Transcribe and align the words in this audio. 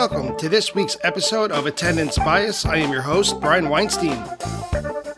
Welcome 0.00 0.34
to 0.38 0.48
this 0.48 0.74
week's 0.74 0.96
episode 1.02 1.52
of 1.52 1.66
Attendance 1.66 2.16
Bias. 2.16 2.64
I 2.64 2.76
am 2.76 2.90
your 2.90 3.02
host, 3.02 3.38
Brian 3.38 3.68
Weinstein. 3.68 4.24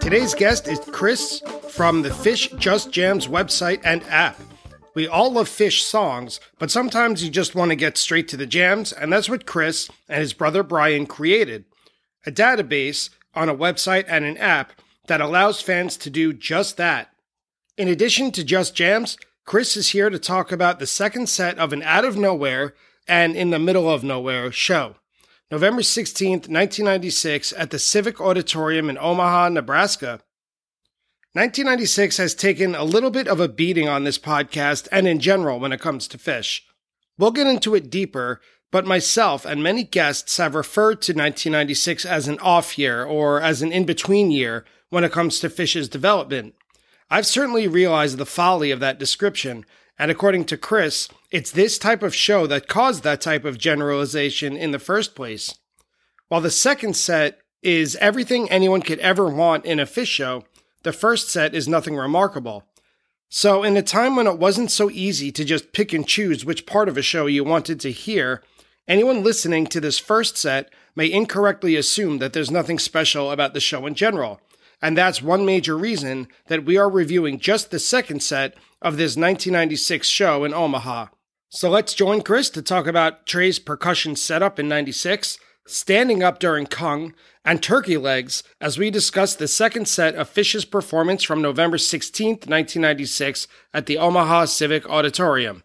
Today's 0.00 0.34
guest 0.34 0.66
is 0.66 0.80
Chris 0.80 1.40
from 1.68 2.02
the 2.02 2.08
Phish 2.08 2.58
Just 2.58 2.90
Jams 2.90 3.28
website 3.28 3.80
and 3.84 4.02
app. 4.08 4.40
We 4.96 5.06
all 5.06 5.30
love 5.30 5.48
Phish 5.48 5.82
songs, 5.82 6.40
but 6.58 6.72
sometimes 6.72 7.22
you 7.22 7.30
just 7.30 7.54
want 7.54 7.70
to 7.70 7.76
get 7.76 7.96
straight 7.96 8.26
to 8.26 8.36
the 8.36 8.44
jams, 8.44 8.92
and 8.92 9.12
that's 9.12 9.28
what 9.28 9.46
Chris 9.46 9.88
and 10.08 10.18
his 10.18 10.32
brother 10.32 10.64
Brian 10.64 11.06
created 11.06 11.64
a 12.26 12.32
database 12.32 13.08
on 13.36 13.48
a 13.48 13.54
website 13.54 14.06
and 14.08 14.24
an 14.24 14.36
app 14.36 14.72
that 15.06 15.20
allows 15.20 15.60
fans 15.60 15.96
to 15.98 16.10
do 16.10 16.32
just 16.32 16.76
that. 16.76 17.12
In 17.78 17.86
addition 17.86 18.32
to 18.32 18.42
Just 18.42 18.74
Jams, 18.74 19.16
Chris 19.44 19.76
is 19.76 19.90
here 19.90 20.10
to 20.10 20.18
talk 20.18 20.50
about 20.50 20.80
the 20.80 20.88
second 20.88 21.28
set 21.28 21.56
of 21.56 21.72
an 21.72 21.84
out 21.84 22.04
of 22.04 22.16
nowhere 22.16 22.74
and 23.12 23.36
in 23.36 23.50
the 23.50 23.58
middle 23.58 23.90
of 23.90 24.02
nowhere 24.02 24.50
show. 24.50 24.94
November 25.50 25.82
16th, 25.82 26.48
1996, 26.48 27.52
at 27.58 27.70
the 27.70 27.78
Civic 27.78 28.22
Auditorium 28.22 28.88
in 28.88 28.96
Omaha, 28.96 29.50
Nebraska. 29.50 30.20
1996 31.34 32.16
has 32.16 32.34
taken 32.34 32.74
a 32.74 32.84
little 32.84 33.10
bit 33.10 33.28
of 33.28 33.38
a 33.38 33.48
beating 33.48 33.86
on 33.86 34.04
this 34.04 34.18
podcast 34.18 34.88
and 34.90 35.06
in 35.06 35.20
general 35.20 35.60
when 35.60 35.72
it 35.72 35.80
comes 35.80 36.08
to 36.08 36.16
Phish. 36.16 36.62
We'll 37.18 37.32
get 37.32 37.46
into 37.46 37.74
it 37.74 37.90
deeper, 37.90 38.40
but 38.70 38.86
myself 38.86 39.44
and 39.44 39.62
many 39.62 39.84
guests 39.84 40.38
have 40.38 40.54
referred 40.54 41.02
to 41.02 41.12
1996 41.12 42.06
as 42.06 42.28
an 42.28 42.38
off 42.38 42.78
year 42.78 43.04
or 43.04 43.42
as 43.42 43.60
an 43.60 43.72
in 43.72 43.84
between 43.84 44.30
year 44.30 44.64
when 44.88 45.04
it 45.04 45.12
comes 45.12 45.38
to 45.40 45.50
Phish's 45.50 45.90
development. 45.90 46.54
I've 47.10 47.26
certainly 47.26 47.68
realized 47.68 48.16
the 48.16 48.24
folly 48.24 48.70
of 48.70 48.80
that 48.80 48.98
description, 48.98 49.66
and 49.98 50.10
according 50.10 50.46
to 50.46 50.56
Chris, 50.56 51.10
it's 51.32 51.50
this 51.50 51.78
type 51.78 52.02
of 52.02 52.14
show 52.14 52.46
that 52.46 52.68
caused 52.68 53.02
that 53.02 53.22
type 53.22 53.46
of 53.46 53.56
generalization 53.56 54.54
in 54.54 54.70
the 54.70 54.78
first 54.78 55.14
place. 55.14 55.54
While 56.28 56.42
the 56.42 56.50
second 56.50 56.94
set 56.94 57.38
is 57.62 57.96
everything 57.96 58.50
anyone 58.50 58.82
could 58.82 58.98
ever 58.98 59.28
want 59.28 59.64
in 59.64 59.80
a 59.80 59.86
Phish 59.86 60.08
show, 60.08 60.44
the 60.82 60.92
first 60.92 61.30
set 61.30 61.54
is 61.54 61.66
nothing 61.66 61.96
remarkable. 61.96 62.64
So, 63.30 63.62
in 63.62 63.78
a 63.78 63.82
time 63.82 64.14
when 64.14 64.26
it 64.26 64.38
wasn't 64.38 64.70
so 64.70 64.90
easy 64.90 65.32
to 65.32 65.42
just 65.42 65.72
pick 65.72 65.94
and 65.94 66.06
choose 66.06 66.44
which 66.44 66.66
part 66.66 66.86
of 66.86 66.98
a 66.98 67.02
show 67.02 67.24
you 67.24 67.44
wanted 67.44 67.80
to 67.80 67.90
hear, 67.90 68.42
anyone 68.86 69.24
listening 69.24 69.66
to 69.68 69.80
this 69.80 69.98
first 69.98 70.36
set 70.36 70.70
may 70.94 71.10
incorrectly 71.10 71.76
assume 71.76 72.18
that 72.18 72.34
there's 72.34 72.50
nothing 72.50 72.78
special 72.78 73.30
about 73.30 73.54
the 73.54 73.60
show 73.60 73.86
in 73.86 73.94
general. 73.94 74.38
And 74.82 74.98
that's 74.98 75.22
one 75.22 75.46
major 75.46 75.78
reason 75.78 76.28
that 76.48 76.66
we 76.66 76.76
are 76.76 76.90
reviewing 76.90 77.38
just 77.38 77.70
the 77.70 77.78
second 77.78 78.22
set 78.22 78.54
of 78.82 78.98
this 78.98 79.16
1996 79.16 80.06
show 80.06 80.44
in 80.44 80.52
Omaha. 80.52 81.06
So 81.54 81.68
let's 81.68 81.92
join 81.92 82.22
Chris 82.22 82.48
to 82.48 82.62
talk 82.62 82.86
about 82.86 83.26
Trey's 83.26 83.58
percussion 83.58 84.16
setup 84.16 84.58
in 84.58 84.68
96, 84.68 85.36
standing 85.66 86.22
up 86.22 86.38
during 86.38 86.64
Kung, 86.64 87.12
and 87.44 87.62
turkey 87.62 87.98
legs 87.98 88.42
as 88.58 88.78
we 88.78 88.90
discuss 88.90 89.34
the 89.34 89.46
second 89.46 89.86
set 89.86 90.14
of 90.14 90.30
Phish's 90.30 90.64
performance 90.64 91.22
from 91.22 91.42
November 91.42 91.76
16, 91.76 92.26
1996, 92.46 93.48
at 93.74 93.84
the 93.84 93.98
Omaha 93.98 94.46
Civic 94.46 94.88
Auditorium. 94.88 95.62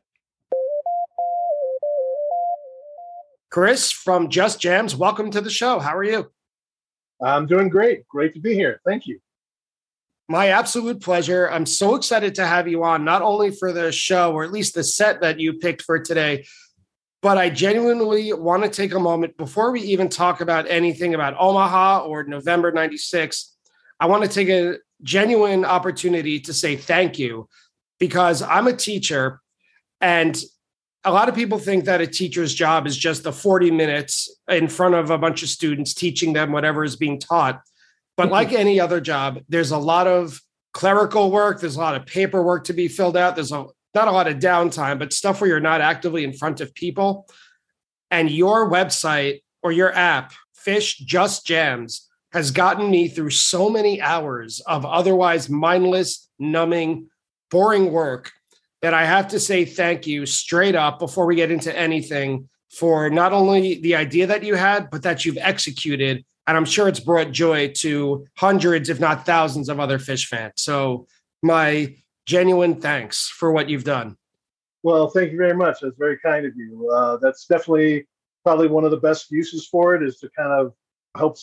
Chris 3.49 3.89
from 3.89 4.29
Just 4.29 4.59
Jams, 4.59 4.93
welcome 4.93 5.31
to 5.31 5.39
the 5.39 5.49
show. 5.49 5.79
How 5.79 5.95
are 5.95 6.03
you? 6.03 6.29
I'm 7.23 7.45
doing 7.45 7.69
great. 7.69 8.05
Great 8.09 8.33
to 8.33 8.41
be 8.41 8.53
here. 8.53 8.81
Thank 8.85 9.07
you. 9.07 9.21
My 10.29 10.49
absolute 10.49 11.01
pleasure. 11.01 11.49
I'm 11.49 11.65
so 11.65 11.95
excited 11.95 12.35
to 12.35 12.45
have 12.45 12.67
you 12.67 12.83
on, 12.83 13.05
not 13.05 13.21
only 13.21 13.51
for 13.51 13.71
the 13.71 13.91
show, 13.93 14.33
or 14.33 14.43
at 14.43 14.51
least 14.51 14.75
the 14.75 14.83
set 14.83 15.21
that 15.21 15.39
you 15.39 15.53
picked 15.53 15.83
for 15.83 15.99
today, 15.99 16.45
but 17.21 17.37
I 17.37 17.49
genuinely 17.49 18.33
want 18.33 18.63
to 18.63 18.69
take 18.69 18.93
a 18.93 18.99
moment 18.99 19.37
before 19.37 19.71
we 19.71 19.81
even 19.81 20.09
talk 20.09 20.41
about 20.41 20.69
anything 20.69 21.13
about 21.13 21.35
Omaha 21.39 22.05
or 22.05 22.23
November 22.23 22.71
96. 22.71 23.55
I 23.99 24.07
want 24.07 24.23
to 24.23 24.29
take 24.29 24.49
a 24.49 24.77
genuine 25.01 25.63
opportunity 25.63 26.39
to 26.41 26.53
say 26.53 26.75
thank 26.75 27.17
you 27.17 27.47
because 27.99 28.41
I'm 28.41 28.67
a 28.67 28.73
teacher 28.73 29.41
and 30.01 30.37
a 31.03 31.11
lot 31.11 31.29
of 31.29 31.35
people 31.35 31.57
think 31.57 31.85
that 31.85 32.01
a 32.01 32.07
teacher's 32.07 32.53
job 32.53 32.85
is 32.85 32.97
just 32.97 33.23
the 33.23 33.31
40 33.31 33.71
minutes 33.71 34.29
in 34.49 34.67
front 34.67 34.93
of 34.95 35.09
a 35.09 35.17
bunch 35.17 35.41
of 35.41 35.49
students 35.49 35.93
teaching 35.93 36.33
them 36.33 36.51
whatever 36.51 36.83
is 36.83 36.97
being 36.97 37.17
taught. 37.17 37.61
But 38.17 38.29
like 38.29 38.49
mm-hmm. 38.49 38.57
any 38.57 38.79
other 38.79 38.99
job, 38.99 39.39
there's 39.47 39.71
a 39.71 39.77
lot 39.77 40.07
of 40.07 40.41
clerical 40.73 41.31
work, 41.31 41.61
there's 41.61 41.75
a 41.75 41.79
lot 41.79 41.95
of 41.95 42.05
paperwork 42.05 42.65
to 42.65 42.73
be 42.73 42.87
filled 42.87 43.15
out, 43.15 43.35
there's 43.35 43.51
a 43.51 43.67
not 43.93 44.07
a 44.07 44.11
lot 44.11 44.27
of 44.27 44.37
downtime, 44.37 44.99
but 44.99 45.13
stuff 45.13 45.39
where 45.39 45.49
you're 45.49 45.59
not 45.59 45.81
actively 45.81 46.23
in 46.23 46.33
front 46.33 46.61
of 46.61 46.73
people. 46.75 47.27
And 48.11 48.29
your 48.29 48.69
website 48.69 49.41
or 49.63 49.71
your 49.71 49.91
app, 49.93 50.33
Phish 50.65 50.97
Just 50.97 51.45
Jams, 51.45 52.07
has 52.31 52.51
gotten 52.51 52.91
me 52.91 53.07
through 53.07 53.31
so 53.31 53.69
many 53.69 54.01
hours 54.01 54.59
of 54.67 54.85
otherwise 54.85 55.49
mindless, 55.49 56.29
numbing, 56.37 57.07
boring 57.49 57.91
work 57.91 58.31
that 58.81 58.93
I 58.93 59.05
have 59.05 59.29
to 59.29 59.39
say 59.39 59.65
thank 59.65 60.05
you 60.05 60.25
straight 60.25 60.75
up 60.75 60.99
before 60.99 61.25
we 61.25 61.35
get 61.35 61.51
into 61.51 61.75
anything 61.75 62.49
for 62.69 63.09
not 63.09 63.33
only 63.33 63.81
the 63.81 63.95
idea 63.95 64.27
that 64.27 64.43
you 64.43 64.55
had, 64.55 64.89
but 64.91 65.03
that 65.03 65.25
you've 65.25 65.37
executed. 65.39 66.23
And 66.47 66.55
I'm 66.55 66.65
sure 66.65 66.87
it's 66.87 66.99
brought 66.99 67.31
joy 67.31 67.73
to 67.77 68.25
hundreds, 68.37 68.89
if 68.89 68.99
not 68.99 69.25
thousands, 69.25 69.69
of 69.69 69.79
other 69.79 69.99
Phish 69.99 70.27
fans. 70.27 70.53
So, 70.57 71.07
my 71.43 71.93
genuine 72.25 72.81
thanks 72.81 73.27
for 73.27 73.51
what 73.51 73.69
you've 73.69 73.83
done. 73.83 74.17
Well, 74.83 75.09
thank 75.09 75.31
you 75.31 75.37
very 75.37 75.53
much. 75.55 75.79
That's 75.81 75.97
very 75.97 76.17
kind 76.19 76.45
of 76.45 76.55
you. 76.55 76.89
Uh, 76.89 77.17
that's 77.17 77.45
definitely 77.45 78.07
probably 78.43 78.67
one 78.67 78.85
of 78.85 78.91
the 78.91 78.97
best 78.97 79.29
uses 79.31 79.67
for 79.67 79.95
it 79.95 80.03
is 80.03 80.17
to 80.19 80.29
kind 80.29 80.51
of 80.51 80.73
help 81.17 81.37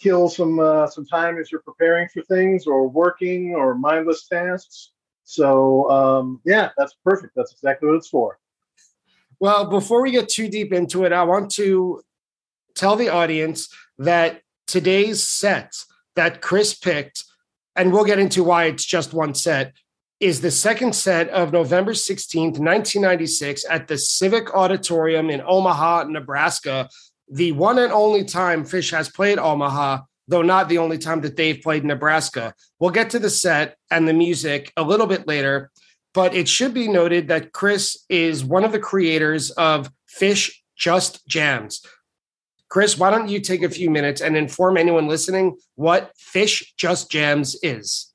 kill 0.00 0.28
some 0.28 0.58
uh, 0.58 0.86
some 0.86 1.06
time 1.06 1.38
as 1.38 1.52
you're 1.52 1.62
preparing 1.62 2.08
for 2.08 2.22
things 2.22 2.66
or 2.66 2.88
working 2.88 3.54
or 3.54 3.74
mindless 3.74 4.26
tasks. 4.26 4.92
So 5.24 5.90
um, 5.90 6.40
yeah, 6.44 6.70
that's 6.76 6.94
perfect. 7.04 7.34
That's 7.36 7.52
exactly 7.52 7.88
what 7.88 7.96
it's 7.96 8.08
for. 8.08 8.38
Well, 9.40 9.66
before 9.66 10.02
we 10.02 10.10
get 10.10 10.28
too 10.28 10.48
deep 10.48 10.72
into 10.72 11.04
it, 11.04 11.12
I 11.12 11.22
want 11.22 11.50
to 11.52 12.02
tell 12.74 12.96
the 12.96 13.10
audience 13.10 13.68
that 13.98 14.42
today's 14.68 15.26
set 15.26 15.74
that 16.14 16.40
Chris 16.40 16.74
picked, 16.74 17.24
and 17.74 17.92
we'll 17.92 18.04
get 18.04 18.20
into 18.20 18.44
why 18.44 18.66
it's 18.66 18.84
just 18.84 19.12
one 19.12 19.34
set, 19.34 19.72
is 20.20 20.40
the 20.40 20.50
second 20.50 20.94
set 20.94 21.28
of 21.30 21.52
November 21.52 21.92
16th, 21.92 22.58
1996, 22.58 23.64
at 23.68 23.88
the 23.88 23.98
Civic 23.98 24.54
Auditorium 24.54 25.30
in 25.30 25.42
Omaha, 25.44 26.04
Nebraska. 26.04 26.88
The 27.30 27.52
one 27.52 27.78
and 27.78 27.92
only 27.92 28.24
time 28.24 28.64
Phish 28.64 28.90
has 28.90 29.08
played 29.08 29.38
Omaha, 29.38 30.00
though 30.26 30.42
not 30.42 30.68
the 30.68 30.78
only 30.78 30.98
time 30.98 31.20
that 31.22 31.36
they've 31.36 31.60
played 31.60 31.84
Nebraska. 31.84 32.54
We'll 32.78 32.90
get 32.90 33.10
to 33.10 33.18
the 33.18 33.30
set 33.30 33.76
and 33.90 34.08
the 34.08 34.12
music 34.12 34.72
a 34.76 34.82
little 34.82 35.06
bit 35.06 35.26
later, 35.26 35.70
but 36.14 36.34
it 36.34 36.48
should 36.48 36.74
be 36.74 36.88
noted 36.88 37.28
that 37.28 37.52
Chris 37.52 38.04
is 38.08 38.44
one 38.44 38.64
of 38.64 38.72
the 38.72 38.80
creators 38.80 39.50
of 39.52 39.90
Phish 40.18 40.52
Just 40.76 41.26
Jams. 41.28 41.80
Chris, 42.68 42.98
why 42.98 43.10
don't 43.10 43.28
you 43.28 43.40
take 43.40 43.62
a 43.62 43.70
few 43.70 43.90
minutes 43.90 44.20
and 44.20 44.36
inform 44.36 44.76
anyone 44.76 45.08
listening 45.08 45.56
what 45.76 46.12
Phish 46.16 46.64
Just 46.76 47.10
Jams 47.10 47.56
is? 47.62 48.12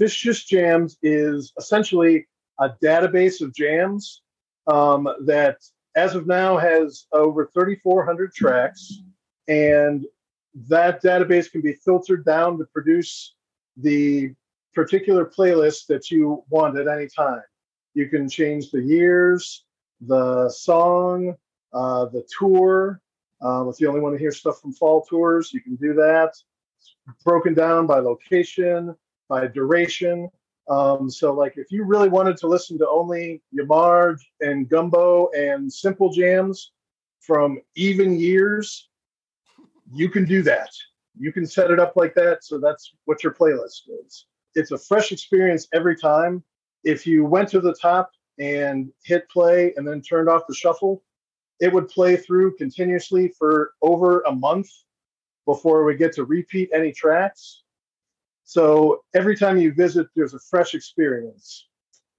Phish 0.00 0.18
Just 0.18 0.48
Jams 0.48 0.96
is 1.02 1.52
essentially 1.58 2.26
a 2.58 2.70
database 2.82 3.40
of 3.42 3.54
jams 3.54 4.22
um, 4.66 5.08
that, 5.26 5.58
as 5.94 6.14
of 6.14 6.26
now, 6.26 6.56
has 6.56 7.06
over 7.12 7.50
3,400 7.52 8.32
tracks. 8.32 9.00
And 9.48 10.06
that 10.68 11.02
database 11.02 11.50
can 11.50 11.60
be 11.60 11.74
filtered 11.74 12.24
down 12.24 12.58
to 12.58 12.64
produce 12.72 13.34
the 13.76 14.32
particular 14.74 15.26
playlist 15.26 15.86
that 15.86 16.10
you 16.10 16.44
want 16.48 16.78
at 16.78 16.88
any 16.88 17.08
time. 17.08 17.42
You 17.94 18.08
can 18.08 18.28
change 18.28 18.70
the 18.70 18.82
years, 18.82 19.64
the 20.00 20.48
song, 20.48 21.34
uh, 21.74 22.06
the 22.06 22.26
tour. 22.38 23.00
Um, 23.42 23.68
if 23.68 23.80
you 23.80 23.88
only 23.88 24.00
want 24.00 24.14
to 24.14 24.18
hear 24.18 24.32
stuff 24.32 24.60
from 24.60 24.72
fall 24.72 25.02
tours, 25.02 25.52
you 25.52 25.60
can 25.60 25.76
do 25.76 25.94
that. 25.94 26.34
It's 26.78 27.24
broken 27.24 27.54
down 27.54 27.86
by 27.86 27.98
location, 27.98 28.94
by 29.28 29.48
duration. 29.48 30.28
Um, 30.68 31.10
so, 31.10 31.32
like, 31.32 31.54
if 31.56 31.70
you 31.70 31.84
really 31.84 32.08
wanted 32.08 32.36
to 32.38 32.46
listen 32.46 32.78
to 32.78 32.88
only 32.88 33.42
Ya 33.50 33.64
Mar 33.64 34.16
and 34.40 34.68
Gumbo 34.68 35.28
and 35.36 35.72
Simple 35.72 36.10
Jams 36.10 36.72
from 37.20 37.60
even 37.74 38.18
years, 38.18 38.88
you 39.92 40.08
can 40.08 40.24
do 40.24 40.42
that. 40.42 40.70
You 41.18 41.32
can 41.32 41.46
set 41.46 41.70
it 41.70 41.78
up 41.78 41.94
like 41.96 42.14
that. 42.14 42.44
So 42.44 42.58
that's 42.58 42.94
what 43.04 43.22
your 43.22 43.34
playlist 43.34 43.82
is. 44.06 44.26
It's 44.54 44.70
a 44.70 44.78
fresh 44.78 45.12
experience 45.12 45.68
every 45.72 45.96
time. 45.96 46.42
If 46.84 47.06
you 47.06 47.24
went 47.24 47.48
to 47.50 47.60
the 47.60 47.74
top 47.74 48.10
and 48.38 48.90
hit 49.04 49.28
play 49.28 49.74
and 49.76 49.86
then 49.86 50.00
turned 50.00 50.28
off 50.28 50.46
the 50.48 50.54
shuffle, 50.54 51.02
it 51.62 51.72
would 51.72 51.88
play 51.88 52.16
through 52.16 52.56
continuously 52.56 53.28
for 53.38 53.74
over 53.82 54.20
a 54.22 54.34
month 54.34 54.68
before 55.46 55.84
we 55.84 55.94
get 55.94 56.12
to 56.12 56.24
repeat 56.24 56.68
any 56.74 56.90
tracks. 56.92 57.62
So 58.42 59.04
every 59.14 59.36
time 59.36 59.58
you 59.58 59.72
visit, 59.72 60.08
there's 60.16 60.34
a 60.34 60.40
fresh 60.40 60.74
experience. 60.74 61.68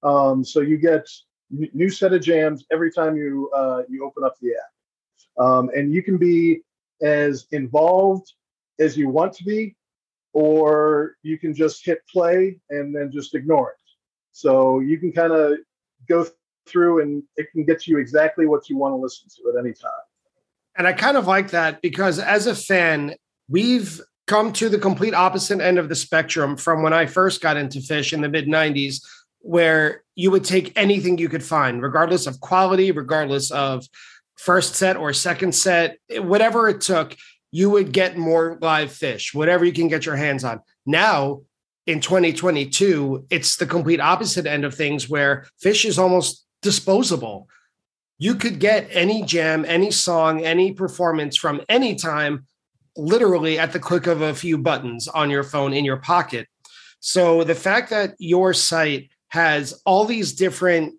Um, 0.01 0.45
so 0.45 0.61
you 0.61 0.77
get 0.77 1.05
new 1.49 1.89
set 1.89 2.13
of 2.13 2.21
jams 2.21 2.65
every 2.71 2.89
time 2.89 3.17
you 3.17 3.51
uh, 3.53 3.83
you 3.89 4.05
open 4.05 4.23
up 4.23 4.35
the 4.41 4.51
app. 4.51 5.45
Um, 5.45 5.69
and 5.75 5.93
you 5.93 6.01
can 6.01 6.17
be 6.17 6.61
as 7.01 7.45
involved 7.51 8.31
as 8.79 8.97
you 8.97 9.09
want 9.09 9.33
to 9.33 9.43
be, 9.43 9.75
or 10.31 11.17
you 11.21 11.37
can 11.37 11.53
just 11.53 11.85
hit 11.85 11.99
play 12.07 12.59
and 12.69 12.95
then 12.95 13.11
just 13.11 13.35
ignore 13.35 13.71
it. 13.71 13.87
So 14.31 14.79
you 14.79 14.97
can 14.97 15.11
kind 15.11 15.33
of 15.33 15.57
go 16.07 16.25
through 16.65 17.01
and 17.01 17.23
it 17.35 17.47
can 17.51 17.65
get 17.65 17.87
you 17.87 17.97
exactly 17.97 18.45
what 18.45 18.69
you 18.69 18.77
want 18.77 18.93
to 18.93 18.97
listen 18.97 19.27
to 19.35 19.57
at 19.57 19.63
any 19.63 19.73
time. 19.73 19.91
And 20.75 20.87
I 20.87 20.93
kind 20.93 21.17
of 21.17 21.27
like 21.27 21.51
that 21.51 21.81
because 21.81 22.19
as 22.19 22.47
a 22.47 22.55
fan, 22.55 23.15
we've 23.47 24.01
come 24.27 24.53
to 24.53 24.69
the 24.69 24.79
complete 24.79 25.13
opposite 25.13 25.59
end 25.59 25.77
of 25.77 25.89
the 25.89 25.95
spectrum 25.95 26.55
from 26.55 26.81
when 26.81 26.93
I 26.93 27.05
first 27.05 27.41
got 27.41 27.57
into 27.57 27.79
Phish 27.79 28.13
in 28.13 28.21
the 28.21 28.29
mid 28.29 28.47
90s, 28.47 29.03
where 29.39 30.03
you 30.15 30.31
would 30.31 30.45
take 30.45 30.71
anything 30.77 31.17
you 31.17 31.29
could 31.29 31.43
find, 31.43 31.81
regardless 31.81 32.27
of 32.27 32.39
quality, 32.39 32.91
regardless 32.91 33.51
of 33.51 33.85
first 34.37 34.75
set 34.75 34.97
or 34.97 35.13
second 35.13 35.53
set, 35.53 35.97
whatever 36.09 36.69
it 36.69 36.81
took, 36.81 37.15
you 37.51 37.69
would 37.69 37.91
get 37.91 38.17
more 38.17 38.57
live 38.61 38.89
Phish, 38.89 39.35
whatever 39.35 39.65
you 39.65 39.73
can 39.73 39.87
get 39.87 40.05
your 40.05 40.15
hands 40.15 40.43
on. 40.43 40.61
Now, 40.85 41.41
in 41.85 41.99
2022, 41.99 43.27
it's 43.29 43.57
the 43.57 43.65
complete 43.65 43.99
opposite 43.99 44.45
end 44.45 44.63
of 44.63 44.73
things 44.73 45.09
where 45.09 45.45
Phish 45.63 45.85
is 45.85 45.99
almost 45.99 46.45
disposable. 46.63 47.47
You 48.17 48.35
could 48.35 48.59
get 48.59 48.87
any 48.91 49.23
jam, 49.23 49.65
any 49.67 49.91
song, 49.91 50.43
any 50.43 50.71
performance 50.71 51.37
from 51.37 51.61
any 51.69 51.95
time 51.95 52.45
literally 52.95 53.59
at 53.59 53.73
the 53.73 53.79
click 53.79 54.07
of 54.07 54.21
a 54.21 54.33
few 54.33 54.57
buttons 54.57 55.07
on 55.07 55.29
your 55.29 55.43
phone 55.43 55.73
in 55.73 55.85
your 55.85 55.97
pocket. 55.97 56.47
So 56.99 57.43
the 57.43 57.55
fact 57.55 57.89
that 57.89 58.15
your 58.17 58.53
site 58.53 59.09
has 59.29 59.81
all 59.85 60.05
these 60.05 60.33
different 60.33 60.95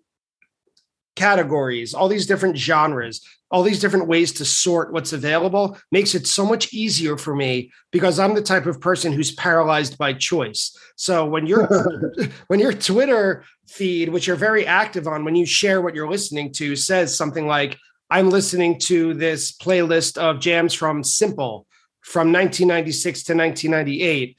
categories, 1.15 1.93
all 1.93 2.07
these 2.07 2.25
different 2.25 2.57
genres, 2.57 3.21
all 3.51 3.63
these 3.63 3.79
different 3.79 4.07
ways 4.07 4.33
to 4.33 4.45
sort 4.45 4.91
what's 4.91 5.13
available 5.13 5.77
makes 5.91 6.15
it 6.15 6.27
so 6.27 6.45
much 6.45 6.73
easier 6.73 7.17
for 7.17 7.35
me 7.35 7.71
because 7.91 8.19
I'm 8.19 8.33
the 8.33 8.41
type 8.41 8.65
of 8.65 8.81
person 8.81 9.11
who's 9.11 9.33
paralyzed 9.33 9.97
by 9.97 10.13
choice. 10.13 10.77
So 10.95 11.25
when 11.25 11.45
your 11.45 11.67
when 12.47 12.59
your 12.59 12.73
Twitter 12.73 13.43
feed, 13.67 14.09
which 14.09 14.27
you're 14.27 14.35
very 14.35 14.65
active 14.65 15.07
on, 15.07 15.25
when 15.25 15.35
you 15.35 15.45
share 15.45 15.81
what 15.81 15.95
you're 15.95 16.09
listening 16.09 16.51
to, 16.53 16.75
says 16.75 17.15
something 17.15 17.47
like, 17.47 17.77
I'm 18.09 18.29
listening 18.29 18.79
to 18.81 19.13
this 19.13 19.51
playlist 19.51 20.17
of 20.17 20.39
jams 20.39 20.73
from 20.73 21.03
Simple 21.03 21.65
from 22.05 22.31
1996 22.31 23.23
to 23.23 23.33
1998, 23.35 24.37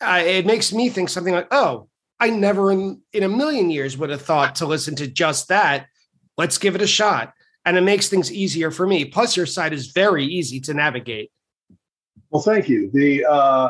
uh, 0.00 0.22
it 0.26 0.44
makes 0.46 0.72
me 0.72 0.88
think 0.88 1.08
something 1.08 1.32
like, 1.32 1.46
oh, 1.52 1.88
I 2.18 2.30
never 2.30 2.72
in, 2.72 3.00
in 3.12 3.22
a 3.22 3.28
million 3.28 3.70
years 3.70 3.96
would 3.96 4.10
have 4.10 4.22
thought 4.22 4.56
to 4.56 4.66
listen 4.66 4.96
to 4.96 5.06
just 5.06 5.48
that. 5.48 5.86
Let's 6.36 6.58
give 6.58 6.74
it 6.74 6.82
a 6.82 6.86
shot. 6.86 7.32
And 7.64 7.76
it 7.76 7.82
makes 7.82 8.08
things 8.08 8.32
easier 8.32 8.70
for 8.70 8.86
me. 8.86 9.04
Plus, 9.06 9.36
your 9.36 9.46
site 9.46 9.72
is 9.72 9.88
very 9.88 10.24
easy 10.24 10.60
to 10.60 10.74
navigate. 10.74 11.30
Well, 12.30 12.42
thank 12.42 12.68
you. 12.68 12.90
The 12.92 13.24
uh, 13.24 13.68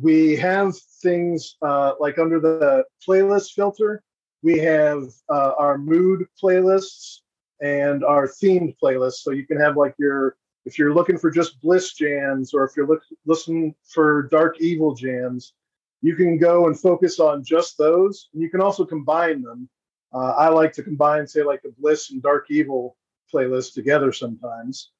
we 0.00 0.36
have 0.36 0.74
things 1.02 1.56
uh, 1.60 1.92
like 2.00 2.18
under 2.18 2.40
the 2.40 2.84
playlist 3.06 3.52
filter, 3.52 4.02
we 4.42 4.58
have 4.58 5.04
uh, 5.28 5.52
our 5.58 5.76
mood 5.76 6.26
playlists 6.42 7.18
and 7.60 8.02
our 8.04 8.26
themed 8.26 8.76
playlists. 8.82 9.22
So 9.22 9.30
you 9.30 9.46
can 9.46 9.60
have 9.60 9.76
like 9.76 9.94
your 9.98 10.36
if 10.64 10.78
you're 10.78 10.94
looking 10.94 11.18
for 11.18 11.30
just 11.30 11.60
bliss 11.60 11.92
jams 11.94 12.54
or 12.54 12.64
if 12.64 12.76
you're 12.76 12.86
look, 12.86 13.02
listening 13.26 13.74
for 13.84 14.28
dark 14.30 14.60
evil 14.60 14.94
jams 14.94 15.54
you 16.02 16.16
can 16.16 16.36
go 16.36 16.66
and 16.66 16.78
focus 16.78 17.20
on 17.20 17.44
just 17.44 17.78
those 17.78 18.28
and 18.32 18.42
you 18.42 18.50
can 18.50 18.60
also 18.60 18.84
combine 18.84 19.42
them 19.42 19.68
uh, 20.14 20.32
i 20.38 20.48
like 20.48 20.72
to 20.72 20.82
combine 20.82 21.26
say 21.26 21.42
like 21.42 21.62
the 21.62 21.74
bliss 21.78 22.10
and 22.10 22.22
dark 22.22 22.46
evil 22.50 22.96
playlist 23.32 23.74
together 23.74 24.12
sometimes 24.12 24.90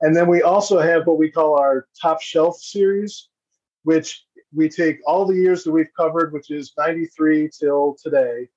and 0.00 0.16
then 0.16 0.26
we 0.26 0.42
also 0.42 0.78
have 0.78 1.06
what 1.06 1.18
we 1.18 1.30
call 1.30 1.58
our 1.58 1.86
top 2.00 2.20
shelf 2.20 2.58
series 2.58 3.28
which 3.84 4.24
we 4.54 4.68
take 4.68 4.98
all 5.06 5.24
the 5.26 5.34
years 5.34 5.64
that 5.64 5.72
we've 5.72 5.92
covered 5.96 6.32
which 6.32 6.50
is 6.50 6.72
93 6.78 7.50
till 7.58 7.96
today 8.02 8.48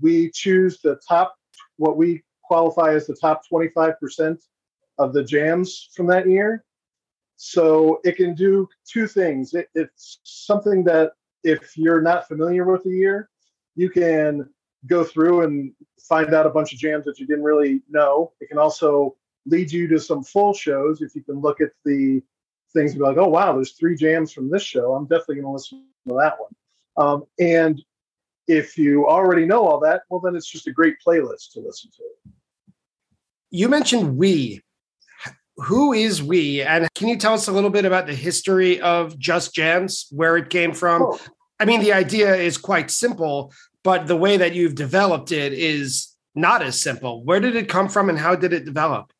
we 0.00 0.30
choose 0.30 0.80
the 0.80 0.98
top 1.08 1.34
what 1.76 1.96
we 1.96 2.22
qualify 2.46 2.94
as 2.94 3.06
the 3.06 3.16
top 3.16 3.42
25% 3.52 4.38
of 4.98 5.12
the 5.12 5.24
jams 5.24 5.90
from 5.94 6.06
that 6.06 6.28
year. 6.28 6.64
So 7.36 8.00
it 8.04 8.16
can 8.16 8.34
do 8.34 8.68
two 8.90 9.06
things. 9.06 9.52
It, 9.52 9.68
it's 9.74 10.20
something 10.24 10.84
that 10.84 11.12
if 11.44 11.76
you're 11.76 12.00
not 12.00 12.28
familiar 12.28 12.64
with 12.64 12.82
the 12.84 12.90
year, 12.90 13.28
you 13.74 13.90
can 13.90 14.48
go 14.86 15.04
through 15.04 15.42
and 15.42 15.72
find 16.00 16.34
out 16.34 16.46
a 16.46 16.50
bunch 16.50 16.72
of 16.72 16.78
jams 16.78 17.04
that 17.04 17.18
you 17.18 17.26
didn't 17.26 17.44
really 17.44 17.82
know. 17.88 18.32
It 18.40 18.48
can 18.48 18.58
also 18.58 19.16
lead 19.46 19.72
you 19.72 19.88
to 19.88 19.98
some 19.98 20.22
full 20.22 20.52
shows 20.52 21.00
if 21.02 21.14
you 21.14 21.22
can 21.22 21.40
look 21.40 21.60
at 21.60 21.70
the 21.84 22.22
things 22.72 22.92
and 22.92 23.00
be 23.00 23.04
like, 23.04 23.16
oh, 23.16 23.28
wow, 23.28 23.54
there's 23.54 23.72
three 23.72 23.96
jams 23.96 24.32
from 24.32 24.50
this 24.50 24.62
show. 24.62 24.94
I'm 24.94 25.06
definitely 25.06 25.36
going 25.36 25.46
to 25.46 25.52
listen 25.52 25.86
to 26.08 26.14
that 26.14 26.34
one. 26.38 26.54
Um, 26.96 27.24
and 27.38 27.82
if 28.48 28.78
you 28.78 29.06
already 29.06 29.46
know 29.46 29.66
all 29.66 29.80
that, 29.80 30.02
well, 30.08 30.20
then 30.20 30.36
it's 30.36 30.50
just 30.50 30.66
a 30.66 30.72
great 30.72 30.96
playlist 31.04 31.52
to 31.52 31.60
listen 31.60 31.90
to. 31.96 32.32
You 33.50 33.68
mentioned 33.68 34.16
we 34.16 34.62
who 35.58 35.92
is 35.92 36.22
we 36.22 36.60
and 36.62 36.86
can 36.94 37.08
you 37.08 37.16
tell 37.16 37.32
us 37.32 37.48
a 37.48 37.52
little 37.52 37.70
bit 37.70 37.84
about 37.84 38.06
the 38.06 38.14
history 38.14 38.80
of 38.80 39.18
just 39.18 39.54
jams 39.54 40.06
where 40.10 40.36
it 40.36 40.50
came 40.50 40.72
from 40.72 41.02
oh. 41.02 41.18
i 41.58 41.64
mean 41.64 41.80
the 41.80 41.92
idea 41.92 42.34
is 42.34 42.58
quite 42.58 42.90
simple 42.90 43.52
but 43.86 44.08
the 44.08 44.16
way 44.16 44.36
that 44.36 44.52
you've 44.52 44.74
developed 44.74 45.30
it 45.30 45.52
is 45.52 46.16
not 46.34 46.60
as 46.60 46.82
simple. 46.82 47.22
Where 47.22 47.38
did 47.38 47.54
it 47.54 47.68
come 47.68 47.88
from 47.88 48.08
and 48.08 48.18
how 48.18 48.34
did 48.34 48.52
it 48.52 48.64
develop? 48.64 49.12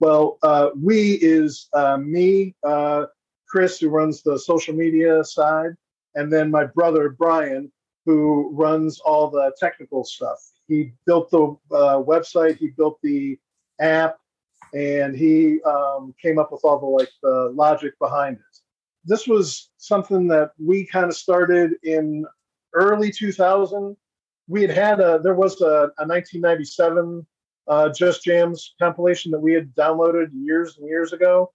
Well 0.00 0.36
uh, 0.42 0.68
we 0.76 1.12
is 1.22 1.68
uh, 1.72 1.96
me 1.96 2.54
uh, 2.62 3.06
chris 3.48 3.80
who 3.80 3.88
runs 3.88 4.22
the 4.22 4.38
social 4.38 4.74
media 4.74 5.24
side 5.24 5.72
and 6.14 6.30
then 6.30 6.50
my 6.50 6.66
brother 6.66 7.08
brian 7.08 7.72
who 8.04 8.50
runs 8.52 9.00
all 9.00 9.30
the 9.30 9.50
technical 9.58 10.04
stuff. 10.04 10.38
He 10.68 10.92
built 11.06 11.30
the 11.30 11.56
uh, 11.72 12.02
website 12.12 12.58
he 12.58 12.68
built 12.68 12.98
the 13.02 13.38
app 13.80 14.18
and 14.74 15.16
he 15.16 15.62
um, 15.62 16.14
came 16.20 16.38
up 16.38 16.52
with 16.52 16.60
all 16.64 16.78
the 16.78 16.86
like 16.86 17.12
the 17.22 17.50
logic 17.54 17.98
behind 17.98 18.36
it. 18.36 18.56
This 19.06 19.26
was 19.26 19.70
something 19.78 20.28
that 20.28 20.52
we 20.62 20.84
kind 20.84 21.06
of 21.06 21.16
started 21.16 21.72
in 21.82 22.26
early 22.72 23.10
2000. 23.10 23.96
We 24.48 24.62
had 24.62 24.70
had 24.70 25.00
a 25.00 25.20
there 25.22 25.34
was 25.34 25.60
a, 25.60 25.90
a 25.98 26.06
1997 26.06 27.26
uh, 27.68 27.88
Just 27.90 28.24
Jams 28.24 28.74
compilation 28.80 29.30
that 29.30 29.40
we 29.40 29.52
had 29.52 29.74
downloaded 29.74 30.30
years 30.32 30.78
and 30.78 30.88
years 30.88 31.12
ago, 31.12 31.52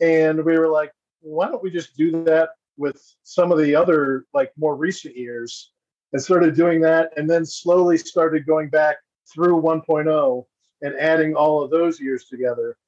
and 0.00 0.44
we 0.44 0.58
were 0.58 0.68
like, 0.68 0.92
why 1.20 1.48
don't 1.48 1.62
we 1.62 1.70
just 1.70 1.96
do 1.96 2.22
that 2.24 2.50
with 2.76 3.02
some 3.22 3.50
of 3.50 3.58
the 3.58 3.74
other 3.74 4.26
like 4.34 4.52
more 4.56 4.76
recent 4.76 5.16
years? 5.16 5.72
And 6.12 6.22
started 6.22 6.54
doing 6.54 6.80
that, 6.82 7.10
and 7.18 7.28
then 7.28 7.44
slowly 7.44 7.98
started 7.98 8.46
going 8.46 8.70
back 8.70 8.96
through 9.32 9.60
1.0 9.60 10.44
and 10.80 10.94
adding 10.98 11.34
all 11.34 11.62
of 11.62 11.70
those 11.70 12.00
years 12.00 12.24
together. 12.24 12.78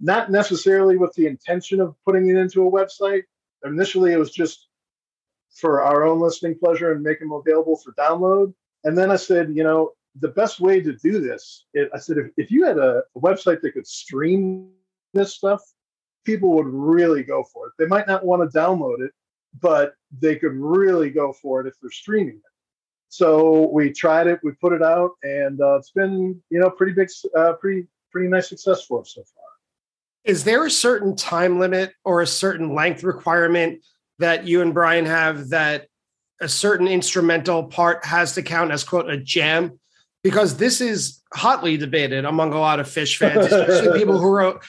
Not 0.00 0.30
necessarily 0.30 0.96
with 0.96 1.12
the 1.14 1.26
intention 1.26 1.80
of 1.80 1.94
putting 2.06 2.28
it 2.28 2.36
into 2.36 2.66
a 2.66 2.70
website. 2.70 3.24
Initially, 3.64 4.12
it 4.12 4.18
was 4.18 4.30
just 4.30 4.68
for 5.54 5.82
our 5.82 6.04
own 6.04 6.20
listening 6.20 6.58
pleasure 6.58 6.92
and 6.92 7.02
make 7.02 7.20
them 7.20 7.32
available 7.32 7.76
for 7.76 7.92
download. 7.92 8.52
And 8.84 8.98
then 8.98 9.10
I 9.10 9.16
said, 9.16 9.54
you 9.54 9.62
know, 9.62 9.92
the 10.20 10.28
best 10.28 10.60
way 10.60 10.80
to 10.80 10.92
do 10.92 11.20
this, 11.20 11.66
it, 11.74 11.88
I 11.94 11.98
said, 11.98 12.18
if, 12.18 12.26
if 12.36 12.50
you 12.50 12.64
had 12.64 12.78
a, 12.78 13.02
a 13.16 13.20
website 13.20 13.60
that 13.62 13.72
could 13.72 13.86
stream 13.86 14.70
this 15.12 15.34
stuff, 15.34 15.62
people 16.24 16.52
would 16.54 16.66
really 16.66 17.22
go 17.22 17.44
for 17.44 17.68
it. 17.68 17.72
They 17.78 17.86
might 17.86 18.06
not 18.06 18.24
want 18.24 18.50
to 18.50 18.58
download 18.58 19.04
it, 19.04 19.12
but 19.60 19.94
they 20.20 20.36
could 20.36 20.54
really 20.54 21.10
go 21.10 21.32
for 21.32 21.60
it 21.60 21.66
if 21.66 21.74
they're 21.80 21.90
streaming 21.90 22.36
it. 22.36 22.42
So 23.08 23.68
we 23.68 23.92
tried 23.92 24.26
it, 24.26 24.40
we 24.42 24.52
put 24.52 24.72
it 24.72 24.82
out, 24.82 25.12
and 25.22 25.60
uh, 25.60 25.76
it's 25.76 25.92
been 25.92 26.42
you 26.50 26.58
know 26.58 26.68
pretty 26.68 26.92
big, 26.92 27.08
uh, 27.36 27.52
pretty 27.52 27.86
pretty 28.10 28.28
nice 28.28 28.48
success 28.48 28.84
for 28.84 29.02
us 29.02 29.12
so 29.14 29.22
far. 29.22 29.44
Is 30.24 30.42
there 30.42 30.64
a 30.64 30.70
certain 30.70 31.14
time 31.14 31.60
limit 31.60 31.94
or 32.04 32.22
a 32.22 32.26
certain 32.26 32.74
length 32.74 33.04
requirement 33.04 33.84
that 34.18 34.46
you 34.46 34.62
and 34.62 34.74
Brian 34.74 35.06
have 35.06 35.50
that 35.50 35.88
a 36.40 36.48
certain 36.48 36.88
instrumental 36.88 37.64
part 37.64 38.04
has 38.04 38.34
to 38.34 38.42
count 38.42 38.72
as 38.72 38.84
quote 38.84 39.10
a 39.10 39.16
jam? 39.16 39.78
Because 40.22 40.56
this 40.56 40.80
is 40.80 41.20
hotly 41.34 41.76
debated 41.76 42.24
among 42.24 42.54
a 42.54 42.58
lot 42.58 42.80
of 42.80 42.86
Phish 42.86 43.18
fans, 43.18 43.44
especially 43.44 43.98
people 44.00 44.18
who 44.18 44.32
are 44.32 44.60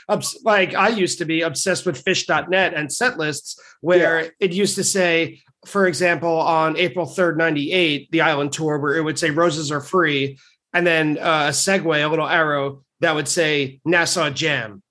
like 0.43 0.75
I 0.75 0.89
used 0.89 1.19
to 1.19 1.25
be 1.25 1.41
obsessed 1.41 1.85
with 1.85 2.03
Phish.net 2.03 2.73
and 2.73 2.91
set 2.91 3.17
lists, 3.17 3.57
where 3.79 4.23
yeah. 4.23 4.29
it 4.41 4.51
used 4.51 4.75
to 4.75 4.83
say 4.83 5.41
for 5.65 5.87
example, 5.87 6.39
on 6.39 6.77
April 6.77 7.05
3rd, 7.05 7.37
98, 7.37 8.11
the 8.11 8.21
island 8.21 8.53
tour, 8.53 8.77
where 8.77 8.95
it 8.95 9.01
would 9.01 9.19
say 9.19 9.31
roses 9.31 9.71
are 9.71 9.81
free, 9.81 10.37
and 10.73 10.85
then 10.85 11.17
uh, 11.17 11.47
a 11.47 11.51
segue, 11.51 12.05
a 12.05 12.07
little 12.07 12.27
arrow 12.27 12.83
that 13.01 13.15
would 13.15 13.27
say 13.27 13.79
Nassau 13.85 14.29
Jam. 14.29 14.81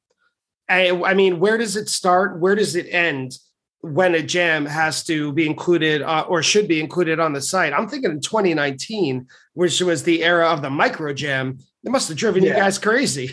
I, 0.68 0.90
I, 0.90 1.14
mean, 1.14 1.40
where 1.40 1.58
does 1.58 1.76
it 1.76 1.88
start? 1.88 2.38
Where 2.38 2.54
does 2.54 2.74
it 2.74 2.86
end 2.90 3.32
when 3.84 4.14
a 4.14 4.22
jam 4.22 4.64
has 4.64 5.04
to 5.04 5.32
be 5.32 5.46
included 5.46 6.00
uh, 6.00 6.24
or 6.26 6.42
should 6.42 6.66
be 6.66 6.80
included 6.80 7.20
on 7.20 7.34
the 7.34 7.40
site? 7.40 7.72
I'm 7.72 7.88
thinking 7.88 8.12
in 8.12 8.20
2019, 8.20 9.26
which 9.52 9.80
was 9.82 10.02
the 10.02 10.24
era 10.24 10.48
of 10.48 10.62
the 10.62 10.70
micro 10.70 11.12
jam. 11.12 11.58
It 11.84 11.90
must 11.90 12.08
have 12.08 12.16
driven 12.16 12.42
yeah. 12.42 12.50
you 12.50 12.56
guys 12.56 12.78
crazy. 12.78 13.30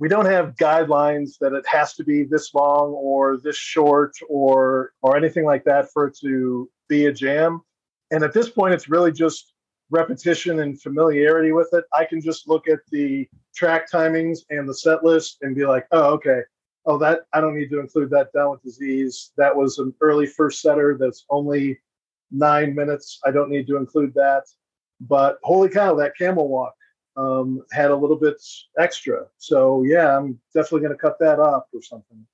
we 0.00 0.08
don't 0.08 0.26
have 0.26 0.56
guidelines 0.56 1.38
that 1.40 1.52
it 1.52 1.64
has 1.66 1.94
to 1.94 2.02
be 2.02 2.24
this 2.24 2.52
long 2.54 2.90
or 2.90 3.36
this 3.36 3.56
short 3.56 4.12
or 4.28 4.92
or 5.00 5.16
anything 5.16 5.44
like 5.44 5.62
that 5.64 5.92
for 5.92 6.08
it 6.08 6.18
to 6.22 6.68
be 6.88 7.06
a 7.06 7.12
jam. 7.12 7.60
And 8.10 8.24
at 8.24 8.34
this 8.34 8.48
point, 8.48 8.74
it's 8.74 8.88
really 8.88 9.12
just 9.12 9.54
repetition 9.90 10.58
and 10.58 10.80
familiarity 10.80 11.52
with 11.52 11.68
it. 11.72 11.84
I 11.94 12.04
can 12.04 12.20
just 12.20 12.48
look 12.48 12.66
at 12.66 12.80
the 12.90 13.28
track 13.54 13.88
timings 13.88 14.40
and 14.50 14.68
the 14.68 14.74
set 14.74 15.04
list 15.04 15.38
and 15.42 15.54
be 15.54 15.66
like, 15.66 15.86
oh, 15.92 16.14
okay. 16.14 16.40
Oh, 16.84 16.98
that 16.98 17.20
I 17.32 17.40
don't 17.40 17.56
need 17.56 17.70
to 17.70 17.80
include 17.80 18.10
that 18.10 18.32
down 18.32 18.50
with 18.50 18.62
disease. 18.62 19.32
That 19.36 19.54
was 19.54 19.78
an 19.78 19.94
early 20.00 20.26
first 20.26 20.60
setter 20.60 20.96
that's 20.98 21.24
only 21.30 21.78
nine 22.30 22.74
minutes. 22.74 23.20
I 23.24 23.30
don't 23.30 23.50
need 23.50 23.66
to 23.68 23.76
include 23.76 24.14
that. 24.14 24.44
But 25.00 25.38
holy 25.42 25.68
cow, 25.68 25.94
that 25.96 26.16
camel 26.16 26.48
walk 26.48 26.74
um, 27.16 27.62
had 27.72 27.90
a 27.90 27.96
little 27.96 28.16
bit 28.16 28.42
extra. 28.78 29.26
So 29.38 29.82
yeah, 29.82 30.16
I'm 30.16 30.40
definitely 30.54 30.80
going 30.80 30.92
to 30.92 30.98
cut 30.98 31.18
that 31.20 31.38
off 31.38 31.64
or 31.72 31.82
something. 31.82 32.26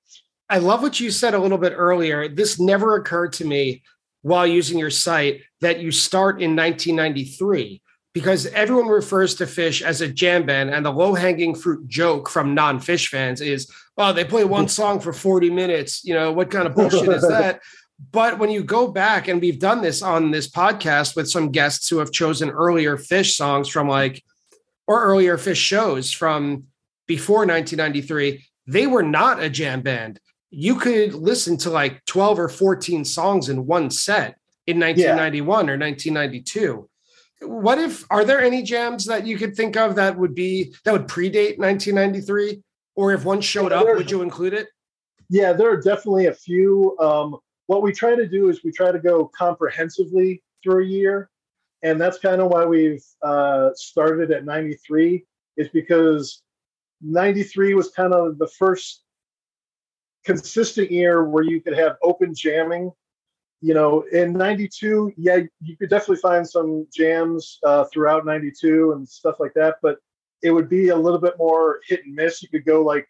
I 0.49 0.57
love 0.57 0.81
what 0.81 0.99
you 0.99 1.11
said 1.11 1.35
a 1.35 1.39
little 1.39 1.57
bit 1.57 1.73
earlier. 1.75 2.27
This 2.27 2.59
never 2.59 2.95
occurred 2.95 3.33
to 3.33 3.45
me 3.45 3.83
while 4.21 4.47
using 4.47 4.79
your 4.79 4.89
site 4.89 5.41
that 5.61 5.79
you 5.79 5.91
start 5.91 6.41
in 6.41 6.55
1993 6.55 7.81
because 8.13 8.47
everyone 8.47 8.87
refers 8.87 9.35
to 9.35 9.45
Phish 9.45 9.81
as 9.81 10.01
a 10.01 10.07
jam 10.07 10.45
band 10.45 10.71
and 10.71 10.85
the 10.85 10.91
low 10.91 11.13
hanging 11.13 11.53
fruit 11.53 11.87
joke 11.87 12.27
from 12.27 12.55
non 12.55 12.79
Phish 12.79 13.07
fans 13.07 13.41
is, 13.41 13.71
oh, 13.99 14.13
they 14.13 14.25
play 14.25 14.43
one 14.43 14.67
song 14.79 14.99
for 14.99 15.13
40 15.13 15.49
minutes. 15.51 16.03
You 16.03 16.15
know, 16.15 16.31
what 16.31 16.49
kind 16.49 16.65
of 16.65 16.73
bullshit 16.73 17.09
is 17.09 17.27
that? 17.27 17.61
But 18.11 18.39
when 18.39 18.49
you 18.49 18.63
go 18.63 18.87
back, 18.87 19.27
and 19.27 19.41
we've 19.41 19.59
done 19.59 19.81
this 19.81 20.01
on 20.01 20.31
this 20.31 20.49
podcast 20.49 21.17
with 21.17 21.29
some 21.29 21.51
guests 21.51 21.89
who 21.89 21.97
have 21.97 22.13
chosen 22.13 22.49
earlier 22.49 22.95
Phish 22.95 23.35
songs 23.35 23.67
from 23.67 23.89
like 23.89 24.23
or 24.87 25.03
earlier 25.03 25.37
Phish 25.37 25.57
shows 25.57 26.09
from 26.09 26.63
before 27.07 27.39
1993, 27.39 28.45
they 28.67 28.87
were 28.87 29.03
not 29.03 29.43
a 29.43 29.49
jam 29.49 29.81
band. 29.81 30.19
You 30.49 30.75
could 30.75 31.13
listen 31.13 31.57
to 31.57 31.69
like 31.69 32.05
12 32.05 32.39
or 32.39 32.47
14 32.47 33.03
songs 33.03 33.49
in 33.49 33.65
one 33.65 33.89
set 33.91 34.37
in 34.65 34.79
1991 34.79 35.65
yeah. 35.67 35.73
or 35.73 35.77
1992. 35.77 36.89
What 37.41 37.79
if 37.79 38.05
are 38.09 38.23
there 38.23 38.41
any 38.41 38.63
jams 38.63 39.05
that 39.05 39.27
you 39.27 39.37
could 39.37 39.55
think 39.55 39.75
of 39.75 39.95
that 39.95 40.17
would 40.17 40.35
be 40.35 40.73
that 40.85 40.93
would 40.93 41.07
predate 41.07 41.57
1993? 41.57 42.63
Or 42.99 43.13
if 43.13 43.23
one 43.23 43.39
showed 43.41 43.71
yeah, 43.71 43.79
up, 43.79 43.87
would 43.87 44.11
you 44.11 44.21
include 44.21 44.53
it? 44.53 44.67
Yeah, 45.29 45.53
there 45.53 45.71
are 45.71 45.81
definitely 45.81 46.25
a 46.25 46.33
few. 46.33 46.97
Um, 46.99 47.37
what 47.67 47.81
we 47.81 47.93
try 47.93 48.15
to 48.15 48.27
do 48.27 48.49
is 48.49 48.63
we 48.63 48.71
try 48.71 48.91
to 48.91 48.99
go 48.99 49.29
comprehensively 49.37 50.43
through 50.63 50.83
a 50.83 50.87
year 50.87 51.29
and 51.83 51.99
that's 51.99 52.19
kind 52.19 52.41
of 52.41 52.49
why 52.49 52.65
we've 52.65 53.03
uh, 53.21 53.69
started 53.75 54.31
at 54.31 54.45
93 54.45 55.25
is 55.57 55.69
because 55.69 56.41
93 57.01 57.73
was 57.73 57.89
kind 57.89 58.13
of 58.13 58.37
the 58.37 58.47
first 58.47 59.03
consistent 60.25 60.91
year 60.91 61.23
where 61.23 61.43
you 61.43 61.61
could 61.61 61.77
have 61.77 61.95
open 62.03 62.33
jamming 62.35 62.91
you 63.61 63.73
know 63.73 64.01
in 64.11 64.33
92 64.33 65.13
yeah 65.17 65.39
you 65.61 65.77
could 65.77 65.89
definitely 65.89 66.17
find 66.17 66.47
some 66.47 66.85
jams 66.93 67.59
uh, 67.63 67.85
throughout 67.85 68.25
92 68.25 68.91
and 68.91 69.07
stuff 69.07 69.35
like 69.39 69.53
that 69.53 69.77
but 69.81 69.97
it 70.41 70.51
would 70.51 70.69
be 70.69 70.89
a 70.89 70.95
little 70.95 71.19
bit 71.19 71.35
more 71.37 71.79
hit 71.87 72.05
and 72.05 72.15
miss. 72.15 72.41
You 72.41 72.49
could 72.49 72.65
go 72.65 72.81
like 72.81 73.07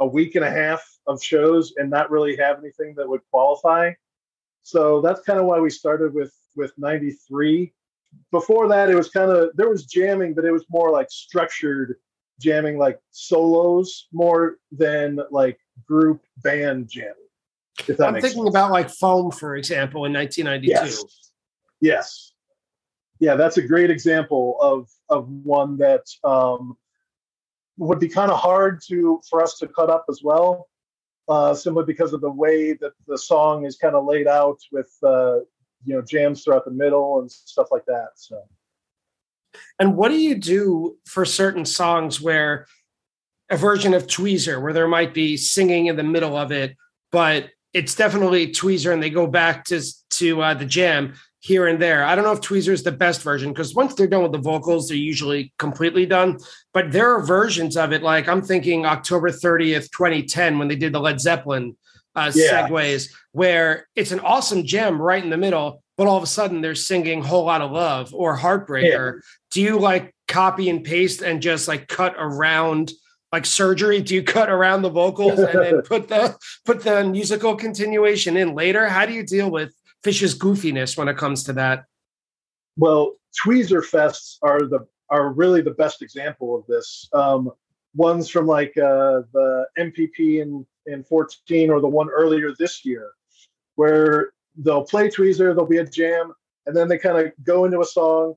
a 0.00 0.06
week 0.06 0.34
and 0.34 0.44
a 0.44 0.50
half 0.50 0.82
of 1.06 1.22
shows 1.22 1.74
and 1.76 1.90
not 1.90 2.10
really 2.10 2.36
have 2.36 2.58
anything 2.58 2.94
that 2.96 3.08
would 3.08 3.20
qualify. 3.30 3.92
So 4.62 5.00
that's 5.00 5.20
kind 5.22 5.38
of 5.38 5.46
why 5.46 5.60
we 5.60 5.70
started 5.70 6.14
with 6.14 6.32
with 6.56 6.72
93 6.76 7.72
before 8.30 8.68
that 8.68 8.90
it 8.90 8.94
was 8.94 9.08
kind 9.08 9.30
of 9.30 9.50
there 9.56 9.68
was 9.68 9.86
jamming 9.86 10.34
but 10.34 10.44
it 10.44 10.50
was 10.50 10.64
more 10.68 10.90
like 10.90 11.10
structured 11.10 11.96
jamming 12.40 12.78
like 12.78 13.00
solos 13.10 14.08
more 14.12 14.56
than 14.70 15.18
like 15.30 15.58
group 15.86 16.20
band 16.42 16.88
jamming 16.90 17.14
i'm 18.00 18.14
thinking 18.20 18.44
sense. 18.44 18.48
about 18.48 18.70
like 18.70 18.90
foam 18.90 19.30
for 19.30 19.56
example 19.56 20.04
in 20.04 20.12
1992 20.12 20.68
yes. 20.68 21.32
yes 21.80 22.31
yeah 23.22 23.36
that's 23.36 23.56
a 23.56 23.62
great 23.62 23.88
example 23.88 24.56
of 24.60 24.90
of 25.08 25.28
one 25.28 25.76
that 25.76 26.04
um, 26.24 26.76
would 27.78 28.00
be 28.00 28.08
kind 28.08 28.32
of 28.32 28.38
hard 28.38 28.82
to 28.88 29.20
for 29.30 29.40
us 29.40 29.58
to 29.58 29.68
cut 29.68 29.88
up 29.88 30.04
as 30.10 30.22
well 30.24 30.68
uh, 31.28 31.54
simply 31.54 31.84
because 31.84 32.12
of 32.12 32.20
the 32.20 32.30
way 32.30 32.72
that 32.72 32.92
the 33.06 33.16
song 33.16 33.64
is 33.64 33.76
kind 33.76 33.94
of 33.94 34.04
laid 34.04 34.26
out 34.26 34.58
with 34.72 34.90
uh, 35.04 35.36
you 35.84 35.94
know 35.94 36.02
jams 36.02 36.42
throughout 36.42 36.64
the 36.64 36.70
middle 36.72 37.20
and 37.20 37.30
stuff 37.30 37.68
like 37.70 37.86
that 37.86 38.08
so. 38.16 38.42
And 39.78 39.96
what 39.96 40.08
do 40.08 40.18
you 40.18 40.34
do 40.34 40.96
for 41.06 41.24
certain 41.24 41.66
songs 41.66 42.20
where 42.20 42.66
a 43.50 43.56
version 43.56 43.94
of 43.94 44.06
tweezer 44.06 44.60
where 44.60 44.72
there 44.72 44.88
might 44.88 45.14
be 45.14 45.36
singing 45.36 45.86
in 45.86 45.96
the 45.96 46.02
middle 46.02 46.36
of 46.36 46.50
it 46.50 46.76
but 47.12 47.50
it's 47.72 47.94
definitely 47.94 48.48
tweezer 48.48 48.92
and 48.92 49.02
they 49.02 49.10
go 49.10 49.28
back 49.28 49.64
to 49.66 49.80
to 50.10 50.42
uh, 50.42 50.54
the 50.54 50.64
jam 50.64 51.14
here 51.42 51.66
and 51.66 51.82
there. 51.82 52.04
I 52.04 52.14
don't 52.14 52.24
know 52.24 52.32
if 52.32 52.40
Tweezer 52.40 52.72
is 52.72 52.84
the 52.84 52.92
best 52.92 53.20
version 53.20 53.52
because 53.52 53.74
once 53.74 53.94
they're 53.94 54.06
done 54.06 54.22
with 54.22 54.30
the 54.30 54.38
vocals, 54.38 54.88
they're 54.88 54.96
usually 54.96 55.52
completely 55.58 56.06
done. 56.06 56.38
But 56.72 56.92
there 56.92 57.12
are 57.12 57.20
versions 57.20 57.76
of 57.76 57.92
it, 57.92 58.00
like 58.00 58.28
I'm 58.28 58.42
thinking 58.42 58.86
October 58.86 59.28
30th, 59.28 59.90
2010, 59.90 60.60
when 60.60 60.68
they 60.68 60.76
did 60.76 60.92
the 60.92 61.00
Led 61.00 61.20
Zeppelin 61.20 61.76
uh, 62.14 62.30
yeah. 62.32 62.68
segues 62.68 63.12
where 63.32 63.88
it's 63.96 64.12
an 64.12 64.20
awesome 64.20 64.64
gem 64.64 65.02
right 65.02 65.22
in 65.22 65.30
the 65.30 65.36
middle, 65.36 65.82
but 65.96 66.06
all 66.06 66.16
of 66.16 66.22
a 66.22 66.28
sudden 66.28 66.60
they're 66.60 66.76
singing 66.76 67.22
"Whole 67.22 67.46
Lot 67.46 67.60
of 67.60 67.72
Love" 67.72 68.14
or 68.14 68.36
"Heartbreaker." 68.38 69.14
Yeah. 69.14 69.20
Do 69.50 69.62
you 69.62 69.80
like 69.80 70.14
copy 70.28 70.70
and 70.70 70.84
paste 70.84 71.22
and 71.22 71.42
just 71.42 71.66
like 71.68 71.88
cut 71.88 72.14
around? 72.16 72.92
like 73.32 73.46
surgery 73.46 74.02
do 74.02 74.14
you 74.14 74.22
cut 74.22 74.50
around 74.50 74.82
the 74.82 74.90
vocals 74.90 75.38
and 75.38 75.58
then 75.58 75.80
put 75.86 76.06
the 76.08 76.36
put 76.66 76.82
the 76.82 77.02
musical 77.02 77.56
continuation 77.56 78.36
in 78.36 78.54
later 78.54 78.86
how 78.86 79.06
do 79.06 79.14
you 79.14 79.24
deal 79.24 79.50
with 79.50 79.72
Phish's 80.02 80.36
goofiness 80.36 80.96
when 80.96 81.08
it 81.08 81.16
comes 81.16 81.44
to 81.44 81.52
that. 81.54 81.84
Well 82.76 83.14
tweezer 83.44 83.82
fests 83.82 84.36
are 84.42 84.66
the 84.66 84.86
are 85.10 85.32
really 85.32 85.60
the 85.60 85.72
best 85.72 86.02
example 86.02 86.56
of 86.56 86.66
this. 86.66 87.08
Um, 87.12 87.50
ones 87.94 88.28
from 88.28 88.46
like 88.46 88.76
uh, 88.78 89.22
the 89.32 89.66
MPP 89.78 90.40
and 90.40 90.64
in 90.86 91.04
14 91.04 91.70
or 91.70 91.80
the 91.80 91.88
one 91.88 92.08
earlier 92.08 92.52
this 92.58 92.84
year, 92.84 93.10
where 93.76 94.32
they'll 94.56 94.84
play 94.84 95.08
Tweezer, 95.08 95.54
there'll 95.54 95.66
be 95.66 95.78
a 95.78 95.86
jam, 95.86 96.32
and 96.66 96.76
then 96.76 96.88
they 96.88 96.98
kind 96.98 97.18
of 97.18 97.32
go 97.44 97.64
into 97.64 97.80
a 97.80 97.84
song, 97.84 98.34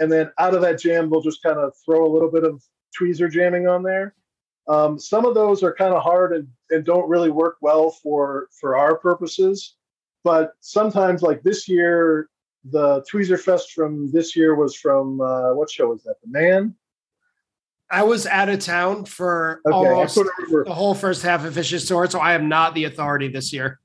and 0.00 0.10
then 0.10 0.30
out 0.38 0.54
of 0.54 0.62
that 0.62 0.80
jam, 0.80 1.10
they'll 1.10 1.20
just 1.20 1.42
kind 1.42 1.58
of 1.58 1.72
throw 1.84 2.06
a 2.06 2.12
little 2.12 2.30
bit 2.30 2.44
of 2.44 2.62
Tweezer 2.98 3.30
jamming 3.30 3.68
on 3.68 3.82
there. 3.82 4.14
Um, 4.68 4.98
some 4.98 5.24
of 5.24 5.34
those 5.34 5.62
are 5.62 5.72
kind 5.72 5.94
of 5.94 6.02
hard 6.02 6.34
and, 6.34 6.48
and 6.70 6.84
don't 6.84 7.08
really 7.08 7.30
work 7.30 7.56
well 7.60 7.90
for 7.90 8.48
for 8.58 8.76
our 8.76 8.96
purposes, 8.96 9.76
but 10.26 10.54
sometimes, 10.58 11.22
like 11.22 11.44
this 11.44 11.68
year, 11.68 12.28
the 12.64 13.00
Tweezer 13.08 13.38
Fest 13.38 13.70
from 13.70 14.10
this 14.10 14.34
year 14.34 14.56
was 14.56 14.74
from 14.74 15.20
uh, 15.20 15.54
what 15.54 15.70
show 15.70 15.90
was 15.90 16.02
that? 16.02 16.16
The 16.20 16.28
Man. 16.28 16.74
I 17.92 18.02
was 18.02 18.26
out 18.26 18.48
of 18.48 18.58
town 18.58 19.04
for 19.04 19.60
okay, 19.64 19.76
almost 19.76 20.16
the 20.16 20.74
whole 20.74 20.96
first 20.96 21.22
half 21.22 21.44
of 21.44 21.54
Phish's 21.54 21.86
Tour, 21.86 22.10
so 22.10 22.18
I 22.18 22.32
am 22.32 22.48
not 22.48 22.74
the 22.74 22.86
authority 22.86 23.28
this 23.28 23.52
year. 23.52 23.78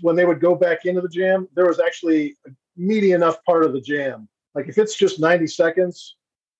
When 0.00 0.16
they 0.16 0.24
would 0.24 0.40
go 0.40 0.56
back 0.56 0.84
into 0.84 1.00
the 1.00 1.08
jam, 1.08 1.46
there 1.54 1.66
was 1.66 1.78
actually 1.78 2.36
a 2.44 2.50
meaty 2.76 3.12
enough 3.12 3.36
part 3.44 3.62
of 3.64 3.72
the 3.72 3.80
jam. 3.80 4.28
Like 4.56 4.66
if 4.66 4.78
it's 4.78 4.96
just 4.96 5.20
90 5.20 5.46
seconds, 5.46 6.16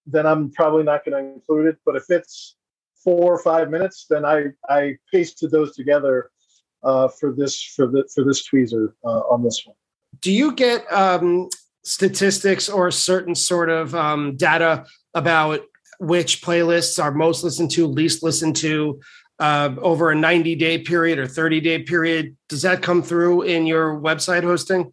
then 0.06 0.26
I'm 0.26 0.52
probably 0.52 0.84
not 0.84 1.04
going 1.04 1.20
to 1.20 1.32
include 1.34 1.66
it. 1.66 1.78
But 1.84 1.96
if 1.96 2.04
it's 2.08 2.54
four 3.02 3.34
or 3.34 3.42
five 3.42 3.68
minutes, 3.68 4.06
then 4.08 4.24
I 4.24 4.44
I 4.68 4.96
pasted 5.10 5.50
those 5.50 5.74
together 5.74 6.30
uh, 6.84 7.08
for 7.08 7.32
this 7.32 7.62
for 7.62 7.86
the 7.86 8.08
for 8.14 8.24
this 8.24 8.48
tweezer 8.48 8.92
uh, 9.04 9.20
on 9.30 9.42
this 9.42 9.62
one. 9.64 9.76
Do 10.20 10.32
you 10.32 10.52
get 10.52 10.90
um, 10.92 11.48
statistics 11.82 12.68
or 12.68 12.90
certain 12.90 13.34
sort 13.34 13.68
of 13.68 13.94
um, 13.94 14.36
data 14.36 14.86
about 15.14 15.60
which 16.00 16.42
playlists 16.42 17.02
are 17.02 17.12
most 17.12 17.44
listened 17.44 17.70
to, 17.72 17.86
least 17.86 18.22
listened 18.22 18.56
to 18.56 19.00
uh, 19.38 19.74
over 19.78 20.10
a 20.10 20.14
90 20.14 20.54
day 20.56 20.78
period 20.78 21.18
or 21.18 21.26
30 21.26 21.60
day 21.60 21.82
period. 21.82 22.36
Does 22.48 22.62
that 22.62 22.82
come 22.82 23.02
through 23.02 23.42
in 23.42 23.66
your 23.66 24.00
website 24.00 24.42
hosting? 24.42 24.92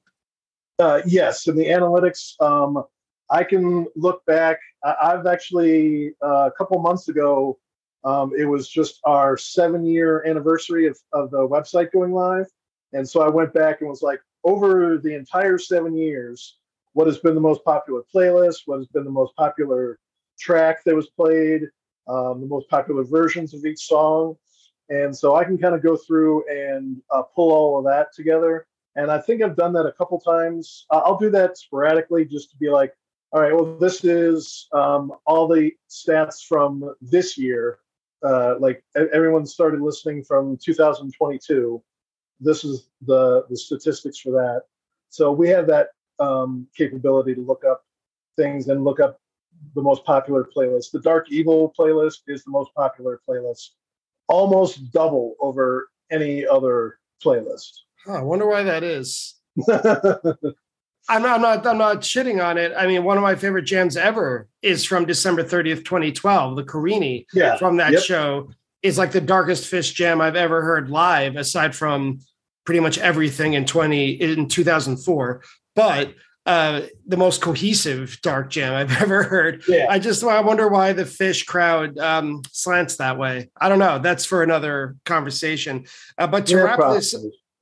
Uh, 0.79 1.01
yes, 1.05 1.47
in 1.47 1.55
the 1.55 1.65
analytics, 1.65 2.39
um, 2.41 2.83
I 3.29 3.43
can 3.43 3.87
look 3.95 4.25
back. 4.25 4.57
I- 4.83 5.11
have 5.11 5.27
actually 5.27 6.13
uh, 6.23 6.47
a 6.47 6.51
couple 6.57 6.79
months 6.79 7.07
ago. 7.07 7.59
Um, 8.03 8.31
it 8.37 8.45
was 8.45 8.67
just 8.67 8.99
our 9.03 9.37
seven 9.37 9.85
year 9.85 10.25
anniversary 10.25 10.87
of, 10.87 10.97
of 11.13 11.31
the 11.31 11.47
website 11.47 11.91
going 11.91 12.13
live. 12.13 12.47
And 12.93 13.07
so 13.07 13.21
I 13.21 13.29
went 13.29 13.53
back 13.53 13.81
and 13.81 13.89
was 13.89 14.01
like, 14.01 14.21
over 14.43 14.97
the 14.97 15.13
entire 15.13 15.57
seven 15.57 15.95
years, 15.95 16.57
what 16.93 17.07
has 17.07 17.19
been 17.19 17.35
the 17.35 17.41
most 17.41 17.63
popular 17.63 18.01
playlist? 18.13 18.61
What 18.65 18.77
has 18.77 18.87
been 18.87 19.03
the 19.03 19.11
most 19.11 19.35
popular 19.35 19.99
track 20.39 20.83
that 20.83 20.95
was 20.95 21.09
played, 21.09 21.63
um, 22.07 22.41
the 22.41 22.47
most 22.47 22.69
popular 22.69 23.03
versions 23.03 23.53
of 23.53 23.63
each 23.65 23.85
song. 23.85 24.35
And 24.89 25.15
so 25.15 25.35
I 25.35 25.45
can 25.45 25.57
kind 25.57 25.75
of 25.75 25.83
go 25.83 25.95
through 25.95 26.43
and 26.49 27.01
uh, 27.11 27.21
pull 27.21 27.51
all 27.51 27.77
of 27.77 27.85
that 27.85 28.13
together. 28.13 28.67
And 28.95 29.09
I 29.09 29.19
think 29.19 29.41
I've 29.41 29.55
done 29.55 29.71
that 29.73 29.85
a 29.85 29.93
couple 29.93 30.19
times. 30.19 30.85
Uh, 30.89 31.01
I'll 31.05 31.17
do 31.17 31.29
that 31.29 31.57
sporadically 31.57 32.25
just 32.25 32.51
to 32.51 32.57
be 32.57 32.69
like, 32.69 32.93
all 33.31 33.41
right, 33.41 33.55
well, 33.55 33.77
this 33.77 34.03
is 34.03 34.67
um, 34.73 35.13
all 35.25 35.47
the 35.47 35.71
stats 35.89 36.43
from 36.45 36.93
this 36.99 37.37
year. 37.37 37.79
Uh, 38.23 38.55
like 38.59 38.83
everyone 38.95 39.45
started 39.45 39.81
listening 39.81 40.23
from 40.23 40.57
2022. 40.63 41.81
This 42.39 42.63
is 42.63 42.89
the 43.05 43.45
the 43.49 43.57
statistics 43.57 44.19
for 44.19 44.31
that. 44.31 44.63
So 45.09 45.31
we 45.31 45.49
have 45.49 45.67
that 45.67 45.89
um, 46.19 46.67
capability 46.75 47.35
to 47.35 47.41
look 47.41 47.63
up 47.65 47.83
things 48.37 48.67
and 48.67 48.83
look 48.83 48.99
up 48.99 49.19
the 49.75 49.81
most 49.81 50.05
popular 50.05 50.47
playlist. 50.55 50.91
The 50.91 51.01
Dark 51.01 51.31
Evil 51.31 51.73
playlist 51.77 52.19
is 52.27 52.43
the 52.43 52.51
most 52.51 52.73
popular 52.75 53.21
playlist, 53.27 53.69
almost 54.27 54.91
double 54.91 55.35
over 55.39 55.89
any 56.11 56.45
other 56.45 56.99
playlist. 57.23 57.71
Huh, 58.05 58.13
I 58.13 58.21
wonder 58.21 58.47
why 58.47 58.63
that 58.63 58.83
is. 58.83 59.35
I'm 61.11 61.21
not, 61.21 61.35
I'm 61.35 61.41
not, 61.41 61.67
I'm 61.67 61.77
not 61.77 61.97
shitting 61.97 62.43
on 62.43 62.57
it. 62.57 62.71
I 62.75 62.87
mean, 62.87 63.03
one 63.03 63.17
of 63.17 63.23
my 63.23 63.35
favorite 63.35 63.63
jams 63.63 63.97
ever 63.97 64.47
is 64.61 64.85
from 64.85 65.05
December 65.05 65.43
30th, 65.43 65.83
2012. 65.83 66.55
The 66.55 66.63
Carini 66.63 67.27
yeah. 67.33 67.57
from 67.57 67.77
that 67.77 67.91
yep. 67.91 68.01
show 68.01 68.49
is 68.81 68.97
like 68.97 69.11
the 69.11 69.19
darkest 69.19 69.69
Phish 69.69 69.93
jam 69.93 70.21
I've 70.21 70.37
ever 70.37 70.61
heard 70.61 70.89
live, 70.89 71.35
aside 71.35 71.75
from 71.75 72.19
pretty 72.65 72.79
much 72.79 72.97
everything 72.97 73.53
in 73.53 73.65
20 73.65 74.11
in 74.11 74.47
2004. 74.47 75.43
But 75.75 76.13
uh, 76.45 76.83
the 77.05 77.17
most 77.17 77.41
cohesive 77.41 78.17
dark 78.21 78.49
jam 78.49 78.73
I've 78.73 78.91
ever 79.01 79.23
heard. 79.23 79.63
Yeah. 79.67 79.87
I 79.89 79.99
just 79.99 80.23
I 80.23 80.39
wonder 80.39 80.69
why 80.69 80.93
the 80.93 81.03
Phish 81.03 81.45
crowd 81.45 81.97
um, 81.97 82.41
slants 82.53 82.95
that 82.97 83.17
way. 83.17 83.49
I 83.59 83.67
don't 83.67 83.79
know. 83.79 83.99
That's 83.99 84.23
for 84.23 84.43
another 84.43 84.95
conversation. 85.05 85.87
Uh, 86.17 86.27
but 86.27 86.45
to 86.47 86.55
Yeah, 86.55 86.61
wrap 86.61 86.77
probably. 86.77 86.99
this 86.99 87.15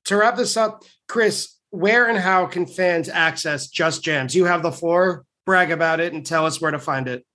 to 0.06 0.18
wrap 0.18 0.38
this 0.38 0.56
up, 0.56 0.84
Chris, 1.08 1.56
where 1.72 2.08
and 2.08 2.18
how 2.18 2.46
can 2.46 2.66
fans 2.66 3.10
access 3.10 3.68
Just 3.68 4.02
Jams? 4.04 4.34
You 4.36 4.46
have 4.46 4.64
the 4.64 4.72
floor. 4.72 5.26
Brag 5.46 5.72
about 5.72 6.00
it 6.00 6.14
and 6.14 6.26
tell 6.26 6.46
us 6.46 6.62
where 6.62 6.72
to 6.72 6.80
find 6.80 7.08
it. 7.08 7.26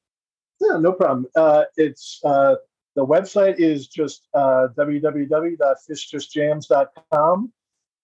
Yeah, 0.60 0.78
no 0.78 0.92
problem. 0.92 1.26
Uh, 1.34 1.64
it's 1.76 2.20
uh, 2.24 2.54
the 2.94 3.04
website 3.04 3.58
is 3.58 3.88
just 3.88 4.28
uh, 4.34 4.68
www.phishjustjams.com, 4.78 7.52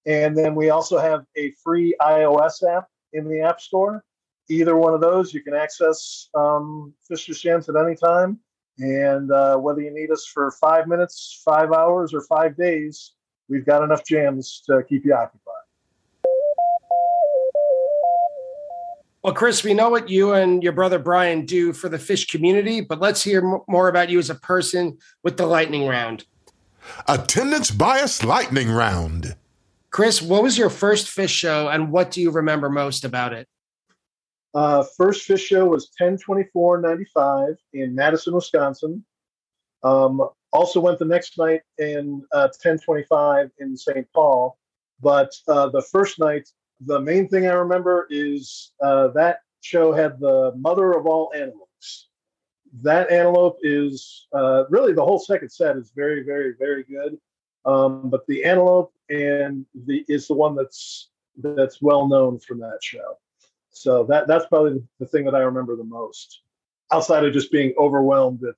and 0.06 0.36
then 0.36 0.56
we 0.56 0.70
also 0.70 0.98
have 0.98 1.24
a 1.36 1.52
free 1.62 1.94
iOS 2.00 2.68
app 2.68 2.88
in 3.12 3.28
the 3.28 3.40
App 3.40 3.60
Store. 3.60 4.02
Either 4.48 4.76
one 4.76 4.94
of 4.94 5.00
those, 5.00 5.32
you 5.32 5.44
can 5.44 5.54
access 5.54 6.28
um, 6.34 6.92
Phish 7.08 7.26
Just 7.26 7.40
Jams 7.40 7.68
at 7.68 7.76
any 7.76 7.94
time, 7.94 8.40
and 8.78 9.30
uh, 9.30 9.56
whether 9.58 9.80
you 9.80 9.94
need 9.94 10.10
us 10.10 10.26
for 10.26 10.50
five 10.60 10.88
minutes, 10.88 11.40
five 11.44 11.72
hours, 11.72 12.12
or 12.12 12.22
five 12.22 12.56
days, 12.56 13.12
we've 13.48 13.64
got 13.64 13.84
enough 13.84 14.04
jams 14.04 14.60
to 14.66 14.82
keep 14.88 15.04
you 15.04 15.14
occupied. 15.14 15.59
Well, 19.22 19.34
Chris, 19.34 19.62
we 19.62 19.74
know 19.74 19.90
what 19.90 20.08
you 20.08 20.32
and 20.32 20.62
your 20.62 20.72
brother 20.72 20.98
Brian 20.98 21.44
do 21.44 21.74
for 21.74 21.90
the 21.90 21.98
Phish 21.98 22.30
community, 22.30 22.80
but 22.80 23.00
let's 23.00 23.22
hear 23.22 23.44
m- 23.44 23.60
more 23.68 23.88
about 23.88 24.08
you 24.08 24.18
as 24.18 24.30
a 24.30 24.34
person 24.34 24.96
with 25.22 25.36
the 25.36 25.44
lightning 25.44 25.86
round. 25.86 26.24
Attendance 27.06 27.70
bias 27.70 28.24
lightning 28.24 28.70
round. 28.70 29.36
Chris, 29.90 30.22
what 30.22 30.42
was 30.42 30.56
your 30.56 30.70
first 30.70 31.06
Phish 31.06 31.28
show 31.28 31.68
and 31.68 31.92
what 31.92 32.10
do 32.10 32.22
you 32.22 32.30
remember 32.30 32.70
most 32.70 33.04
about 33.04 33.34
it? 33.34 33.46
Uh, 34.54 34.84
first 34.96 35.28
Phish 35.28 35.46
show 35.46 35.66
was 35.66 35.90
1024.95 36.00 37.56
in 37.74 37.94
Madison, 37.94 38.34
Wisconsin. 38.34 39.04
Um, 39.82 40.26
also 40.50 40.80
went 40.80 40.98
the 40.98 41.04
next 41.04 41.36
night 41.36 41.60
in 41.76 42.22
uh, 42.32 42.48
1025 42.56 43.50
in 43.58 43.76
St. 43.76 44.06
Paul. 44.14 44.56
But 45.00 45.30
uh, 45.46 45.68
the 45.68 45.82
first 45.82 46.18
night, 46.18 46.48
the 46.84 47.00
main 47.00 47.28
thing 47.28 47.46
I 47.46 47.52
remember 47.52 48.06
is 48.10 48.72
uh, 48.80 49.08
that 49.08 49.40
show 49.60 49.92
had 49.92 50.18
the 50.18 50.52
mother 50.56 50.92
of 50.92 51.06
all 51.06 51.32
antelopes. 51.34 52.08
That 52.82 53.10
antelope 53.10 53.58
is 53.62 54.26
uh, 54.32 54.64
really 54.70 54.92
the 54.92 55.04
whole 55.04 55.18
second 55.18 55.50
set 55.50 55.76
is 55.76 55.92
very, 55.94 56.22
very, 56.22 56.54
very 56.58 56.84
good. 56.84 57.18
Um, 57.64 58.08
but 58.08 58.26
the 58.26 58.44
antelope 58.44 58.92
and 59.10 59.66
the 59.86 60.04
is 60.08 60.28
the 60.28 60.34
one 60.34 60.54
that's 60.54 61.10
that's 61.36 61.82
well 61.82 62.08
known 62.08 62.38
from 62.38 62.58
that 62.60 62.78
show. 62.82 63.18
So 63.70 64.04
that 64.04 64.26
that's 64.26 64.46
probably 64.46 64.82
the, 64.98 65.06
thing 65.06 65.24
that 65.26 65.34
I 65.34 65.40
remember 65.40 65.76
the 65.76 65.84
most, 65.84 66.40
outside 66.90 67.24
of 67.24 67.32
just 67.32 67.52
being 67.52 67.74
overwhelmed 67.78 68.42
at 68.44 68.56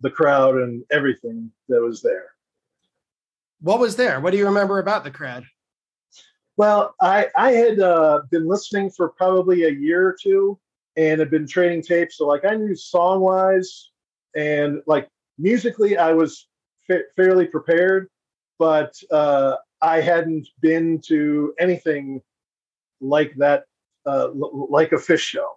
the 0.00 0.10
crowd 0.10 0.56
and 0.56 0.84
everything 0.90 1.50
that 1.68 1.80
was 1.80 2.02
there. 2.02 2.30
What 3.60 3.80
was 3.80 3.96
there? 3.96 4.20
What 4.20 4.30
do 4.30 4.38
you 4.38 4.46
remember 4.46 4.78
about 4.78 5.04
the 5.04 5.10
crowd? 5.10 5.44
Well, 6.56 6.94
I 7.00 7.28
I 7.36 7.52
had 7.52 7.80
uh, 7.80 8.22
been 8.30 8.46
listening 8.46 8.90
for 8.90 9.08
probably 9.08 9.64
a 9.64 9.70
year 9.70 10.06
or 10.06 10.16
two, 10.20 10.58
and 10.96 11.20
had 11.20 11.30
been 11.30 11.46
trading 11.46 11.82
tapes. 11.82 12.16
So 12.18 12.26
like 12.26 12.44
I 12.44 12.54
knew 12.54 12.74
song 12.76 13.20
wise, 13.20 13.90
and 14.36 14.82
like 14.86 15.08
musically, 15.38 15.96
I 15.96 16.12
was 16.12 16.46
fa- 16.86 17.04
fairly 17.16 17.46
prepared, 17.46 18.08
but 18.58 18.94
uh, 19.10 19.56
I 19.82 20.00
hadn't 20.00 20.48
been 20.60 21.00
to 21.06 21.54
anything 21.58 22.22
like 23.00 23.34
that, 23.36 23.64
uh, 24.06 24.28
l- 24.28 24.68
like 24.70 24.92
a 24.92 24.96
Phish 24.96 25.18
show. 25.18 25.48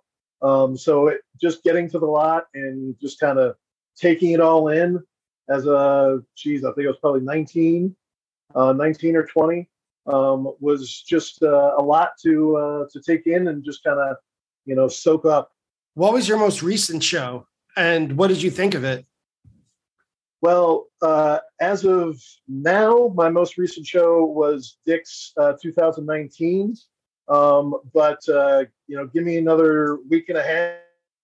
Um, 0.41 0.77
so 0.77 1.07
it, 1.07 1.21
just 1.39 1.63
getting 1.63 1.89
to 1.91 1.99
the 1.99 2.05
lot 2.05 2.45
and 2.53 2.95
just 2.99 3.19
kind 3.19 3.39
of 3.39 3.55
taking 3.95 4.31
it 4.31 4.39
all 4.39 4.69
in 4.69 5.01
as 5.49 5.65
a 5.65 6.19
geez, 6.36 6.63
I 6.63 6.71
think 6.73 6.86
it 6.86 6.88
was 6.88 6.99
probably 6.99 7.21
19, 7.21 7.95
uh, 8.55 8.73
19 8.73 9.15
or 9.15 9.25
20 9.25 9.67
um, 10.07 10.53
was 10.59 11.01
just 11.01 11.43
uh, 11.43 11.73
a 11.77 11.81
lot 11.83 12.11
to 12.23 12.55
uh, 12.57 12.85
to 12.91 13.01
take 13.01 13.27
in 13.27 13.47
and 13.47 13.63
just 13.63 13.83
kind 13.83 13.99
of 13.99 14.17
you 14.65 14.75
know 14.75 14.87
soak 14.87 15.25
up. 15.25 15.51
What 15.95 16.13
was 16.13 16.27
your 16.27 16.37
most 16.37 16.61
recent 16.61 17.03
show 17.03 17.47
and 17.75 18.17
what 18.17 18.27
did 18.27 18.41
you 18.41 18.51
think 18.51 18.73
of 18.75 18.83
it? 18.83 19.05
Well, 20.41 20.87
uh, 21.01 21.39
as 21.59 21.83
of 21.83 22.21
now, 22.47 23.11
my 23.15 23.29
most 23.29 23.57
recent 23.57 23.87
show 23.87 24.23
was 24.23 24.77
Dick's 24.85 25.33
uh, 25.37 25.53
2019. 25.61 26.75
Um, 27.27 27.75
but 27.93 28.19
uh, 28.29 28.65
you 28.87 28.95
know, 28.95 29.07
give 29.07 29.23
me 29.23 29.37
another 29.37 29.97
week 30.09 30.29
and 30.29 30.37
a 30.37 30.79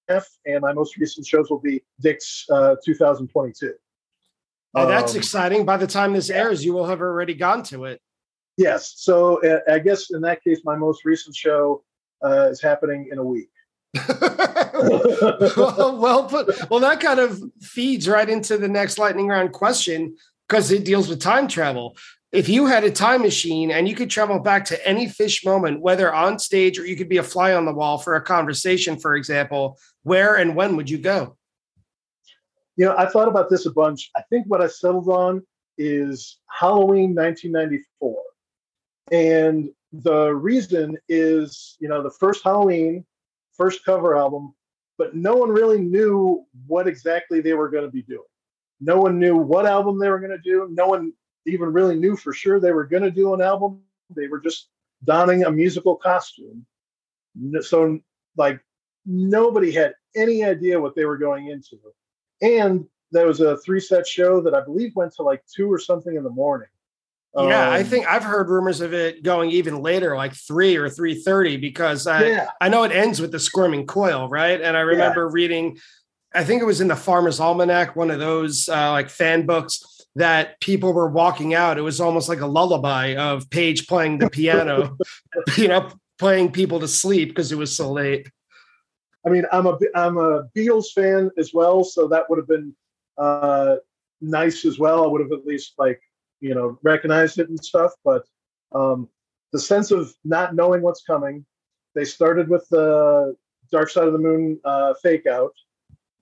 half, 0.10 0.28
and 0.46 0.62
my 0.62 0.74
most 0.74 0.98
recent 0.98 1.26
shows 1.26 1.50
will 1.50 1.60
be 1.60 1.82
Dick's 2.02 2.46
uh, 2.52 2.76
2022. 2.84 3.74
Oh, 4.76 4.88
that's 4.88 5.14
Um, 5.14 5.18
exciting. 5.18 5.66
By 5.66 5.78
the 5.78 5.88
time 5.88 6.14
this 6.14 6.30
airs, 6.30 6.66
you 6.66 6.74
will 6.74 6.88
have 6.88 7.02
already 7.02 7.36
gone 7.36 7.64
to 7.64 7.86
it. 7.86 8.02
Yes. 8.58 8.94
So 8.98 9.44
uh, 9.44 9.60
I 9.72 9.80
guess 9.80 10.12
in 10.12 10.22
that 10.22 10.44
case, 10.44 10.62
my 10.64 10.76
most 10.76 11.06
recent 11.06 11.36
show 11.36 11.84
uh, 12.24 12.50
is 12.50 12.62
happening 12.62 13.10
in 13.12 13.18
a 13.18 13.24
week. 13.24 13.50
well, 15.58 15.98
well 15.98 16.26
put. 16.26 16.70
Well, 16.70 16.80
that 16.80 17.00
kind 17.00 17.20
of 17.20 17.42
feeds 17.62 18.08
right 18.08 18.30
into 18.30 18.58
the 18.58 18.68
next 18.68 18.98
lightning 18.98 19.28
round 19.28 19.54
question 19.54 20.16
because 20.48 20.72
it 20.72 20.86
deals 20.86 21.08
with 21.10 21.22
time 21.22 21.48
travel. 21.48 21.96
If 22.32 22.50
you 22.50 22.66
had 22.66 22.84
a 22.84 22.92
time 22.92 23.22
machine 23.22 23.70
and 23.70 23.88
you 23.88 23.94
could 23.94 24.10
travel 24.10 24.40
back 24.40 24.66
to 24.66 24.88
any 24.88 25.06
Phish 25.06 25.46
moment, 25.46 25.82
whether 25.82 26.12
on 26.12 26.40
stage 26.40 26.80
or 26.80 26.86
you 26.86 26.96
could 26.96 27.10
be 27.10 27.18
a 27.18 27.24
fly 27.24 27.54
on 27.54 27.66
the 27.66 27.74
wall 27.74 28.00
for 28.00 28.16
a 28.16 28.22
conversation, 28.22 28.98
for 28.98 29.16
example, 29.16 29.78
where 30.02 30.36
and 30.36 30.56
when 30.56 30.76
would 30.76 30.90
you 30.90 30.98
go? 30.98 31.38
You 32.76 32.86
know, 32.86 32.98
I 32.98 33.06
thought 33.06 33.28
about 33.28 33.52
this 33.52 33.68
a 33.68 33.72
bunch. 33.72 34.10
I 34.16 34.24
think 34.32 34.46
what 34.48 34.62
I 34.62 34.68
settled 34.68 35.08
on 35.10 35.44
is 35.78 36.40
Halloween 36.50 37.14
1994. 37.14 38.16
And 39.12 39.70
the 39.92 40.34
reason 40.34 40.98
is, 41.10 41.78
you 41.80 41.88
know, 41.88 42.02
the 42.02 42.12
first 42.12 42.44
Halloween, 42.44 43.06
first 43.54 43.86
cover 43.86 44.16
album, 44.18 44.54
but 44.98 45.16
no 45.16 45.36
one 45.36 45.50
really 45.50 45.80
knew 45.80 46.46
what 46.68 46.88
exactly 46.88 47.42
they 47.42 47.54
were 47.54 47.70
going 47.70 47.86
to 47.86 47.92
be 47.92 48.04
doing. 48.04 48.24
No 48.80 49.00
one 49.00 49.20
knew 49.20 49.38
what 49.38 49.66
album 49.66 50.00
they 50.00 50.10
were 50.10 50.20
going 50.20 50.32
to 50.32 50.38
do. 50.38 50.68
No 50.72 50.88
one 50.88 51.14
even 51.46 51.72
really 51.74 51.96
knew 51.96 52.16
for 52.16 52.34
sure 52.34 52.60
they 52.60 52.72
were 52.72 52.86
going 52.86 53.04
to 53.04 53.12
do 53.12 53.34
an 53.34 53.42
album. 53.42 53.82
They 54.16 54.28
were 54.28 54.40
just 54.40 54.70
donning 55.04 55.44
a 55.44 55.52
musical 55.52 55.96
costume. 55.96 56.66
So, 57.62 58.00
like, 58.38 58.60
nobody 59.06 59.72
had 59.72 59.96
any 60.16 60.44
idea 60.44 60.80
what 60.80 60.96
they 60.96 61.06
were 61.06 61.18
going 61.18 61.48
into. 61.48 61.78
And 62.42 62.86
there 63.12 63.28
was 63.28 63.42
a 63.42 63.58
three 63.58 63.80
set 63.80 64.08
show 64.08 64.42
that 64.42 64.54
I 64.54 64.62
believe 64.62 64.96
went 64.96 65.14
to 65.16 65.24
like 65.24 65.44
two 65.46 65.72
or 65.72 65.80
something 65.80 66.16
in 66.16 66.24
the 66.24 66.30
morning. 66.30 66.68
Yeah, 67.36 67.70
I 67.70 67.80
Um, 67.80 67.86
think 67.86 68.08
I've 68.08 68.24
heard 68.24 68.50
rumors 68.50 68.80
of 68.82 68.94
it 68.94 69.24
going 69.24 69.50
even 69.52 69.82
later, 69.82 70.16
like 70.16 70.34
three 70.36 70.76
or 70.76 70.88
three 70.90 71.16
thirty, 71.16 71.58
because 71.58 72.06
I, 72.06 72.26
yeah, 72.26 72.50
I 72.62 72.70
know 72.70 72.84
it 72.84 72.92
ends 72.92 73.20
with 73.20 73.32
the 73.32 73.40
squirming 73.40 73.88
coil, 73.88 74.30
right? 74.30 74.62
And 74.62 74.78
I 74.78 74.82
remember 74.82 75.28
reading, 75.28 75.78
I 76.36 76.44
think 76.44 76.62
it 76.62 76.66
was 76.66 76.80
in 76.82 76.88
the 76.88 76.94
Pharmer's 76.94 77.40
Almanac, 77.40 77.96
one 77.96 78.12
of 78.12 78.20
those 78.20 78.70
uh, 78.70 78.92
like 78.92 79.10
fan 79.10 79.46
books 79.48 79.84
that 80.16 80.60
people 80.60 80.94
were 80.94 81.10
walking 81.10 81.56
out. 81.56 81.80
It 81.80 81.82
was 81.82 82.00
almost 82.00 82.30
like 82.30 82.42
a 82.42 82.46
lullaby 82.46 83.16
of 83.16 83.50
Page 83.50 83.88
playing 83.88 84.20
the 84.20 84.30
piano, 84.30 84.96
you 85.58 85.68
know, 85.68 85.90
playing 86.20 86.52
people 86.52 86.80
to 86.82 86.88
sleep 86.88 87.30
because 87.30 87.52
it 87.52 87.58
was 87.58 87.76
so 87.76 87.92
late. 87.92 88.30
I 89.26 89.30
mean, 89.30 89.46
I'm 89.52 89.66
a 89.66 89.78
I'm 89.96 90.18
a 90.18 90.44
Beatles 90.56 90.92
fan 90.94 91.32
as 91.40 91.52
well, 91.52 91.84
so 91.84 92.08
that 92.10 92.30
would 92.30 92.38
have 92.38 92.48
been 92.48 92.76
uh, 93.18 93.78
nice 94.22 94.66
as 94.66 94.78
well. 94.78 95.04
I 95.04 95.08
would 95.08 95.22
have 95.22 95.32
at 95.32 95.48
least 95.48 95.74
like 95.80 96.00
you 96.44 96.54
know 96.54 96.78
recognized 96.84 97.40
it 97.40 97.50
and 97.50 97.64
stuff. 97.64 97.94
But 98.04 98.26
um, 98.76 99.10
the 99.54 99.60
sense 99.60 99.90
of 99.92 100.14
not 100.24 100.54
knowing 100.54 100.82
what's 100.82 101.02
coming. 101.02 101.46
They 101.96 102.06
started 102.06 102.50
with 102.50 102.68
the 102.70 103.36
Dark 103.72 103.90
Side 103.90 104.08
of 104.08 104.14
the 104.14 104.20
Moon 104.20 104.60
uh, 104.66 104.96
fake 104.96 105.28
out, 105.28 105.54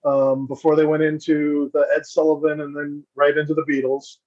um, 0.04 0.48
before 0.48 0.76
they 0.76 0.86
went 0.86 1.02
into 1.02 1.72
the 1.74 1.88
Ed 1.96 2.06
Sullivan 2.06 2.62
and 2.62 2.76
then 2.76 3.04
right 3.16 3.38
into 3.38 3.54
the 3.54 3.64
Beatles. 3.64 4.18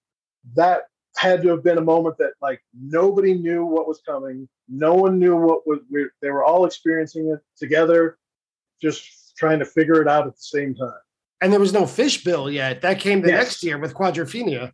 That 0.57 0.85
had 1.17 1.43
to 1.43 1.49
have 1.51 1.63
been 1.63 1.79
a 1.79 1.83
moment 1.83 2.17
that 2.19 2.33
like 2.43 2.61
nobody 2.79 3.35
knew 3.35 3.65
what 3.65 3.87
was 3.87 4.01
coming. 4.07 4.49
No 4.69 4.95
one 4.95 5.19
knew 5.19 5.37
what 5.37 5.67
was. 5.67 5.81
We, 5.91 6.07
they 6.23 6.31
were 6.31 6.45
all 6.45 6.65
experiencing 6.65 7.29
it 7.29 7.41
together, 7.57 8.19
just 8.83 9.37
trying 9.37 9.59
to 9.61 9.65
figure 9.65 10.01
it 10.03 10.09
out 10.09 10.27
at 10.27 10.35
the 10.35 10.43
same 10.43 10.75
time. 10.75 10.93
And 11.41 11.53
there 11.53 11.61
was 11.61 11.73
no 11.75 11.87
fish 11.87 12.25
bill 12.25 12.51
yet. 12.51 12.81
That 12.81 12.99
came 13.01 13.21
the 13.21 13.29
Yes. 13.29 13.45
next 13.45 13.63
year 13.63 13.79
with 13.79 13.95
Quadrophenia. 13.95 14.73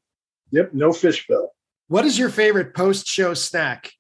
Yep, 0.52 0.74
no 0.74 0.90
Phishbill. 0.90 1.48
What 1.88 2.04
is 2.04 2.18
your 2.18 2.28
favorite 2.28 2.74
post-show 2.74 3.34
snack? 3.34 3.92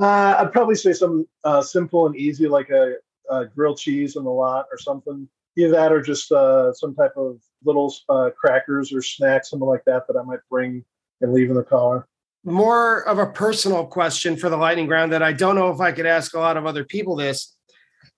Uh, 0.00 0.36
I'd 0.38 0.52
probably 0.52 0.76
say 0.76 0.92
some 0.92 1.26
uh, 1.44 1.62
simple 1.62 2.06
and 2.06 2.16
easy, 2.16 2.46
like 2.46 2.70
a, 2.70 2.94
a 3.30 3.46
grilled 3.46 3.78
cheese 3.78 4.16
in 4.16 4.24
the 4.24 4.30
lot 4.30 4.66
or 4.70 4.78
something. 4.78 5.28
Either 5.56 5.70
that 5.72 5.92
or 5.92 6.00
just 6.00 6.30
uh, 6.30 6.72
some 6.72 6.94
type 6.94 7.12
of 7.16 7.40
little 7.64 7.92
uh, 8.08 8.30
crackers 8.38 8.92
or 8.92 9.02
snacks, 9.02 9.50
something 9.50 9.66
like 9.66 9.84
that, 9.86 10.06
that 10.06 10.16
I 10.16 10.22
might 10.22 10.38
bring 10.48 10.84
and 11.20 11.32
leave 11.32 11.50
in 11.50 11.56
the 11.56 11.64
car. 11.64 12.06
More 12.44 13.02
of 13.08 13.18
a 13.18 13.26
personal 13.26 13.84
question 13.84 14.36
for 14.36 14.48
the 14.48 14.56
lightning 14.56 14.86
round 14.86 15.12
that 15.12 15.22
I 15.22 15.32
don't 15.32 15.56
know 15.56 15.70
if 15.70 15.80
I 15.80 15.90
could 15.90 16.06
ask 16.06 16.34
a 16.34 16.38
lot 16.38 16.56
of 16.56 16.64
other 16.64 16.84
people 16.84 17.16
this. 17.16 17.56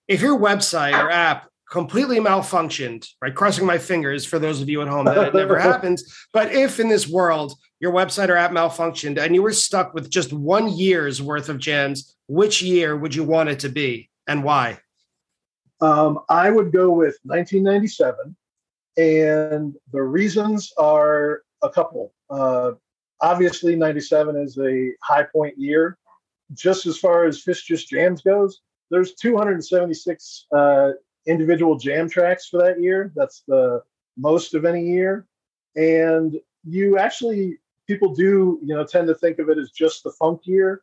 If 0.06 0.20
your 0.20 0.38
website 0.38 0.92
or 0.92 1.10
app 1.10 1.49
completely 1.70 2.18
malfunctioned, 2.18 3.06
right? 3.22 3.34
Crossing 3.34 3.64
my 3.64 3.78
fingers 3.78 4.26
for 4.26 4.38
those 4.38 4.60
of 4.60 4.68
you 4.68 4.82
at 4.82 4.88
home 4.88 5.06
that 5.06 5.28
it 5.28 5.34
never 5.34 5.58
happens. 5.70 6.26
But 6.32 6.52
if 6.52 6.80
in 6.80 6.88
this 6.88 7.08
world 7.08 7.54
your 7.78 7.92
website 7.92 8.28
or 8.28 8.36
app 8.36 8.50
malfunctioned 8.50 9.18
and 9.18 9.34
you 9.34 9.42
were 9.42 9.52
stuck 9.52 9.94
with 9.94 10.10
just 10.10 10.32
one 10.32 10.68
year's 10.68 11.22
worth 11.22 11.48
of 11.48 11.58
jams, 11.58 12.16
which 12.26 12.60
year 12.60 12.96
would 12.96 13.14
you 13.14 13.24
want 13.24 13.48
it 13.48 13.60
to 13.60 13.68
be 13.68 14.10
and 14.26 14.42
why? 14.44 14.78
Um, 15.80 16.18
I 16.28 16.50
would 16.50 16.72
go 16.72 16.90
with 16.90 17.18
1997, 17.22 18.36
and 18.98 19.74
the 19.92 20.02
reasons 20.02 20.72
are 20.76 21.42
a 21.62 21.70
couple. 21.70 22.12
Uh, 22.28 22.72
obviously, 23.22 23.76
97 23.76 24.36
is 24.36 24.58
a 24.58 24.92
high 25.02 25.22
point 25.22 25.56
year. 25.56 25.96
Just 26.52 26.84
as 26.84 26.98
far 26.98 27.24
as 27.24 27.42
Phish 27.42 27.64
Just 27.64 27.88
Jams 27.88 28.20
goes, 28.20 28.60
there's 28.90 29.14
276 29.14 30.46
uh, 30.54 30.90
individual 31.26 31.76
jam 31.76 32.08
tracks 32.08 32.48
for 32.48 32.58
that 32.58 32.80
year. 32.80 33.12
That's 33.14 33.42
the 33.46 33.82
most 34.16 34.54
of 34.54 34.64
any 34.64 34.84
year, 34.84 35.26
and 35.76 36.38
you 36.64 36.98
actually 36.98 37.58
people 37.86 38.14
do 38.14 38.58
you 38.62 38.74
know 38.74 38.84
tend 38.84 39.08
to 39.08 39.14
think 39.14 39.38
of 39.38 39.48
it 39.48 39.58
as 39.58 39.70
just 39.70 40.04
the 40.04 40.12
funk 40.12 40.42
year, 40.44 40.82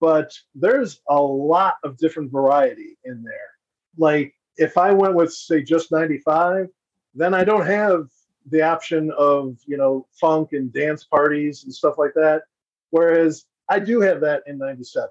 but 0.00 0.32
there's 0.54 1.00
a 1.08 1.20
lot 1.20 1.76
of 1.84 1.96
different 1.98 2.32
variety 2.32 2.98
in 3.04 3.22
there. 3.22 3.50
Like 3.96 4.34
if 4.56 4.76
I 4.76 4.92
went 4.92 5.14
with 5.14 5.32
say 5.32 5.62
just 5.62 5.92
95, 5.92 6.68
then 7.14 7.34
I 7.34 7.44
don't 7.44 7.66
have 7.66 8.08
the 8.50 8.62
option 8.62 9.10
of 9.18 9.56
you 9.66 9.76
know 9.76 10.06
funk 10.20 10.52
and 10.52 10.72
dance 10.72 11.04
parties 11.04 11.64
and 11.64 11.74
stuff 11.74 11.98
like 11.98 12.14
that. 12.14 12.42
Whereas 12.90 13.44
I 13.68 13.78
do 13.78 14.00
have 14.00 14.20
that 14.22 14.42
in 14.46 14.58
97. 14.58 15.08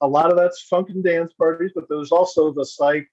A 0.00 0.08
lot 0.08 0.30
of 0.30 0.36
that's 0.36 0.62
funk 0.62 0.90
and 0.90 1.04
dance 1.04 1.32
parties, 1.32 1.72
but 1.74 1.88
there's 1.88 2.12
also 2.12 2.52
the 2.52 2.64
psych 2.64 3.08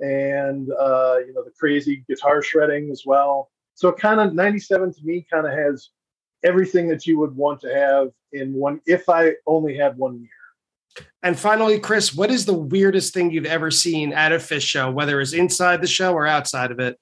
and 0.00 0.70
uh, 0.72 1.16
you 1.26 1.32
know 1.34 1.42
the 1.44 1.52
crazy 1.58 2.04
guitar 2.08 2.42
shredding 2.42 2.90
as 2.90 3.02
well. 3.06 3.50
So 3.74 3.92
kind 3.92 4.20
of 4.20 4.34
97 4.34 4.94
to 4.94 5.00
me 5.04 5.26
kind 5.30 5.46
of 5.46 5.52
has 5.52 5.90
everything 6.44 6.88
that 6.88 7.06
you 7.06 7.18
would 7.18 7.34
want 7.34 7.60
to 7.60 7.72
have 7.74 8.08
in 8.32 8.52
one 8.54 8.80
if 8.86 9.08
I 9.08 9.34
only 9.46 9.76
had 9.76 9.96
one 9.96 10.20
year. 10.20 11.04
And 11.22 11.38
finally, 11.38 11.78
Chris, 11.78 12.14
what 12.14 12.30
is 12.30 12.44
the 12.44 12.54
weirdest 12.54 13.14
thing 13.14 13.30
you've 13.30 13.46
ever 13.46 13.70
seen 13.70 14.12
at 14.12 14.32
a 14.32 14.36
Phish 14.36 14.62
show, 14.62 14.90
whether 14.90 15.20
it's 15.20 15.32
inside 15.32 15.80
the 15.80 15.86
show 15.86 16.12
or 16.12 16.26
outside 16.26 16.70
of 16.72 16.80
it? 16.80 16.98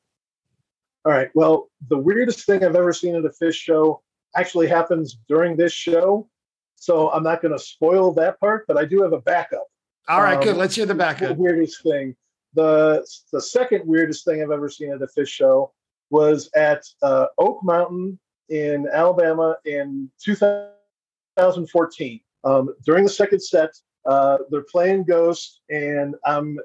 All 1.05 1.13
right. 1.13 1.29
Well, 1.35 1.71
the 1.89 1.97
weirdest 1.97 2.45
thing 2.45 2.65
I've 2.65 2.75
ever 2.77 2.93
seen 2.93 3.15
at 3.15 3.25
a 3.25 3.31
Phish 3.31 3.55
show 3.55 4.03
actually 4.37 4.67
happens 4.67 5.17
during 5.29 5.57
this 5.57 5.73
show. 5.73 6.29
So 6.75 7.11
I'm 7.11 7.23
not 7.23 7.41
going 7.41 7.53
to 7.53 7.59
spoil 7.59 8.13
that 8.15 8.39
part, 8.39 8.67
but 8.67 8.77
I 8.77 8.85
do 8.85 9.03
have 9.03 9.13
a 9.15 9.21
backup. 9.21 9.67
All 10.09 10.21
right, 10.21 10.37
Um, 10.37 10.43
good. 10.45 10.57
Let's 10.57 10.75
hear 10.75 10.85
the 10.85 10.93
The 10.93 10.99
backup. 10.99 11.37
weirdest 11.39 11.83
thing. 11.83 12.15
The 12.57 13.07
the 13.33 13.41
second 13.41 13.87
weirdest 13.87 14.25
thing 14.25 14.43
I've 14.43 14.51
ever 14.51 14.71
seen 14.71 14.91
at 14.91 15.03
a 15.03 15.07
Phish 15.07 15.29
show 15.29 15.73
was 16.11 16.49
at 16.57 16.85
uh, 17.03 17.27
Oak 17.39 17.63
Mountain 17.63 18.19
in 18.49 18.89
Alabama 18.91 19.57
in 19.67 20.11
2014. 20.25 22.21
Um, 22.45 22.75
during 22.85 23.05
the 23.05 23.11
second 23.11 23.41
set, 23.41 23.71
uh, 24.07 24.39
they're 24.51 24.65
playing 24.71 25.05
Ghost, 25.05 25.61
and 25.69 26.15
I'm, 26.25 26.59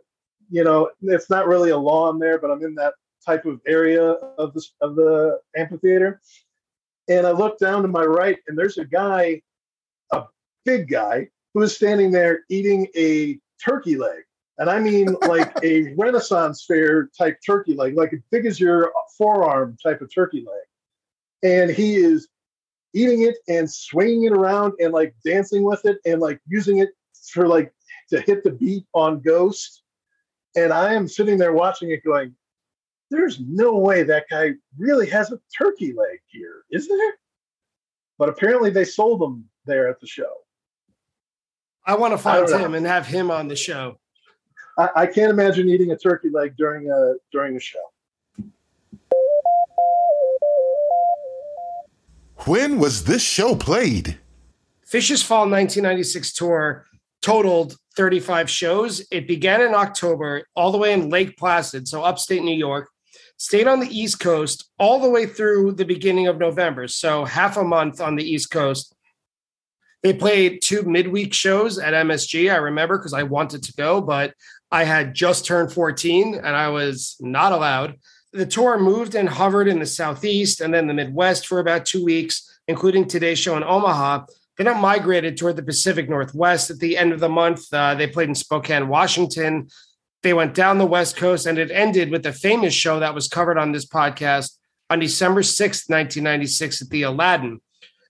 you 0.50 0.64
know, 0.64 0.90
it's 1.02 1.30
not 1.30 1.48
really 1.48 1.72
a 1.72 1.78
lawn 1.78 2.20
there, 2.20 2.40
but 2.40 2.52
I'm 2.52 2.64
in 2.64 2.76
that 2.76 2.94
type 3.26 3.46
of 3.46 3.60
area 3.68 4.12
of 4.12 4.54
the 4.54 4.66
of 4.80 4.96
the 4.96 5.40
amphitheater, 5.58 6.22
and 7.10 7.28
I 7.28 7.32
look 7.32 7.60
down 7.60 7.82
to 7.82 7.90
my 7.90 8.06
right, 8.06 8.38
and 8.48 8.58
there's 8.58 8.78
a 8.78 8.86
guy, 8.86 9.42
a 10.14 10.24
big 10.64 10.88
guy, 10.88 11.28
who 11.54 11.64
is 11.64 11.76
standing 11.76 12.12
there 12.12 12.46
eating 12.50 12.88
a 12.96 13.40
turkey 13.62 13.98
leg. 13.98 14.24
And 14.62 14.70
I 14.70 14.80
mean 14.80 15.18
like 15.28 15.52
a 15.64 15.94
Renaissance 15.96 16.64
fair 16.68 17.10
type 17.18 17.40
turkey 17.44 17.74
leg, 17.74 17.98
like 17.98 18.14
as 18.14 18.20
big 18.30 18.46
as 18.46 18.60
your 18.60 18.94
forearm 19.18 19.76
type 19.84 20.02
of 20.02 20.14
turkey 20.14 20.46
leg. 20.48 21.52
And 21.52 21.72
he 21.72 21.96
is 21.96 22.28
eating 22.94 23.24
it 23.24 23.38
and 23.48 23.70
swinging 23.70 24.26
it 24.26 24.34
around 24.34 24.74
and 24.80 24.94
like 24.94 25.16
dancing 25.26 25.64
with 25.64 25.84
it 25.86 25.98
and 26.06 26.22
like 26.22 26.40
using 26.48 26.78
it 26.78 26.90
for 27.32 27.48
like 27.48 27.74
to 28.12 28.22
hit 28.22 28.44
the 28.44 28.52
beat 28.52 28.86
on 28.94 29.20
Ghost. 29.22 29.82
And 30.56 30.72
I 30.72 30.94
am 30.94 31.08
sitting 31.08 31.40
there 31.40 31.54
watching 31.54 31.90
it 31.90 32.04
going, 32.06 32.36
there's 33.10 33.40
no 33.40 33.78
way 33.78 34.04
that 34.04 34.26
guy 34.30 34.52
really 34.78 35.10
has 35.10 35.32
a 35.32 35.40
turkey 35.58 35.94
leg 35.94 36.20
here, 36.28 36.66
is 36.70 36.88
there? 36.88 37.14
But 38.20 38.30
apparently 38.30 38.70
they 38.70 38.86
sold 38.86 39.22
them 39.22 39.50
there 39.66 39.90
at 39.90 40.00
the 40.00 40.08
show. 40.08 40.32
I 41.84 41.96
want 41.96 42.14
to 42.14 42.18
find 42.20 42.48
him 42.48 42.76
and 42.76 42.86
have 42.86 43.08
him 43.08 43.32
on 43.32 43.48
the 43.48 43.56
show. 43.56 43.98
I, 44.78 44.90
I 44.96 45.06
can't 45.06 45.32
imagine 45.32 45.70
eating 45.70 45.92
a 45.92 45.98
turkey 45.98 46.30
leg 46.30 46.56
during 46.58 46.90
a 46.90 47.16
during 47.32 47.56
a 47.56 47.60
show. 47.60 47.80
When 52.46 52.80
was 52.80 53.04
this 53.04 53.22
show 53.22 53.56
played? 53.56 54.18
Phish's 54.86 55.22
Fall 55.22 55.50
1996 55.50 56.34
tour 56.34 56.88
totaled 57.22 57.78
35 57.96 58.50
shows. 58.50 59.06
It 59.12 59.28
began 59.28 59.62
in 59.62 59.76
October, 59.76 60.48
all 60.56 60.72
the 60.72 60.78
way 60.78 60.94
in 60.94 61.10
Lake 61.10 61.38
Placid, 61.38 61.88
so 61.88 62.04
upstate 62.04 62.42
New 62.42 62.56
York, 62.56 62.90
stayed 63.38 63.68
on 63.68 63.80
the 63.80 63.88
East 63.88 64.20
Coast 64.20 64.70
all 64.80 65.00
the 65.00 65.10
way 65.10 65.26
through 65.26 65.74
the 65.74 65.86
beginning 65.86 66.28
of 66.28 66.40
November, 66.40 66.88
so 66.88 67.26
half 67.26 67.58
a 67.58 67.64
month 67.64 68.02
on 68.02 68.16
the 68.16 68.24
East 68.24 68.50
Coast. 68.50 68.96
They 70.04 70.14
played 70.14 70.62
two 70.64 70.82
midweek 70.82 71.34
shows 71.34 71.78
at 71.78 71.94
MSG. 71.94 72.52
I 72.52 72.58
remember 72.58 72.98
because 72.98 73.14
I 73.14 73.24
wanted 73.24 73.62
to 73.64 73.74
go, 73.74 74.02
but 74.02 74.34
I 74.72 74.86
had 74.86 75.14
just 75.14 75.46
turned 75.46 75.74
14 75.74 76.36
and 76.36 76.48
I 76.48 76.70
was 76.70 77.18
not 77.20 77.52
allowed. 77.52 77.96
The 78.32 78.46
tour 78.46 78.80
moved 78.80 79.16
and 79.16 79.28
hovered 79.28 79.68
in 79.68 79.80
the 79.80 79.86
Southeast 79.86 80.62
and 80.62 80.74
then 80.74 80.88
the 80.88 80.94
Midwest 80.94 81.46
for 81.46 81.60
about 81.60 81.86
two 81.86 82.04
weeks, 82.06 82.60
including 82.68 83.08
today's 83.08 83.40
show 83.40 83.58
in 83.58 83.64
Omaha. 83.64 84.26
Then 84.58 84.68
it 84.68 84.80
migrated 84.80 85.38
toward 85.38 85.58
the 85.58 85.64
Pacific 85.64 86.10
Northwest 86.10 86.70
at 86.70 86.80
the 86.80 86.98
end 86.98 87.12
of 87.12 87.20
the 87.20 87.28
month. 87.28 87.74
Uh, 87.74 87.96
they 87.96 88.08
played 88.08 88.30
in 88.30 88.36
Spokane, 88.36 88.88
Washington. 88.88 89.68
They 90.24 90.34
went 90.34 90.54
down 90.54 90.78
the 90.78 90.86
West 90.86 91.18
Coast 91.18 91.46
and 91.46 91.58
it 91.58 91.72
ended 91.72 92.10
with 92.10 92.26
a 92.26 92.32
famous 92.32 92.74
show 92.74 93.00
that 93.00 93.16
was 93.16 93.28
covered 93.28 93.58
on 93.58 93.74
this 93.74 93.86
podcast 93.86 94.58
on 94.90 95.00
December 95.00 95.42
6th, 95.42 95.90
1996 95.90 96.82
at 96.82 96.90
the 96.90 97.04
Aladdin. 97.04 97.60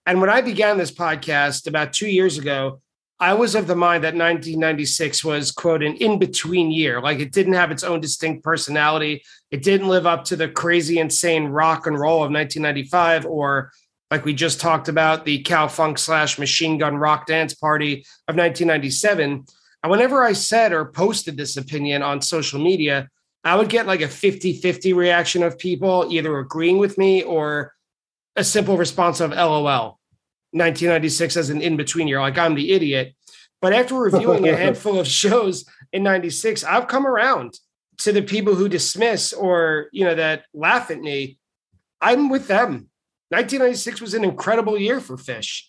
And 0.06 0.20
when 0.20 0.30
I 0.30 0.42
began 0.42 0.78
this 0.78 0.92
podcast 0.92 1.68
about 1.68 1.94
two 1.94 2.08
years 2.08 2.38
ago, 2.38 2.81
I 3.22 3.36
was 3.36 3.54
of 3.54 3.68
the 3.68 3.76
mind 3.76 4.04
that 4.04 4.16
1996 4.16 5.24
was, 5.24 5.52
quote, 5.52 5.84
an 5.84 5.94
in 5.98 6.18
between 6.18 6.72
year. 6.72 7.00
Like 7.00 7.20
it 7.20 7.32
didn't 7.32 7.54
have 7.54 7.70
its 7.70 7.84
own 7.84 8.02
distinct 8.02 8.44
personality. 8.44 9.24
It 9.52 9.62
didn't 9.62 9.90
live 9.90 10.08
up 10.08 10.26
to 10.26 10.36
the 10.36 10.50
crazy, 10.50 10.98
insane 10.98 11.46
rock 11.46 11.86
and 11.86 12.00
roll 12.00 12.24
of 12.24 12.32
1995, 12.32 13.28
or 13.28 13.72
like 14.10 14.26
we 14.26 14.34
just 14.34 14.60
talked 14.60 14.88
about, 14.88 15.24
the 15.24 15.44
cow 15.44 15.68
funk 15.68 16.00
slash 16.00 16.40
machine 16.40 16.80
gun 16.80 16.98
rock 16.98 17.28
dance 17.28 17.54
party 17.54 18.00
of 18.28 18.36
1997. 18.36 19.46
And 19.84 19.92
whenever 19.92 20.24
I 20.24 20.34
said 20.34 20.74
or 20.74 20.86
posted 20.86 21.38
this 21.38 21.58
opinion 21.58 22.02
on 22.02 22.24
social 22.24 22.60
media, 22.60 23.08
I 23.44 23.56
would 23.56 23.70
get 23.70 23.86
like 23.86 24.02
a 24.02 24.08
50 24.08 24.54
50 24.54 24.94
reaction 24.94 25.44
of 25.44 25.60
people 25.60 26.08
either 26.10 26.40
agreeing 26.40 26.80
with 26.80 26.98
me 26.98 27.22
or 27.22 27.76
a 28.36 28.44
simple 28.44 28.78
response 28.78 29.20
of 29.20 29.30
LOL. 29.30 30.01
1996 30.52 31.38
as 31.38 31.50
an 31.50 31.62
in 31.62 31.78
between 31.78 32.08
year, 32.08 32.20
like 32.20 32.38
I'm 32.38 32.56
the 32.56 32.72
idiot. 32.72 33.16
But 33.62 33.74
after 33.74 33.96
reviewing 33.96 34.48
a 34.48 34.56
handful 34.58 35.00
of 35.00 35.08
shows 35.08 35.66
in 35.94 36.04
96, 36.04 36.64
I've 36.64 36.88
come 36.88 37.06
around 37.06 37.60
to 38.00 38.12
the 38.12 38.22
people 38.22 38.56
who 38.56 38.68
dismiss 38.68 39.34
or, 39.34 39.88
you 39.92 40.04
know, 40.04 40.16
that 40.16 40.46
laugh 40.54 40.90
at 40.92 41.00
me. 41.00 41.38
I'm 42.02 42.30
with 42.30 42.48
them. 42.48 42.90
1996 43.30 44.02
was 44.02 44.14
an 44.14 44.24
incredible 44.24 44.78
year 44.78 45.00
for 45.00 45.16
Phish. 45.16 45.64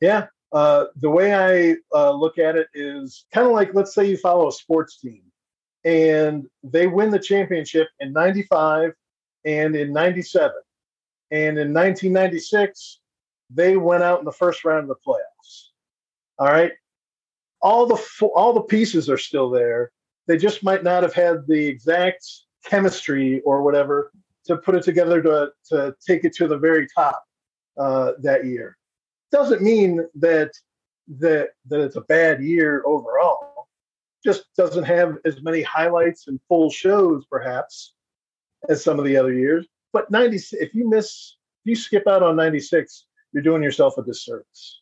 Yeah. 0.00 0.26
Uh, 0.52 0.86
the 0.96 1.10
way 1.10 1.34
I 1.34 1.76
uh, 1.96 2.10
look 2.10 2.38
at 2.38 2.56
it 2.56 2.68
is 2.74 3.24
kind 3.32 3.46
of 3.46 3.52
like, 3.52 3.74
let's 3.74 3.94
say 3.94 4.06
you 4.06 4.16
follow 4.16 4.48
a 4.48 4.52
sports 4.52 5.00
team 5.00 5.22
and 5.84 6.46
they 6.64 6.88
win 6.88 7.10
the 7.10 7.18
championship 7.18 7.88
in 8.00 8.12
95 8.12 8.92
and 9.44 9.76
in 9.76 9.92
97. 9.92 10.50
And 11.30 11.58
in 11.58 11.72
1996, 11.72 13.00
they 13.50 13.76
went 13.76 14.02
out 14.02 14.18
in 14.18 14.24
the 14.24 14.32
first 14.32 14.64
round 14.64 14.82
of 14.82 14.88
the 14.88 14.96
playoffs. 15.06 15.68
All 16.38 16.48
right. 16.48 16.72
All 17.60 17.86
the 17.86 18.28
all 18.34 18.52
the 18.52 18.62
pieces 18.62 19.08
are 19.08 19.18
still 19.18 19.50
there. 19.50 19.90
They 20.26 20.36
just 20.36 20.62
might 20.62 20.84
not 20.84 21.02
have 21.02 21.14
had 21.14 21.46
the 21.46 21.66
exact 21.66 22.24
chemistry 22.64 23.40
or 23.42 23.62
whatever 23.62 24.12
to 24.46 24.56
put 24.56 24.74
it 24.74 24.82
together 24.82 25.22
to, 25.22 25.50
to 25.70 25.94
take 26.06 26.24
it 26.24 26.34
to 26.34 26.48
the 26.48 26.58
very 26.58 26.86
top 26.94 27.24
uh, 27.78 28.12
that 28.22 28.44
year. 28.44 28.76
Doesn't 29.32 29.62
mean 29.62 30.06
that 30.16 30.50
that 31.18 31.50
that 31.68 31.80
it's 31.80 31.96
a 31.96 32.02
bad 32.02 32.42
year 32.42 32.82
overall. 32.84 33.68
Just 34.24 34.44
doesn't 34.56 34.84
have 34.84 35.18
as 35.24 35.42
many 35.42 35.62
highlights 35.62 36.26
and 36.26 36.40
full 36.48 36.70
shows, 36.70 37.24
perhaps, 37.30 37.94
as 38.68 38.82
some 38.82 38.98
of 38.98 39.04
the 39.04 39.16
other 39.16 39.32
years. 39.32 39.66
But 39.92 40.10
90, 40.10 40.36
if 40.52 40.74
you 40.74 40.88
miss, 40.88 41.36
if 41.64 41.70
you 41.70 41.76
skip 41.76 42.06
out 42.08 42.22
on 42.22 42.34
96, 42.34 43.06
you're 43.32 43.42
doing 43.42 43.62
yourself 43.62 43.98
a 43.98 44.02
disservice. 44.02 44.80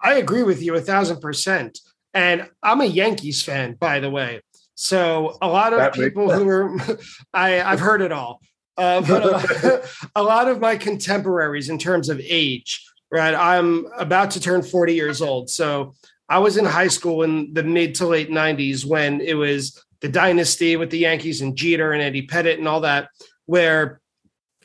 I 0.00 0.14
agree 0.14 0.42
with 0.42 0.62
you 0.62 0.74
a 0.74 0.80
thousand 0.80 1.20
percent. 1.20 1.78
And 2.14 2.48
I'm 2.62 2.80
a 2.80 2.86
Yankees 2.86 3.42
fan, 3.42 3.74
by 3.74 4.00
the 4.00 4.08
way. 4.08 4.40
So 4.74 5.36
a 5.42 5.48
lot 5.48 5.72
of 5.72 5.78
that 5.80 5.94
people 5.94 6.30
who 6.30 6.48
are, 6.48 6.76
I, 7.34 7.60
I've 7.60 7.80
heard 7.80 8.00
it 8.00 8.12
all. 8.12 8.40
Uh, 8.76 9.00
but 9.08 9.22
a 9.22 9.28
lot, 9.28 9.84
a 10.16 10.22
lot 10.22 10.48
of 10.48 10.60
my 10.60 10.76
contemporaries, 10.76 11.68
in 11.68 11.78
terms 11.78 12.08
of 12.08 12.20
age, 12.22 12.86
right? 13.10 13.34
I'm 13.34 13.86
about 13.98 14.30
to 14.32 14.40
turn 14.40 14.62
40 14.62 14.94
years 14.94 15.20
old. 15.20 15.50
So 15.50 15.94
I 16.28 16.38
was 16.38 16.56
in 16.56 16.64
high 16.64 16.88
school 16.88 17.22
in 17.22 17.52
the 17.52 17.62
mid 17.62 17.94
to 17.96 18.06
late 18.06 18.30
90s 18.30 18.84
when 18.84 19.20
it 19.20 19.34
was 19.34 19.82
the 20.00 20.08
dynasty 20.08 20.76
with 20.76 20.90
the 20.90 20.98
Yankees 20.98 21.40
and 21.40 21.56
Jeter 21.56 21.92
and 21.92 22.02
Eddie 22.02 22.26
Pettitte 22.26 22.58
and 22.58 22.68
all 22.68 22.80
that, 22.80 23.08
where 23.46 24.00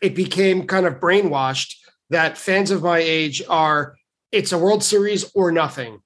it 0.01 0.15
became 0.15 0.67
kind 0.67 0.85
of 0.85 0.95
brainwashed 0.95 1.75
that 2.11 2.37
fans 2.37 2.71
of 2.71 2.83
my 2.83 2.99
age 2.99 3.41
are 3.49 3.95
it's 4.31 4.51
a 4.51 4.57
World 4.57 4.83
Series 4.83 5.29
or 5.33 5.51
nothing. 5.51 5.99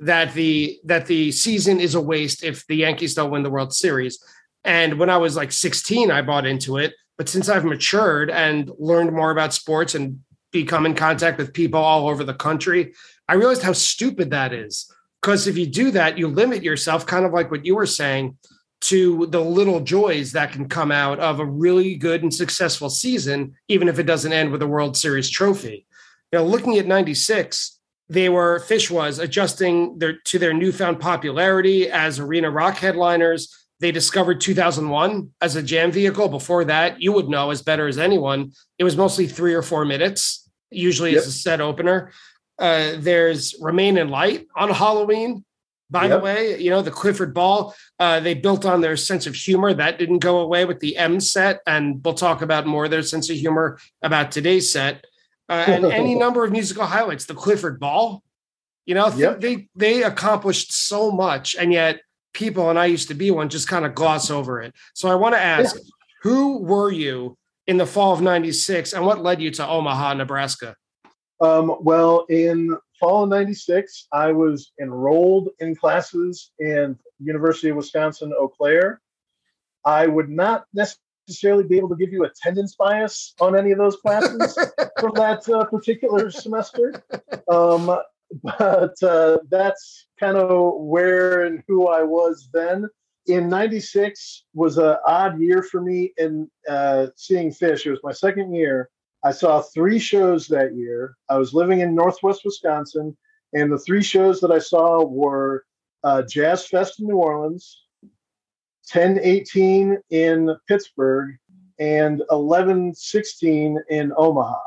That 0.00 0.34
the 0.34 0.80
that 0.84 1.06
the 1.06 1.30
season 1.30 1.80
is 1.80 1.94
a 1.94 2.00
waste 2.00 2.42
if 2.42 2.66
the 2.66 2.76
Yankees 2.76 3.14
don't 3.14 3.30
win 3.30 3.44
the 3.44 3.50
World 3.50 3.72
Series. 3.72 4.22
And 4.64 4.98
when 4.98 5.10
I 5.10 5.16
was 5.16 5.36
like 5.36 5.52
16, 5.52 6.10
I 6.10 6.22
bought 6.22 6.46
into 6.46 6.76
it. 6.76 6.94
But 7.18 7.28
since 7.28 7.48
I've 7.48 7.64
matured 7.64 8.30
and 8.30 8.70
learned 8.78 9.12
more 9.12 9.30
about 9.30 9.54
sports 9.54 9.94
and 9.94 10.20
become 10.50 10.86
in 10.86 10.94
contact 10.94 11.38
with 11.38 11.52
people 11.52 11.80
all 11.80 12.08
over 12.08 12.24
the 12.24 12.34
country, 12.34 12.94
I 13.28 13.34
realized 13.34 13.62
how 13.62 13.72
stupid 13.72 14.30
that 14.30 14.52
is. 14.52 14.92
Because 15.20 15.46
if 15.46 15.56
you 15.56 15.66
do 15.66 15.92
that, 15.92 16.18
you 16.18 16.26
limit 16.26 16.64
yourself, 16.64 17.06
kind 17.06 17.24
of 17.24 17.32
like 17.32 17.50
what 17.50 17.64
you 17.64 17.76
were 17.76 17.86
saying, 17.86 18.36
to 18.82 19.26
the 19.26 19.40
little 19.40 19.80
joys 19.80 20.32
that 20.32 20.52
can 20.52 20.68
come 20.68 20.90
out 20.90 21.18
of 21.20 21.38
a 21.38 21.46
really 21.46 21.94
good 21.94 22.22
and 22.22 22.34
successful 22.34 22.90
season, 22.90 23.54
even 23.68 23.88
if 23.88 23.98
it 23.98 24.04
doesn't 24.04 24.32
end 24.32 24.50
with 24.50 24.60
a 24.62 24.66
World 24.66 24.96
Series 24.96 25.30
trophy. 25.30 25.86
You 26.32 26.40
know, 26.40 26.44
looking 26.44 26.78
at 26.78 26.86
96, 26.86 27.78
they 28.08 28.28
were 28.28 28.60
Phish 28.60 28.90
was 28.90 29.18
adjusting 29.18 29.98
their 29.98 30.18
to 30.24 30.38
their 30.38 30.52
newfound 30.52 31.00
popularity 31.00 31.88
as 31.90 32.18
arena 32.18 32.50
rock 32.50 32.76
headliners. 32.76 33.56
They 33.80 33.92
discovered 33.92 34.40
2001 34.40 35.30
as 35.40 35.56
a 35.56 35.62
jam 35.62 35.92
vehicle. 35.92 36.28
Before 36.28 36.64
that, 36.64 37.00
you 37.00 37.12
would 37.12 37.28
know 37.28 37.50
as 37.50 37.62
better 37.62 37.86
as 37.86 37.98
anyone. 37.98 38.52
It 38.78 38.84
was 38.84 38.96
mostly 38.96 39.26
three 39.26 39.54
or 39.54 39.62
four 39.62 39.84
minutes, 39.84 40.50
usually 40.70 41.12
yep. 41.12 41.20
as 41.20 41.26
a 41.28 41.32
set 41.32 41.60
opener. 41.60 42.12
Uh, 42.58 42.92
there's 42.98 43.54
Remain 43.60 43.96
in 43.96 44.08
Light 44.08 44.46
on 44.54 44.70
Halloween. 44.70 45.44
By 45.92 46.06
yep. 46.06 46.18
the 46.18 46.24
way, 46.24 46.58
you 46.58 46.70
know, 46.70 46.80
the 46.80 46.90
Clifford 46.90 47.34
Ball, 47.34 47.74
uh, 47.98 48.18
they 48.20 48.32
built 48.32 48.64
on 48.64 48.80
their 48.80 48.96
sense 48.96 49.26
of 49.26 49.34
humor. 49.34 49.74
That 49.74 49.98
didn't 49.98 50.20
go 50.20 50.40
away 50.40 50.64
with 50.64 50.80
the 50.80 50.96
M 50.96 51.20
set. 51.20 51.60
And 51.66 52.02
we'll 52.02 52.14
talk 52.14 52.40
about 52.40 52.66
more 52.66 52.88
their 52.88 53.02
sense 53.02 53.28
of 53.28 53.36
humor 53.36 53.78
about 54.00 54.32
today's 54.32 54.72
set. 54.72 55.04
Uh, 55.50 55.64
and 55.68 55.84
any 55.84 56.14
number 56.24 56.44
of 56.44 56.50
musical 56.50 56.86
highlights. 56.86 57.26
The 57.26 57.34
Clifford 57.34 57.78
Ball, 57.78 58.22
you 58.86 58.94
know, 58.94 59.08
yep. 59.14 59.40
they 59.40 59.68
they 59.76 60.02
accomplished 60.02 60.72
so 60.72 61.10
much, 61.12 61.54
and 61.54 61.72
yet 61.72 62.00
people, 62.32 62.70
and 62.70 62.78
I 62.78 62.86
used 62.86 63.08
to 63.08 63.14
be 63.14 63.30
one, 63.30 63.50
just 63.50 63.68
kind 63.68 63.84
of 63.84 63.94
gloss 63.94 64.30
over 64.30 64.62
it. 64.62 64.74
So 64.94 65.10
I 65.10 65.14
want 65.14 65.34
to 65.34 65.40
ask, 65.40 65.76
yeah. 65.76 65.82
who 66.22 66.62
were 66.62 66.90
you 66.90 67.36
in 67.66 67.76
the 67.76 67.84
fall 67.84 68.14
of 68.14 68.22
'96, 68.22 68.94
and 68.94 69.04
what 69.04 69.22
led 69.22 69.42
you 69.42 69.50
to 69.50 69.68
Omaha, 69.68 70.14
Nebraska? 70.14 70.74
Um, 71.42 71.76
well, 71.80 72.24
in 72.30 72.78
fall 73.02 73.24
of 73.24 73.30
96, 73.30 74.06
I 74.12 74.30
was 74.30 74.72
enrolled 74.80 75.48
in 75.58 75.74
classes 75.74 76.52
in 76.60 76.96
University 77.18 77.70
of 77.70 77.76
Wisconsin, 77.76 78.32
Eau 78.38 78.46
Claire. 78.46 79.00
I 79.84 80.06
would 80.06 80.28
not 80.28 80.66
necessarily 80.72 81.64
be 81.64 81.78
able 81.78 81.88
to 81.88 81.96
give 81.96 82.12
you 82.12 82.22
attendance 82.22 82.76
bias 82.76 83.34
on 83.40 83.58
any 83.58 83.72
of 83.72 83.78
those 83.78 83.96
classes 83.96 84.56
from 85.00 85.14
that 85.16 85.48
uh, 85.48 85.64
particular 85.64 86.30
semester. 86.30 87.02
Um, 87.50 87.98
but 88.44 89.02
uh, 89.02 89.38
that's 89.50 90.06
kind 90.20 90.36
of 90.36 90.74
where 90.76 91.42
and 91.42 91.60
who 91.66 91.88
I 91.88 92.04
was 92.04 92.48
then. 92.54 92.86
In 93.26 93.48
96 93.48 94.44
was 94.54 94.78
an 94.78 94.96
odd 95.04 95.40
year 95.40 95.64
for 95.64 95.80
me 95.80 96.12
in 96.18 96.48
uh, 96.68 97.08
seeing 97.16 97.50
Phish. 97.50 97.84
It 97.84 97.90
was 97.90 98.00
my 98.04 98.12
second 98.12 98.54
year 98.54 98.90
I 99.24 99.30
saw 99.30 99.60
three 99.60 99.98
shows 99.98 100.48
that 100.48 100.74
year. 100.74 101.16
I 101.28 101.38
was 101.38 101.54
living 101.54 101.80
in 101.80 101.94
Northwest 101.94 102.42
Wisconsin, 102.44 103.16
and 103.52 103.70
the 103.70 103.78
three 103.78 104.02
shows 104.02 104.40
that 104.40 104.50
I 104.50 104.58
saw 104.58 105.04
were 105.04 105.64
uh, 106.02 106.22
Jazz 106.22 106.66
Fest 106.66 106.98
in 107.00 107.06
New 107.06 107.16
Orleans, 107.16 107.84
1018 108.92 109.98
in 110.10 110.56
Pittsburgh, 110.66 111.36
and 111.78 112.18
1116 112.30 113.78
in 113.90 114.12
Omaha. 114.16 114.58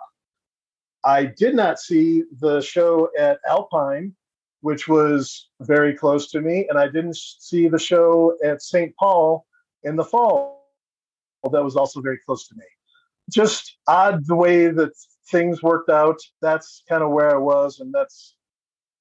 I 1.04 1.26
did 1.26 1.54
not 1.54 1.80
see 1.80 2.24
the 2.40 2.62
show 2.62 3.10
at 3.20 3.40
Alpine, 3.48 4.16
which 4.62 4.88
was 4.88 5.50
very 5.62 5.94
close 5.94 6.32
to 6.32 6.42
me, 6.42 6.66
and 6.70 6.80
I 6.80 6.88
didn't 6.88 7.18
see 7.18 7.68
the 7.68 7.78
show 7.78 8.38
at 8.44 8.62
St. 8.62 8.96
Paul 8.96 9.46
in 9.84 9.98
the 9.98 10.04
fall. 10.04 10.72
That 11.52 11.64
was 11.64 11.76
also 11.76 12.02
very 12.02 12.20
close 12.26 12.48
to 12.48 12.56
me 12.56 12.66
just 13.32 13.78
odd 13.88 14.26
the 14.26 14.36
way 14.36 14.68
that 14.68 14.92
things 15.30 15.64
worked 15.64 15.90
out. 15.90 16.20
That's 16.42 16.84
kind 16.88 17.04
of 17.04 17.12
where 17.12 17.34
I 17.34 17.38
was, 17.38 17.80
and 17.80 17.94
that's 17.94 18.36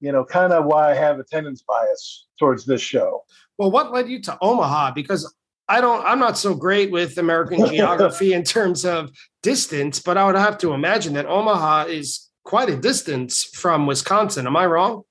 you 0.01 0.13
know 0.13 0.25
kind 0.25 0.53
of 0.53 0.65
why 0.65 0.91
I 0.91 0.95
have 0.95 1.19
attendance 1.19 1.63
bias 1.63 2.27
towards 2.39 2.65
this 2.65 2.81
show. 2.81 3.25
Well, 3.59 3.71
what 3.71 3.93
led 3.93 4.09
you 4.09 4.21
to 4.23 4.39
Omaha? 4.41 4.93
Because 4.93 5.33
I 5.69 5.81
don't, 5.81 6.05
I'm 6.05 6.19
not 6.19 6.37
so 6.37 6.55
great 6.55 6.91
with 6.91 7.17
American 7.19 7.67
geography 7.69 8.33
in 8.33 8.43
terms 8.43 8.85
of 8.85 9.11
distance, 9.43 10.01
but 10.01 10.19
I 10.19 10.27
would 10.27 10.35
have 10.35 10.59
to 10.59 10.73
imagine 10.73 11.15
that 11.15 11.27
Omaha 11.27 11.87
is 11.87 12.29
quite 12.45 12.69
a 12.69 12.77
distance 12.77 13.45
from 13.45 13.87
Wisconsin. 13.87 14.47
Am 14.47 14.57
I 14.57 14.67
wrong? 14.67 15.03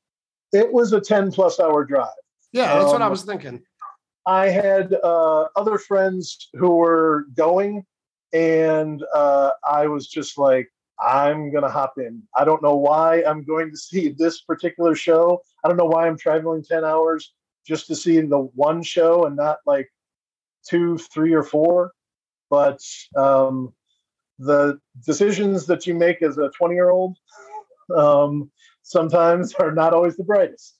It 0.51 0.71
was 0.71 0.93
a 0.93 1.01
10 1.01 1.31
plus 1.31 1.59
hour 1.59 1.83
drive. 1.83 2.09
Yeah, 2.51 2.75
that's 2.75 2.85
um, 2.85 2.91
what 2.91 3.01
I 3.01 3.05
um, 3.05 3.11
was 3.11 3.23
thinking. 3.23 3.63
I 4.27 4.49
had 4.49 4.93
uh, 5.03 5.47
other 5.55 5.77
friends 5.77 6.49
who 6.53 6.75
were 6.75 7.25
going 7.35 7.83
and 8.33 9.03
uh, 9.13 9.51
I 9.69 9.87
was 9.87 10.07
just 10.07 10.37
like, 10.37 10.69
I'm 10.99 11.51
gonna 11.51 11.69
hop 11.69 11.93
in. 11.97 12.23
I 12.35 12.43
don't 12.43 12.63
know 12.63 12.75
why 12.75 13.23
I'm 13.23 13.43
going 13.43 13.71
to 13.71 13.77
see 13.89 14.09
this 14.09 14.41
particular 14.41 14.95
show. 14.95 15.41
I 15.63 15.67
don't 15.67 15.77
know 15.77 15.85
why 15.85 16.07
I'm 16.07 16.17
traveling 16.17 16.63
ten 16.63 16.83
hours 16.83 17.33
just 17.65 17.87
to 17.87 17.95
see 17.95 18.19
the 18.19 18.39
one 18.39 18.83
show 18.83 19.25
and 19.25 19.35
not 19.35 19.59
like 19.65 19.89
two, 20.67 20.97
three, 20.97 21.33
or 21.33 21.43
four. 21.43 21.93
But 22.49 22.79
um, 23.15 23.73
the 24.37 24.79
decisions 25.05 25.65
that 25.67 25.87
you 25.87 25.93
make 25.93 26.21
as 26.21 26.37
a 26.37 26.49
20 26.49 26.75
year 26.75 26.89
old 26.89 27.17
um, 27.95 28.51
sometimes 28.81 29.53
are 29.59 29.71
not 29.71 29.93
always 29.93 30.17
the 30.17 30.23
brightest. 30.23 30.75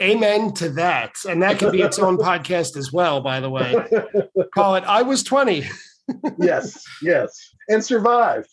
Amen 0.00 0.52
to 0.54 0.68
that. 0.70 1.16
And 1.28 1.42
that 1.42 1.58
could 1.58 1.72
be 1.72 1.82
its 1.82 1.98
own 1.98 2.18
podcast 2.18 2.76
as 2.76 2.92
well, 2.92 3.20
by 3.20 3.40
the 3.40 3.50
way. 3.50 3.74
Call 4.54 4.76
it 4.76 4.84
I 4.84 5.02
Was 5.02 5.22
20 5.22 5.68
yes, 6.38 6.84
yes, 7.02 7.54
and 7.68 7.84
survived. 7.84 8.48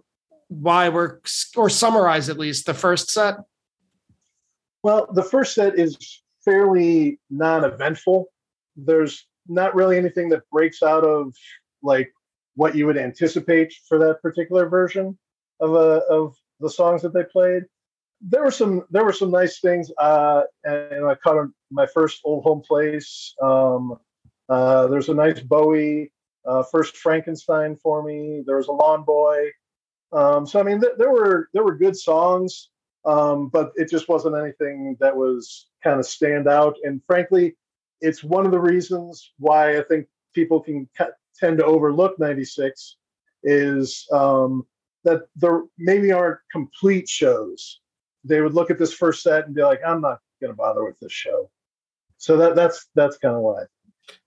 why 0.47 0.89
we're, 0.89 1.21
or 1.55 1.71
summarize 1.71 2.29
at 2.29 2.37
least, 2.37 2.67
the 2.67 2.75
first 2.75 3.09
set? 3.09 3.37
Well, 4.85 5.07
the 5.11 5.23
first 5.23 5.55
set 5.55 5.79
is 5.79 6.21
fairly 6.43 7.19
non 7.31 7.63
eventful. 7.63 8.27
There's 8.75 9.25
not 9.47 9.73
really 9.73 9.97
anything 9.97 10.29
that 10.29 10.47
breaks 10.51 10.83
out 10.83 11.03
of 11.03 11.33
like 11.81 12.13
what 12.53 12.75
you 12.75 12.85
would 12.85 12.95
anticipate 12.95 13.73
for 13.89 13.97
that 13.97 14.21
particular 14.21 14.69
version 14.69 15.17
of 15.59 15.73
a 15.73 15.75
uh, 15.75 16.01
of 16.11 16.35
the 16.59 16.69
songs 16.69 17.01
that 17.01 17.15
they 17.15 17.23
played. 17.23 17.63
There 18.21 18.43
were 18.43 18.51
some 18.51 18.83
there 18.91 19.03
were 19.03 19.11
some 19.11 19.31
nice 19.31 19.59
things. 19.59 19.89
Uh, 19.97 20.43
and 20.65 21.03
I 21.03 21.15
caught 21.15 21.47
my 21.71 21.87
first 21.87 22.21
old 22.23 22.43
home 22.43 22.61
place. 22.61 23.33
Um, 23.41 23.97
uh, 24.49 24.85
there's 24.85 25.09
a 25.09 25.15
nice 25.15 25.39
Bowie, 25.39 26.11
uh, 26.45 26.61
first 26.61 26.95
Frankenstein 26.97 27.75
for 27.75 28.03
me. 28.03 28.43
There 28.45 28.57
was 28.57 28.67
a 28.67 28.71
Lawn 28.71 29.03
Boy. 29.03 29.49
Um, 30.11 30.45
so 30.45 30.59
I 30.59 30.63
mean, 30.63 30.79
th- 30.79 30.93
there 30.99 31.09
were 31.11 31.49
there 31.53 31.63
were 31.63 31.75
good 31.75 31.97
songs, 31.97 32.69
um, 33.05 33.49
but 33.49 33.71
it 33.75 33.89
just 33.89 34.09
wasn't 34.09 34.35
anything 34.35 34.97
that 34.99 35.15
was 35.15 35.67
kind 35.83 35.99
of 35.99 36.05
stand 36.05 36.47
out. 36.47 36.75
And 36.83 37.01
frankly, 37.05 37.55
it's 38.01 38.23
one 38.23 38.45
of 38.45 38.51
the 38.51 38.59
reasons 38.59 39.33
why 39.37 39.77
I 39.77 39.83
think 39.83 40.07
people 40.33 40.59
can 40.59 40.89
tend 41.39 41.57
to 41.59 41.65
overlook 41.65 42.19
'96 42.19 42.97
is 43.43 44.07
um, 44.11 44.65
that 45.03 45.23
there 45.35 45.63
maybe 45.77 46.11
aren't 46.11 46.39
complete 46.51 47.07
shows. 47.07 47.79
They 48.23 48.41
would 48.41 48.53
look 48.53 48.71
at 48.71 48.79
this 48.79 48.93
first 48.93 49.21
set 49.21 49.45
and 49.45 49.55
be 49.55 49.61
like, 49.61 49.81
"I'm 49.85 50.01
not 50.01 50.19
going 50.41 50.51
to 50.51 50.57
bother 50.57 50.83
with 50.83 50.99
this 50.99 51.11
show." 51.11 51.49
So 52.17 52.37
that 52.37 52.55
that's 52.55 52.87
that's 52.95 53.17
kind 53.17 53.35
of 53.35 53.41
why. 53.41 53.63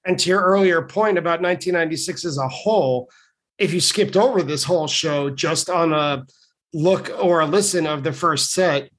And 0.05 0.19
to 0.19 0.29
your 0.29 0.43
earlier 0.43 0.83
point 0.83 1.19
about 1.19 1.41
1996 1.41 2.25
as 2.25 2.39
a 2.39 2.49
whole, 2.49 3.11
if 3.59 3.73
you 3.73 3.81
skipped 3.81 4.17
over 4.17 4.43
this 4.43 4.65
whole 4.65 4.87
show 4.87 5.31
just 5.31 5.69
on 5.69 5.93
a 5.93 6.27
look 6.73 7.11
or 7.21 7.41
a 7.41 7.47
listen 7.47 7.87
of 7.87 8.03
the 8.03 8.13
first 8.13 8.53
set, 8.53 8.91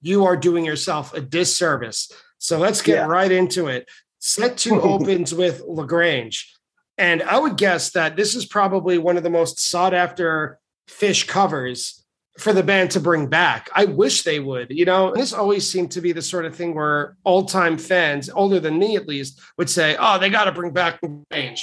you 0.00 0.24
are 0.24 0.36
doing 0.36 0.64
yourself 0.64 1.14
a 1.14 1.20
disservice. 1.20 2.10
So 2.38 2.58
let's 2.58 2.82
get 2.82 2.96
yeah. 2.96 3.06
right 3.06 3.30
into 3.30 3.68
it. 3.68 3.88
Set 4.18 4.58
two 4.58 4.80
opens 4.82 5.34
with 5.34 5.62
La 5.66 5.84
Grange. 5.84 6.52
And 6.98 7.22
I 7.22 7.38
would 7.38 7.56
guess 7.56 7.90
that 7.92 8.16
this 8.16 8.34
is 8.34 8.44
probably 8.44 8.98
one 8.98 9.16
of 9.16 9.22
the 9.22 9.30
most 9.30 9.60
sought 9.60 9.94
after 9.94 10.58
Phish 10.88 11.26
covers 11.26 12.04
for 12.38 12.52
the 12.52 12.62
band 12.62 12.90
to 12.92 13.00
bring 13.00 13.26
back. 13.26 13.68
I 13.74 13.84
wish 13.84 14.22
they 14.22 14.40
would. 14.40 14.68
You 14.70 14.84
know, 14.84 15.12
this 15.14 15.32
always 15.32 15.70
seemed 15.70 15.90
to 15.92 16.00
be 16.00 16.12
the 16.12 16.22
sort 16.22 16.44
of 16.44 16.54
thing 16.54 16.74
where 16.74 17.16
old 17.24 17.48
time 17.48 17.78
fans, 17.78 18.30
older 18.30 18.60
than 18.60 18.78
me 18.78 18.96
at 18.96 19.08
least, 19.08 19.40
would 19.58 19.68
say, 19.68 19.96
"Oh, 19.98 20.18
they 20.18 20.30
got 20.30 20.44
to 20.44 20.52
bring 20.52 20.72
back 20.72 20.98
Range, 21.30 21.62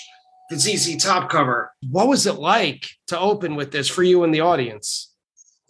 the 0.50 0.60
ZZ 0.60 1.02
Top 1.04 1.30
cover." 1.30 1.74
What 1.90 2.08
was 2.08 2.28
it 2.28 2.36
like 2.36 2.88
to 3.08 3.20
open 3.20 3.56
with 3.56 3.72
this 3.72 3.88
for 3.88 4.04
you 4.04 4.24
and 4.24 4.34
the 4.34 4.42
audience? 4.42 5.09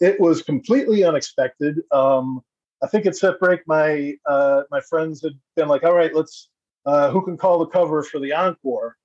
It 0.00 0.18
was 0.18 0.42
completely 0.42 1.04
unexpected. 1.04 1.80
Um, 1.92 2.42
I 2.82 2.86
think 2.86 3.06
it 3.06 3.16
set 3.16 3.38
break. 3.38 3.60
My 3.66 4.14
uh, 4.26 4.62
my 4.70 4.80
friends 4.80 5.22
had 5.22 5.32
been 5.56 5.68
like, 5.68 5.84
"All 5.84 5.94
right, 5.94 6.14
let's 6.14 6.48
uh, 6.86 7.10
who 7.10 7.24
can 7.24 7.36
call 7.36 7.58
the 7.58 7.66
cover 7.66 8.02
for 8.02 8.18
the 8.18 8.32
encore?" 8.32 8.96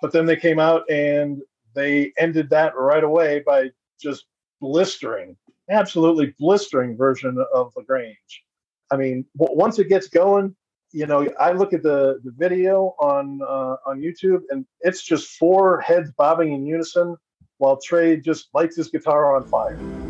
But 0.00 0.12
then 0.12 0.26
they 0.26 0.36
came 0.36 0.58
out 0.58 0.88
and 0.90 1.42
they 1.74 2.12
ended 2.18 2.50
that 2.50 2.76
right 2.76 3.02
away 3.02 3.42
by 3.44 3.70
just 4.00 4.26
blistering, 4.60 5.36
absolutely 5.70 6.34
blistering 6.38 6.96
version 6.96 7.42
of 7.54 7.72
La 7.76 7.82
Grange. 7.82 8.44
I 8.90 8.96
mean, 8.96 9.24
w- 9.36 9.58
once 9.58 9.78
it 9.78 9.88
gets 9.88 10.08
going, 10.08 10.54
you 10.92 11.06
know, 11.06 11.28
I 11.40 11.52
look 11.52 11.72
at 11.72 11.82
the, 11.82 12.20
the 12.24 12.32
video 12.36 12.94
on 13.00 13.40
uh, 13.42 13.76
on 13.86 14.00
YouTube, 14.00 14.42
and 14.50 14.64
it's 14.80 15.02
just 15.02 15.36
four 15.36 15.80
heads 15.80 16.10
bobbing 16.16 16.52
in 16.52 16.66
unison 16.66 17.16
while 17.58 17.80
Trey 17.80 18.18
just 18.18 18.48
lights 18.54 18.76
his 18.76 18.88
guitar 18.88 19.34
on 19.34 19.44
fire. 19.46 20.05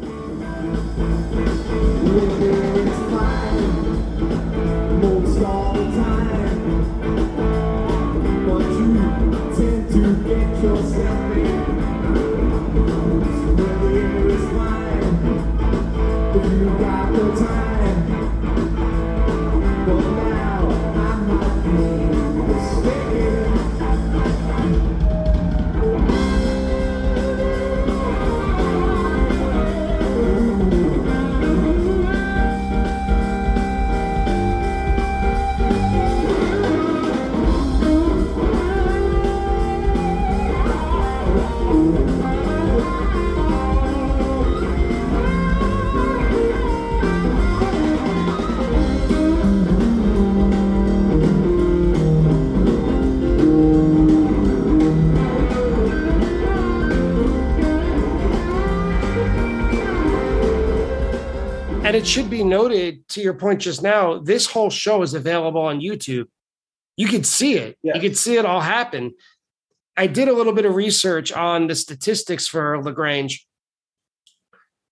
It 61.95 62.07
should 62.07 62.29
be 62.29 62.45
noted 62.45 63.09
to 63.11 63.21
your 63.21 63.35
point 63.35 63.61
just 63.61 63.83
now, 63.83 64.19
this 64.19 64.47
whole 64.47 64.71
show 64.71 65.03
is 65.03 65.15
available 65.15 65.63
on 65.63 65.81
YouTube. 65.81 66.27
You 66.97 67.09
could 67.09 67.25
see 67.25 67.55
it. 67.55 67.79
Yeah. 67.83 67.95
You 67.95 68.01
could 68.01 68.17
see 68.17 68.37
it 68.37 68.45
all 68.45 68.61
happen. 68.61 69.15
I 69.97 70.07
did 70.07 70.29
a 70.29 70.33
little 70.33 70.53
bit 70.53 70.67
of 70.67 70.75
research 70.75 71.33
on 71.33 71.69
the 71.69 71.75
statistics 71.75 72.47
for 72.47 72.83
La 72.83 72.91
Grange. 72.91 73.47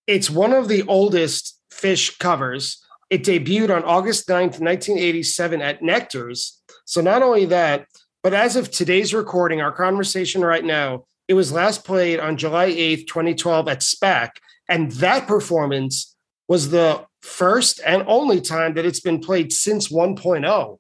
It's 0.07 0.31
one 0.31 0.53
of 0.53 0.69
the 0.69 0.83
oldest 0.85 1.61
Phish 1.71 2.19
covers. 2.19 2.83
It 3.11 3.23
debuted 3.23 3.75
on 3.75 3.85
August 3.85 4.27
9th, 4.29 4.61
1987 4.61 5.61
at 5.61 5.83
Nectar's. 5.83 6.63
So 6.87 7.01
not 7.01 7.23
only 7.23 7.45
that, 7.47 7.87
but 8.23 8.33
as 8.33 8.57
of 8.57 8.71
today's 8.71 9.13
recording, 9.13 9.61
our 9.61 9.73
conversation 9.73 10.43
right 10.43 10.65
now, 10.65 11.05
it 11.29 11.35
was 11.35 11.53
last 11.53 11.85
played 11.85 12.19
on 12.19 12.39
July 12.39 12.71
8th, 12.71 13.07
2012 13.07 13.69
at 13.69 13.81
SPAC. 13.81 14.31
And 14.69 14.91
that 14.93 15.27
performance 15.27 16.14
was 16.49 16.71
the 16.71 17.07
first 17.23 17.81
and 17.85 18.05
only 18.07 18.41
time 18.41 18.75
that 18.75 18.85
it's 18.85 19.01
been 19.01 19.21
played 19.21 19.53
since 19.53 19.89
1.0. 19.89 20.79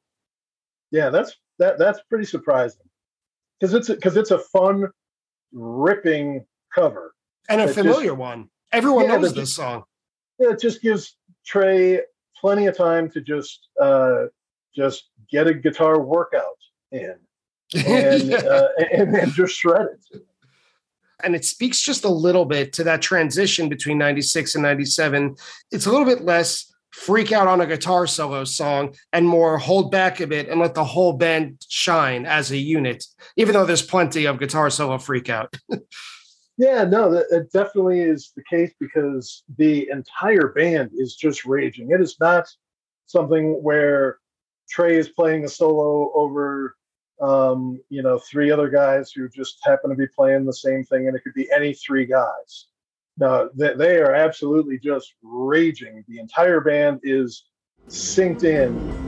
Yeah, 0.90 1.10
that's 1.10 1.34
that 1.58 1.78
that's 1.78 2.00
pretty 2.08 2.24
surprising 2.24 2.86
because 3.58 3.74
it's 3.74 3.88
because 3.88 4.16
it's 4.16 4.30
a 4.30 4.38
fun, 4.38 4.88
ripping 5.52 6.44
cover 6.72 7.14
and 7.48 7.60
a 7.60 7.68
familiar 7.68 8.10
just, 8.10 8.18
one. 8.18 8.48
Everyone 8.72 9.06
yeah, 9.06 9.16
knows 9.16 9.34
this 9.34 9.48
just, 9.48 9.56
song. 9.56 9.84
Yeah, 10.38 10.50
it 10.50 10.60
just 10.60 10.82
gives 10.82 11.16
Trey 11.44 12.00
plenty 12.40 12.66
of 12.66 12.76
time 12.76 13.10
to 13.10 13.20
just 13.20 13.68
uh, 13.80 14.26
just 14.74 15.10
get 15.30 15.46
a 15.46 15.54
guitar 15.54 16.00
workout 16.00 16.44
in 16.92 17.16
and 17.86 18.24
yeah. 18.24 18.36
uh, 18.36 18.68
and, 18.92 19.16
and 19.16 19.32
just 19.32 19.54
shred 19.56 19.86
it 20.12 20.22
and 21.22 21.34
it 21.34 21.44
speaks 21.44 21.80
just 21.80 22.04
a 22.04 22.08
little 22.08 22.44
bit 22.44 22.72
to 22.72 22.84
that 22.84 23.02
transition 23.02 23.68
between 23.68 23.98
96 23.98 24.54
and 24.54 24.62
97 24.62 25.36
it's 25.70 25.86
a 25.86 25.90
little 25.90 26.06
bit 26.06 26.22
less 26.22 26.72
freak 26.90 27.32
out 27.32 27.48
on 27.48 27.60
a 27.60 27.66
guitar 27.66 28.06
solo 28.06 28.44
song 28.44 28.94
and 29.12 29.28
more 29.28 29.58
hold 29.58 29.90
back 29.90 30.20
a 30.20 30.26
bit 30.26 30.48
and 30.48 30.60
let 30.60 30.74
the 30.74 30.84
whole 30.84 31.14
band 31.14 31.60
shine 31.68 32.24
as 32.24 32.50
a 32.52 32.56
unit 32.56 33.04
even 33.36 33.52
though 33.52 33.66
there's 33.66 33.82
plenty 33.82 34.26
of 34.26 34.38
guitar 34.38 34.70
solo 34.70 34.98
freak 34.98 35.28
out. 35.28 35.54
Yeah 36.56 36.84
no 36.84 37.10
that, 37.10 37.26
it 37.32 37.52
definitely 37.52 38.00
is 38.00 38.32
the 38.36 38.44
case 38.48 38.72
because 38.78 39.42
the 39.58 39.88
entire 39.90 40.48
band 40.48 40.90
is 40.96 41.16
just 41.16 41.44
raging. 41.44 41.90
It 41.90 42.00
is 42.00 42.16
not 42.20 42.46
something 43.06 43.62
where 43.62 44.18
Trey 44.70 44.96
is 44.96 45.08
playing 45.08 45.44
a 45.44 45.48
solo 45.48 46.12
over 46.14 46.76
um, 47.20 47.80
you 47.88 48.02
know, 48.02 48.18
three 48.18 48.50
other 48.50 48.68
guys 48.68 49.12
who 49.12 49.28
just 49.28 49.58
happen 49.64 49.90
to 49.90 49.96
be 49.96 50.06
playing 50.06 50.44
the 50.44 50.52
same 50.52 50.84
thing, 50.84 51.06
and 51.06 51.16
it 51.16 51.22
could 51.22 51.34
be 51.34 51.50
any 51.54 51.74
three 51.74 52.06
guys. 52.06 52.66
Now, 53.16 53.48
they, 53.54 53.74
they 53.74 53.96
are 53.98 54.14
absolutely 54.14 54.78
just 54.78 55.14
raging. 55.22 56.04
The 56.08 56.18
entire 56.18 56.60
band 56.60 57.00
is 57.02 57.44
synced 57.88 58.44
in. 58.44 59.03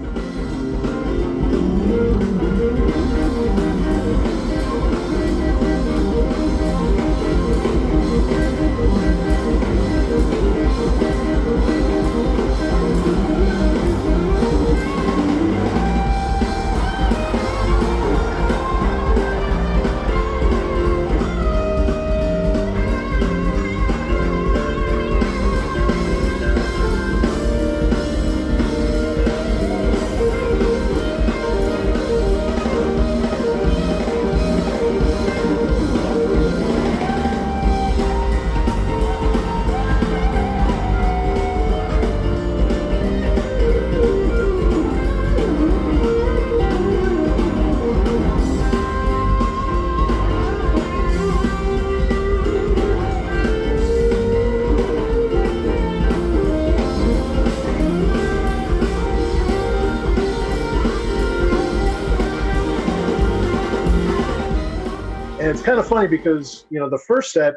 Funny 65.96 66.08
because 66.08 66.66
you 66.68 66.78
know 66.78 66.90
the 66.90 66.98
first 66.98 67.32
set 67.32 67.54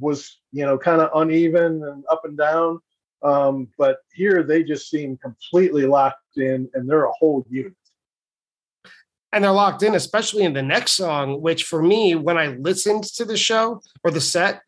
was 0.00 0.40
you 0.50 0.64
know 0.66 0.76
kind 0.76 1.00
of 1.00 1.10
uneven 1.14 1.84
and 1.84 2.04
up 2.10 2.22
and 2.24 2.36
down 2.36 2.80
um, 3.22 3.68
but 3.78 3.98
here 4.12 4.42
they 4.42 4.64
just 4.64 4.90
seem 4.90 5.16
completely 5.18 5.86
locked 5.86 6.36
in 6.36 6.68
and 6.74 6.88
they're 6.88 7.06
a 7.06 7.12
whole 7.12 7.44
unit. 7.50 7.74
And 9.32 9.44
they're 9.44 9.52
locked 9.52 9.84
in 9.84 9.94
especially 9.94 10.42
in 10.42 10.54
the 10.54 10.62
next 10.62 10.92
song 10.92 11.40
which 11.40 11.64
for 11.64 11.80
me 11.80 12.16
when 12.16 12.36
i 12.36 12.48
listened 12.48 13.04
to 13.04 13.24
the 13.24 13.36
show 13.36 13.80
or 14.02 14.10
the 14.10 14.20
set 14.20 14.62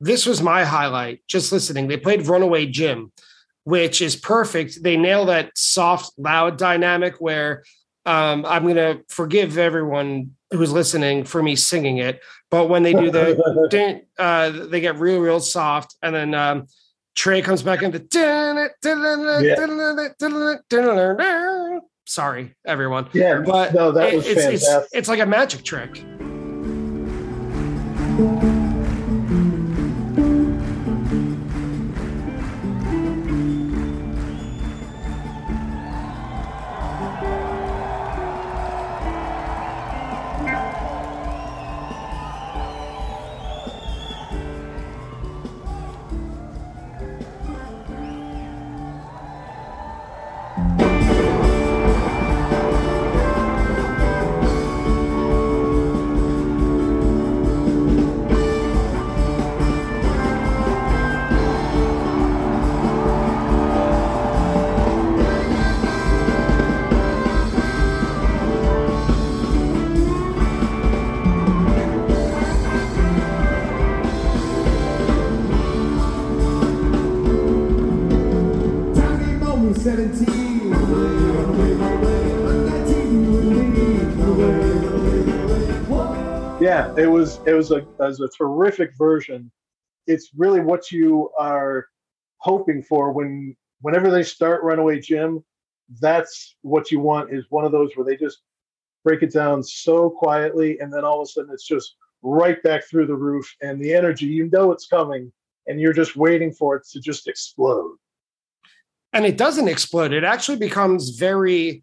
this 0.00 0.24
was 0.24 0.42
my 0.42 0.64
highlight 0.64 1.20
just 1.26 1.52
listening. 1.52 1.88
They 1.88 1.96
played 1.98 2.26
runaway 2.26 2.66
jim 2.66 3.12
which 3.64 4.00
is 4.00 4.14
perfect. 4.14 4.80
They 4.82 4.96
nail 4.96 5.26
that 5.26 5.50
soft 5.56 6.12
loud 6.16 6.56
dynamic 6.56 7.16
where 7.18 7.64
um, 8.06 8.46
I'm 8.46 8.62
going 8.62 8.76
to 8.76 9.02
forgive 9.08 9.58
everyone 9.58 10.36
who's 10.52 10.72
listening 10.72 11.24
for 11.24 11.42
me 11.42 11.56
singing 11.56 11.98
it, 11.98 12.20
but 12.50 12.68
when 12.68 12.84
they 12.84 12.92
do 12.92 13.10
the, 13.10 14.02
uh, 14.18 14.50
they 14.68 14.80
get 14.80 14.98
real, 14.98 15.20
real 15.20 15.40
soft, 15.40 15.96
and 16.02 16.14
then 16.14 16.32
um, 16.32 16.68
Trey 17.16 17.42
comes 17.42 17.62
back 17.62 17.82
into. 17.82 17.98
Yeah. 21.18 21.80
Sorry, 22.04 22.54
everyone. 22.64 23.08
Yeah, 23.12 23.42
but 23.44 23.74
no, 23.74 23.90
that 23.90 24.14
was 24.14 24.26
it's, 24.26 24.40
fantastic. 24.40 24.84
It's, 24.84 24.94
it's 24.94 25.08
like 25.08 25.18
a 25.18 25.26
magic 25.26 25.64
trick. 25.64 26.04
It 86.96 87.06
was 87.06 87.40
it 87.46 87.52
was 87.52 87.70
a 87.70 87.78
it 87.78 87.98
was 87.98 88.20
a 88.20 88.28
terrific 88.28 88.92
version. 88.96 89.50
It's 90.06 90.30
really 90.34 90.60
what 90.60 90.90
you 90.90 91.30
are 91.38 91.86
hoping 92.38 92.82
for 92.82 93.12
when 93.12 93.56
whenever 93.80 94.10
they 94.10 94.22
start 94.22 94.62
Runaway 94.62 95.00
Jim. 95.00 95.44
That's 96.00 96.56
what 96.62 96.90
you 96.90 96.98
want 96.98 97.32
is 97.32 97.44
one 97.50 97.64
of 97.64 97.72
those 97.72 97.90
where 97.94 98.04
they 98.04 98.16
just 98.16 98.38
break 99.04 99.22
it 99.22 99.32
down 99.32 99.62
so 99.62 100.10
quietly, 100.10 100.78
and 100.80 100.92
then 100.92 101.04
all 101.04 101.20
of 101.20 101.26
a 101.26 101.30
sudden 101.30 101.50
it's 101.52 101.66
just 101.66 101.96
right 102.22 102.60
back 102.62 102.84
through 102.88 103.06
the 103.06 103.14
roof, 103.14 103.54
and 103.62 103.80
the 103.80 103.94
energy 103.94 104.26
you 104.26 104.48
know 104.52 104.72
it's 104.72 104.86
coming, 104.86 105.32
and 105.66 105.80
you're 105.80 105.92
just 105.92 106.16
waiting 106.16 106.52
for 106.52 106.76
it 106.76 106.86
to 106.92 107.00
just 107.00 107.28
explode. 107.28 107.96
And 109.12 109.24
it 109.24 109.36
doesn't 109.38 109.68
explode. 109.68 110.12
It 110.12 110.24
actually 110.24 110.58
becomes 110.58 111.10
very 111.10 111.82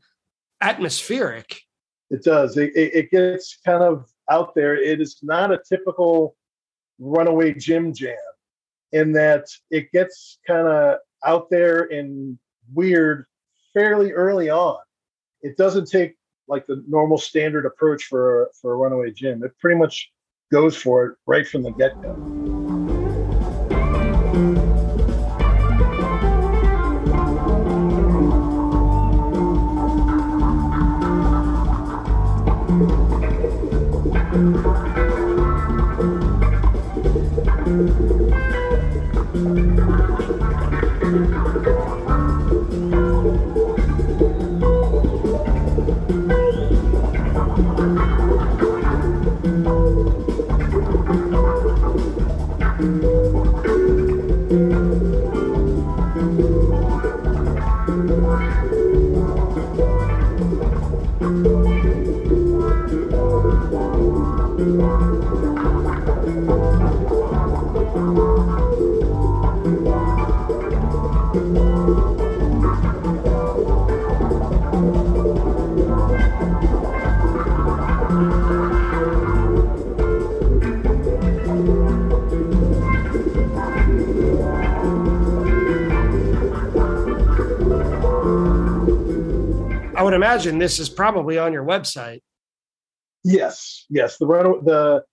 atmospheric. 0.61 1.61
It 2.09 2.24
does. 2.24 2.57
It, 2.57 2.76
it, 2.76 2.93
it 2.93 3.11
gets 3.11 3.57
kind 3.66 3.82
of 3.82 4.12
out 4.34 4.55
there. 4.55 4.75
It 4.75 4.99
is 4.99 5.19
not 5.21 5.51
a 5.51 5.59
typical 5.69 6.36
runaway 6.99 7.53
Jim 7.53 7.93
jam 7.93 8.15
in 8.91 9.11
that 9.13 9.45
it 9.69 9.91
gets 9.91 10.39
kind 10.47 10.67
of 10.67 10.97
out 11.25 11.49
there 11.49 11.84
and 11.91 12.38
weird 12.73 13.25
fairly 13.73 14.11
early 14.11 14.49
on. 14.49 14.79
It 15.41 15.57
doesn't 15.57 15.89
take 15.89 16.15
like 16.47 16.65
the 16.67 16.84
normal 16.88 17.17
standard 17.17 17.65
approach 17.65 18.05
for 18.05 18.49
for 18.59 18.73
a 18.73 18.77
runaway 18.77 19.11
Jim. 19.11 19.43
It 19.43 19.57
pretty 19.59 19.79
much 19.79 20.11
goes 20.51 20.75
for 20.75 21.05
it 21.05 21.17
right 21.25 21.47
from 21.47 21.63
the 21.63 21.71
get 21.71 22.01
go. 22.01 22.62
Imagine 90.34 90.57
this 90.57 90.79
is 90.79 90.89
probably 90.89 91.38
on 91.38 91.53
your 91.53 91.63
website. 91.63 92.21
Yes, 93.23 93.86
yes. 93.91 94.17
The 94.17 94.25
run 94.25 94.65
the 94.65 95.03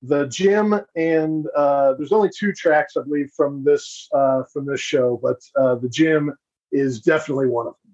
the 0.00 0.26
Jim 0.28 0.74
and 0.96 1.46
uh, 1.54 1.92
there's 1.98 2.12
only 2.12 2.30
two 2.34 2.54
tracks 2.54 2.96
I 2.96 3.02
believe 3.02 3.30
from 3.36 3.62
this 3.62 4.08
uh, 4.14 4.44
from 4.50 4.64
this 4.64 4.80
show, 4.80 5.20
but 5.22 5.36
uh, 5.54 5.74
the 5.74 5.88
Jim 5.90 6.32
is 6.72 7.02
definitely 7.02 7.48
one 7.48 7.66
of 7.66 7.74
them. 7.84 7.92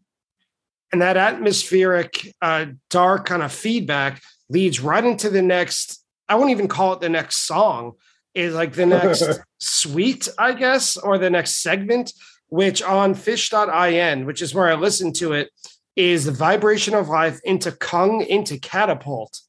And 0.93 1.03
that 1.03 1.17
atmospheric, 1.17 2.33
uh, 2.41 2.67
dark 2.89 3.27
kind 3.27 3.43
of 3.43 3.51
feedback 3.51 4.23
leads 4.49 4.79
right 4.79 5.05
into 5.05 5.29
the 5.29 5.43
next. 5.43 6.05
I 6.29 6.37
won't 6.37 6.51
even 6.51 6.69
call 6.69 6.93
it 6.93 7.01
the 7.01 7.09
next 7.09 7.49
song. 7.49 7.95
Is 8.33 8.55
like 8.55 8.75
the 8.75 8.87
next 8.87 9.25
suite, 9.59 10.29
I 10.39 10.53
guess, 10.53 10.97
or 10.97 11.19
the 11.19 11.31
next 11.31 11.63
segment, 11.63 12.13
which 12.47 12.81
on 12.81 13.17
phish.in, 13.17 14.25
which 14.25 14.41
is 14.41 14.55
where 14.55 14.69
I 14.69 14.75
listened 14.75 15.17
to 15.17 15.33
it, 15.33 15.51
is 15.97 16.25
the 16.25 16.33
vibration 16.33 16.95
of 16.95 17.09
life 17.09 17.41
into 17.45 17.73
Kung 17.73 18.21
into 18.23 18.59
catapult 18.59 19.41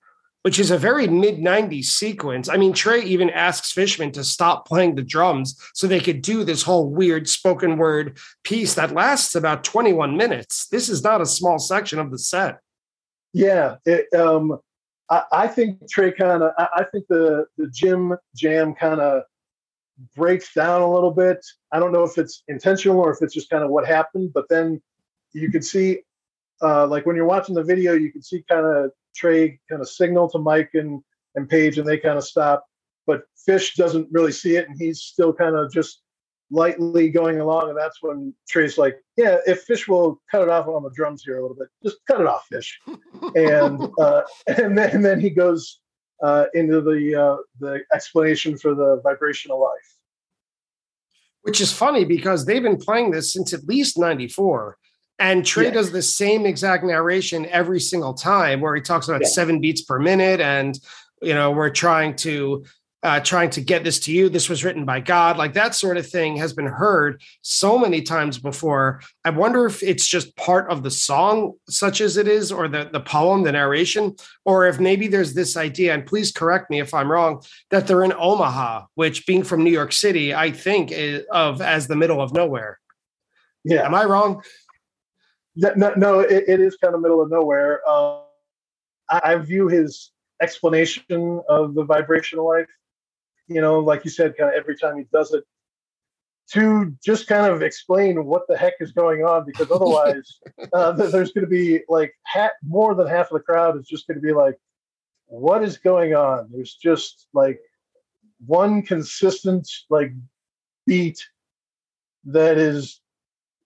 which 0.47 0.59
is 0.59 0.71
a 0.71 0.77
very 0.77 1.09
mid 1.09 1.39
90s 1.39 1.87
sequence. 1.87 2.47
I 2.47 2.55
mean, 2.55 2.71
Trey 2.71 3.01
even 3.01 3.29
asks 3.29 3.73
Fishman 3.73 4.13
to 4.13 4.23
stop 4.23 4.65
playing 4.65 4.95
the 4.95 5.01
drums 5.01 5.59
so 5.73 5.87
they 5.87 5.99
could 5.99 6.21
do 6.21 6.45
this 6.45 6.63
whole 6.63 6.89
weird 6.89 7.27
spoken 7.27 7.75
word 7.75 8.17
piece 8.45 8.73
that 8.75 8.93
lasts 8.93 9.35
about 9.35 9.65
21 9.65 10.15
minutes. 10.15 10.69
This 10.69 10.87
is 10.87 11.03
not 11.03 11.19
a 11.19 11.25
small 11.25 11.59
section 11.59 11.99
of 11.99 12.11
the 12.11 12.17
set. 12.17 12.59
Yeah. 13.33 13.75
It, 13.85 14.05
um, 14.17 14.59
I, 15.09 15.23
I, 15.33 15.47
think 15.47 15.79
Trey 15.89 16.13
kind 16.13 16.41
of, 16.41 16.53
I, 16.57 16.67
I 16.77 16.83
think 16.85 17.07
the, 17.09 17.47
the 17.57 17.67
Jim 17.67 18.15
jam 18.33 18.73
kind 18.73 19.01
of 19.01 19.23
breaks 20.15 20.53
down 20.53 20.81
a 20.81 20.89
little 20.89 21.11
bit. 21.11 21.45
I 21.73 21.79
don't 21.79 21.91
know 21.91 22.03
if 22.03 22.17
it's 22.17 22.43
intentional 22.47 23.01
or 23.01 23.11
if 23.11 23.17
it's 23.21 23.33
just 23.33 23.49
kind 23.49 23.65
of 23.65 23.69
what 23.69 23.85
happened, 23.85 24.31
but 24.33 24.47
then 24.47 24.81
you 25.33 25.51
could 25.51 25.65
see, 25.65 26.03
uh, 26.61 26.87
like 26.87 27.05
when 27.05 27.15
you're 27.15 27.25
watching 27.25 27.55
the 27.55 27.63
video, 27.63 27.93
you 27.93 28.11
can 28.11 28.21
see 28.21 28.43
kind 28.49 28.65
of 28.65 28.91
Trey 29.15 29.59
kind 29.69 29.81
of 29.81 29.89
signal 29.89 30.29
to 30.29 30.39
Mike 30.39 30.71
and 30.73 31.01
and 31.35 31.47
Page, 31.47 31.77
and 31.77 31.87
they 31.87 31.97
kind 31.97 32.17
of 32.17 32.23
stop. 32.23 32.65
But 33.05 33.23
Fish 33.45 33.75
doesn't 33.75 34.07
really 34.11 34.31
see 34.31 34.57
it, 34.57 34.67
and 34.67 34.77
he's 34.79 35.01
still 35.01 35.33
kind 35.33 35.55
of 35.55 35.71
just 35.71 36.01
lightly 36.51 37.09
going 37.09 37.39
along. 37.39 37.69
And 37.69 37.77
that's 37.77 38.01
when 38.01 38.33
Trey's 38.47 38.77
like, 38.77 38.97
"Yeah, 39.15 39.37
if 39.45 39.61
Fish 39.63 39.87
will 39.87 40.21
cut 40.31 40.41
it 40.41 40.49
off 40.49 40.67
on 40.67 40.83
the 40.83 40.91
drums 40.91 41.23
here 41.23 41.37
a 41.37 41.41
little 41.41 41.57
bit, 41.57 41.67
just 41.83 41.97
cut 42.07 42.21
it 42.21 42.27
off, 42.27 42.45
Fish." 42.51 42.79
and 43.35 43.81
uh, 43.99 44.23
and 44.47 44.77
then 44.77 44.89
and 44.91 45.05
then 45.05 45.19
he 45.19 45.29
goes 45.29 45.79
uh, 46.23 46.45
into 46.53 46.81
the 46.81 47.15
uh, 47.15 47.37
the 47.59 47.81
explanation 47.93 48.57
for 48.57 48.73
the 48.75 49.01
vibrational 49.03 49.61
life. 49.61 49.93
Which 51.43 51.61
is 51.61 51.71
funny 51.71 52.03
because 52.03 52.45
they've 52.45 52.61
been 52.63 52.77
playing 52.77 53.11
this 53.11 53.31
since 53.31 53.53
at 53.53 53.65
least 53.65 53.97
'94. 53.97 54.77
And 55.19 55.45
Trey 55.45 55.65
yeah. 55.65 55.71
does 55.71 55.91
the 55.91 56.01
same 56.01 56.45
exact 56.45 56.83
narration 56.83 57.47
every 57.47 57.79
single 57.79 58.13
time 58.13 58.61
where 58.61 58.75
he 58.75 58.81
talks 58.81 59.07
about 59.07 59.21
yeah. 59.21 59.29
seven 59.29 59.59
beats 59.59 59.81
per 59.81 59.97
minute. 59.99 60.39
And, 60.39 60.77
you 61.21 61.33
know, 61.33 61.51
we're 61.51 61.71
trying 61.71 62.15
to, 62.17 62.65
uh, 63.03 63.19
trying 63.19 63.49
to 63.51 63.61
get 63.61 63.83
this 63.83 63.99
to 63.99 64.11
you. 64.11 64.27
This 64.27 64.49
was 64.49 64.63
written 64.63 64.83
by 64.85 64.99
God. 64.99 65.37
Like 65.37 65.53
that 65.53 65.75
sort 65.75 65.97
of 65.97 66.07
thing 66.07 66.35
has 66.37 66.53
been 66.53 66.67
heard 66.67 67.21
so 67.41 67.77
many 67.77 68.01
times 68.01 68.37
before. 68.37 69.01
I 69.23 69.29
wonder 69.29 69.65
if 69.65 69.81
it's 69.81 70.05
just 70.05 70.35
part 70.35 70.69
of 70.69 70.83
the 70.83 70.91
song, 70.91 71.53
such 71.69 72.01
as 72.01 72.17
it 72.17 72.27
is, 72.27 72.51
or 72.51 72.67
the, 72.67 72.89
the 72.91 72.99
poem, 72.99 73.43
the 73.43 73.51
narration, 73.51 74.15
or 74.45 74.67
if 74.67 74.79
maybe 74.79 75.07
there's 75.07 75.33
this 75.33 75.55
idea, 75.55 75.93
and 75.93 76.05
please 76.05 76.31
correct 76.31 76.69
me 76.69 76.79
if 76.79 76.93
I'm 76.93 77.11
wrong, 77.11 77.43
that 77.69 77.87
they're 77.87 78.03
in 78.03 78.13
Omaha, 78.13 78.85
which 78.95 79.25
being 79.25 79.43
from 79.43 79.63
New 79.63 79.71
York 79.71 79.93
City, 79.93 80.33
I 80.33 80.51
think 80.51 80.91
of 81.31 81.61
as 81.61 81.87
the 81.87 81.95
middle 81.95 82.19
of 82.19 82.33
nowhere. 82.33 82.79
Yeah. 83.63 83.85
Am 83.85 83.93
I 83.93 84.05
wrong? 84.05 84.43
No, 85.57 85.93
no, 85.95 86.19
it, 86.19 86.43
it 86.47 86.59
is 86.59 86.77
kind 86.77 86.93
of 86.93 87.01
middle 87.01 87.21
of 87.21 87.31
nowhere. 87.31 87.81
Uh, 87.87 88.19
I, 89.09 89.21
I, 89.23 89.35
view 89.37 89.67
his 89.67 90.11
explanation 90.39 91.41
of 91.49 91.73
the 91.73 91.83
vibrational 91.83 92.47
life, 92.47 92.69
you 93.47 93.59
know, 93.59 93.79
like 93.79 94.05
you 94.05 94.11
said, 94.11 94.37
kind 94.37 94.49
of 94.51 94.55
every 94.55 94.77
time 94.77 94.97
he 94.97 95.05
does 95.11 95.33
it, 95.33 95.43
to 96.51 96.95
just 97.03 97.27
kind 97.27 97.51
of 97.51 97.63
explain 97.63 98.25
what 98.25 98.43
the 98.47 98.55
heck 98.55 98.73
is 98.79 98.91
going 98.91 99.23
on, 99.23 99.45
because 99.45 99.71
otherwise, 99.71 100.39
uh, 100.73 100.91
there's 100.91 101.31
going 101.31 101.45
to 101.45 101.49
be 101.49 101.81
like 101.89 102.13
ha- 102.27 102.51
more 102.63 102.93
than 102.93 103.07
half 103.07 103.31
of 103.31 103.33
the 103.33 103.43
crowd 103.43 103.79
is 103.79 103.87
just 103.87 104.07
going 104.07 104.15
to 104.15 104.25
be 104.25 104.33
like, 104.33 104.55
"What 105.25 105.63
is 105.63 105.77
going 105.77 106.13
on?" 106.13 106.49
There's 106.51 106.75
just 106.75 107.27
like 107.33 107.59
one 108.45 108.83
consistent 108.83 109.67
like 109.89 110.13
beat 110.85 111.25
that 112.25 112.57
is 112.59 113.01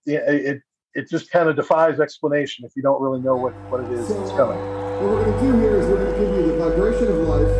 yeah, 0.05 0.19
it 0.19 0.61
it 0.93 1.09
just 1.09 1.31
kind 1.31 1.47
of 1.47 1.55
defies 1.55 1.99
explanation 1.99 2.65
if 2.65 2.75
you 2.75 2.83
don't 2.83 3.01
really 3.01 3.21
know 3.21 3.35
what, 3.35 3.53
what 3.71 3.81
it 3.81 3.91
is 3.91 4.07
so, 4.07 4.19
that's 4.19 4.31
coming. 4.31 4.59
What 4.99 5.15
we're 5.15 5.23
going 5.23 5.33
to 5.33 5.39
do 5.39 5.59
here 5.59 5.77
is 5.79 5.87
we're 5.87 6.03
going 6.03 6.13
to 6.13 6.19
give 6.19 6.31
you 6.35 6.43
the 6.51 6.57
vibration 6.59 7.07
of 7.07 7.19
life. 7.31 7.55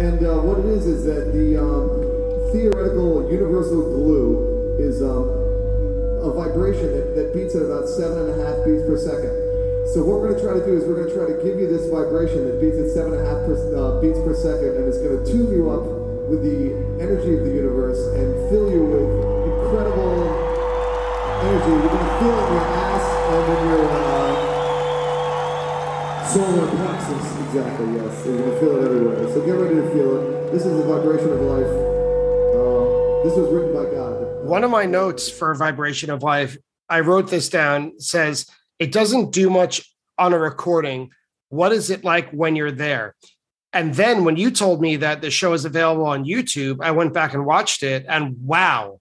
And 0.00 0.20
uh, 0.20 0.44
what 0.44 0.60
it 0.60 0.68
is 0.76 0.86
is 0.86 1.04
that 1.04 1.32
the 1.32 1.56
um, 1.56 1.88
theoretical 2.52 3.30
universal 3.32 3.80
glue 3.80 4.76
is 4.80 5.00
um, 5.00 5.28
a 6.20 6.32
vibration 6.36 6.92
that, 6.92 7.16
that 7.16 7.32
beats 7.32 7.56
at 7.56 7.64
about 7.64 7.88
seven 7.88 8.28
and 8.28 8.40
a 8.40 8.44
half 8.44 8.60
beats 8.64 8.84
per 8.84 8.96
second. 9.00 9.32
So 9.96 10.04
what 10.04 10.20
we're 10.20 10.30
going 10.30 10.38
to 10.38 10.44
try 10.44 10.54
to 10.60 10.64
do 10.64 10.76
is 10.76 10.84
we're 10.84 11.00
going 11.00 11.08
to 11.08 11.16
try 11.16 11.26
to 11.32 11.38
give 11.40 11.58
you 11.58 11.66
this 11.66 11.88
vibration 11.88 12.44
that 12.44 12.60
beats 12.60 12.76
at 12.76 12.92
seven 12.92 13.16
and 13.16 13.24
a 13.24 13.26
half 13.26 13.40
per, 13.48 13.56
uh, 13.56 14.00
beats 14.04 14.20
per 14.20 14.36
second, 14.36 14.76
and 14.76 14.84
it's 14.84 15.00
going 15.00 15.16
to 15.16 15.24
tune 15.24 15.48
you 15.48 15.72
up 15.72 15.82
with 16.28 16.44
the 16.44 16.76
energy 17.02 17.34
of 17.34 17.42
the 17.42 17.50
universe 17.50 17.98
and 18.14 18.30
fill 18.52 18.70
you 18.70 18.84
with 18.86 19.08
incredible 19.50 20.39
energy. 21.40 21.70
You're 21.70 21.88
going 21.88 22.04
to 22.04 22.18
feel 22.20 22.36
it 22.38 22.46
in 22.46 22.52
your 22.52 22.66
ass 22.68 23.04
and 23.30 23.44
in 23.56 23.60
your 23.68 23.84
uh, 23.90 24.32
solar 26.26 26.66
plexus. 26.68 27.24
Exactly, 27.46 27.88
yes. 27.94 28.12
You're 28.26 28.38
going 28.38 28.50
to 28.50 28.56
feel 28.60 28.76
it 28.76 28.82
everywhere. 28.84 29.18
So 29.32 29.38
get 29.44 29.52
ready 29.52 29.76
to 29.76 29.86
feel 29.90 30.10
it. 30.16 30.52
This 30.52 30.64
is 30.66 30.76
the 30.76 30.84
vibration 30.84 31.32
of 31.32 31.40
life. 31.40 31.66
Uh, 31.66 33.24
this 33.24 33.34
was 33.36 33.48
written 33.52 33.72
by 33.74 33.84
God. 33.90 34.44
One 34.44 34.64
of 34.64 34.70
my 34.70 34.84
notes 34.86 35.28
for 35.30 35.54
Vibration 35.54 36.10
of 36.10 36.22
Life, 36.22 36.56
I 36.88 37.00
wrote 37.00 37.30
this 37.30 37.48
down, 37.48 37.98
says, 38.00 38.46
it 38.78 38.92
doesn't 38.92 39.32
do 39.32 39.50
much 39.50 39.82
on 40.18 40.32
a 40.32 40.38
recording. 40.38 41.10
What 41.48 41.72
is 41.72 41.90
it 41.90 42.04
like 42.04 42.30
when 42.30 42.54
you're 42.56 42.70
there? 42.70 43.14
And 43.72 43.94
then 43.94 44.24
when 44.24 44.36
you 44.36 44.50
told 44.50 44.80
me 44.80 44.96
that 44.96 45.20
the 45.20 45.30
show 45.30 45.52
is 45.52 45.64
available 45.64 46.04
on 46.06 46.24
YouTube, 46.24 46.78
I 46.82 46.90
went 46.90 47.14
back 47.14 47.34
and 47.34 47.46
watched 47.46 47.82
it, 47.82 48.04
and 48.08 48.36
wow, 48.44 48.99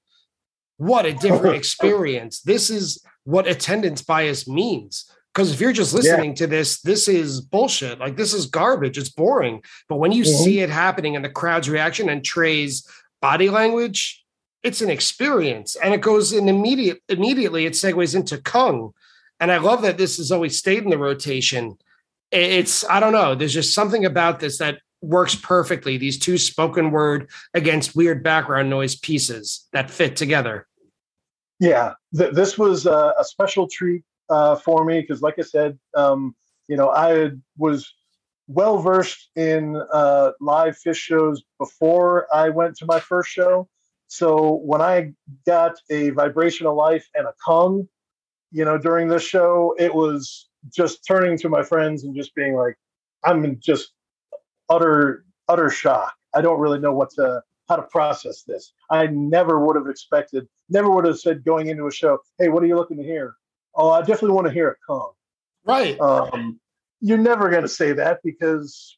what 0.79 1.05
a 1.05 1.13
different 1.13 1.55
experience. 1.63 2.39
This 2.41 2.69
is 2.69 3.03
what 3.25 3.47
attendance 3.47 4.01
bias 4.01 4.47
means. 4.47 5.11
Because 5.33 5.53
if 5.53 5.61
you're 5.61 5.73
just 5.73 5.93
listening 5.93 6.31
yeah. 6.31 6.35
to 6.35 6.47
this, 6.47 6.81
this 6.81 7.07
is 7.07 7.41
bullshit. 7.41 7.99
Like 7.99 8.17
this 8.17 8.33
is 8.33 8.47
garbage. 8.47 8.97
It's 8.97 9.09
boring. 9.09 9.61
But 9.87 9.97
when 9.97 10.11
you 10.11 10.23
mm-hmm. 10.23 10.43
see 10.43 10.59
it 10.61 10.69
happening 10.69 11.15
and 11.15 11.23
the 11.23 11.29
crowd's 11.29 11.69
reaction 11.69 12.09
and 12.09 12.23
Trey's 12.23 12.87
body 13.21 13.49
language, 13.49 14.25
it's 14.63 14.81
an 14.81 14.89
experience. 14.89 15.75
And 15.75 15.93
it 15.93 16.01
goes 16.01 16.33
in 16.33 16.49
immediate 16.49 17.01
immediately, 17.09 17.65
it 17.65 17.73
segues 17.73 18.15
into 18.15 18.37
Kung. 18.39 18.93
And 19.39 19.51
I 19.51 19.57
love 19.57 19.81
that 19.83 19.97
this 19.97 20.17
has 20.17 20.31
always 20.31 20.57
stayed 20.57 20.83
in 20.83 20.89
the 20.89 20.97
rotation. 20.97 21.77
It's, 22.31 22.87
I 22.89 22.99
don't 22.99 23.13
know, 23.13 23.35
there's 23.35 23.53
just 23.53 23.73
something 23.73 24.05
about 24.05 24.39
this 24.39 24.57
that 24.57 24.79
works 25.01 25.35
perfectly. 25.35 25.97
These 25.97 26.19
two 26.19 26.37
spoken 26.37 26.91
word 26.91 27.29
against 27.53 27.95
weird 27.95 28.23
background 28.23 28.69
noise 28.69 28.95
pieces 28.95 29.67
that 29.71 29.91
fit 29.91 30.15
together. 30.15 30.67
Yeah, 31.59 31.93
th- 32.17 32.33
this 32.33 32.57
was 32.57 32.85
a, 32.85 33.13
a 33.19 33.23
special 33.23 33.67
treat 33.71 34.03
uh, 34.29 34.55
for 34.55 34.85
me 34.85 35.01
because, 35.01 35.21
like 35.21 35.35
I 35.39 35.41
said, 35.43 35.77
um, 35.95 36.35
you 36.67 36.77
know, 36.77 36.89
I 36.89 37.31
was 37.57 37.93
well 38.47 38.77
versed 38.79 39.29
in 39.35 39.81
uh, 39.93 40.31
live 40.39 40.77
Phish 40.85 40.95
shows 40.95 41.43
before 41.59 42.27
I 42.33 42.49
went 42.49 42.75
to 42.77 42.85
my 42.85 42.99
first 42.99 43.29
show. 43.29 43.67
So 44.07 44.61
when 44.63 44.81
I 44.81 45.13
got 45.45 45.75
a 45.91 46.09
vibration 46.11 46.65
of 46.65 46.75
life 46.75 47.07
and 47.13 47.27
a 47.27 47.33
Kung, 47.45 47.87
you 48.51 48.65
know, 48.65 48.77
during 48.77 49.07
this 49.09 49.23
show, 49.23 49.75
it 49.79 49.93
was 49.95 50.49
just 50.75 51.05
turning 51.07 51.37
to 51.39 51.49
my 51.49 51.63
friends 51.63 52.03
and 52.03 52.15
just 52.15 52.35
being 52.35 52.55
like, 52.55 52.77
I'm 53.25 53.43
in 53.45 53.59
just 53.61 53.91
utter 54.69 55.25
utter 55.47 55.69
shock. 55.69 56.13
I 56.35 56.41
don't 56.41 56.59
really 56.59 56.79
know 56.79 56.93
what 56.93 57.11
to 57.11 57.41
how 57.69 57.75
to 57.75 57.83
process 57.83 58.43
this. 58.43 58.73
I 58.89 59.07
never 59.07 59.63
would 59.65 59.75
have 59.75 59.87
expected, 59.87 60.47
never 60.69 60.89
would 60.89 61.05
have 61.05 61.19
said 61.19 61.45
going 61.45 61.67
into 61.67 61.87
a 61.87 61.91
show, 61.91 62.19
"Hey, 62.37 62.49
what 62.49 62.63
are 62.63 62.65
you 62.65 62.75
looking 62.75 62.97
to 62.97 63.03
hear?" 63.03 63.35
Oh, 63.75 63.91
I 63.91 63.99
definitely 63.99 64.31
want 64.31 64.47
to 64.47 64.53
hear 64.53 64.67
it 64.69 64.77
come. 64.85 65.11
Right. 65.63 65.99
Um, 66.01 66.59
you're 66.99 67.17
never 67.19 67.49
going 67.49 67.61
to 67.61 67.69
say 67.69 67.93
that 67.93 68.19
because, 68.23 68.97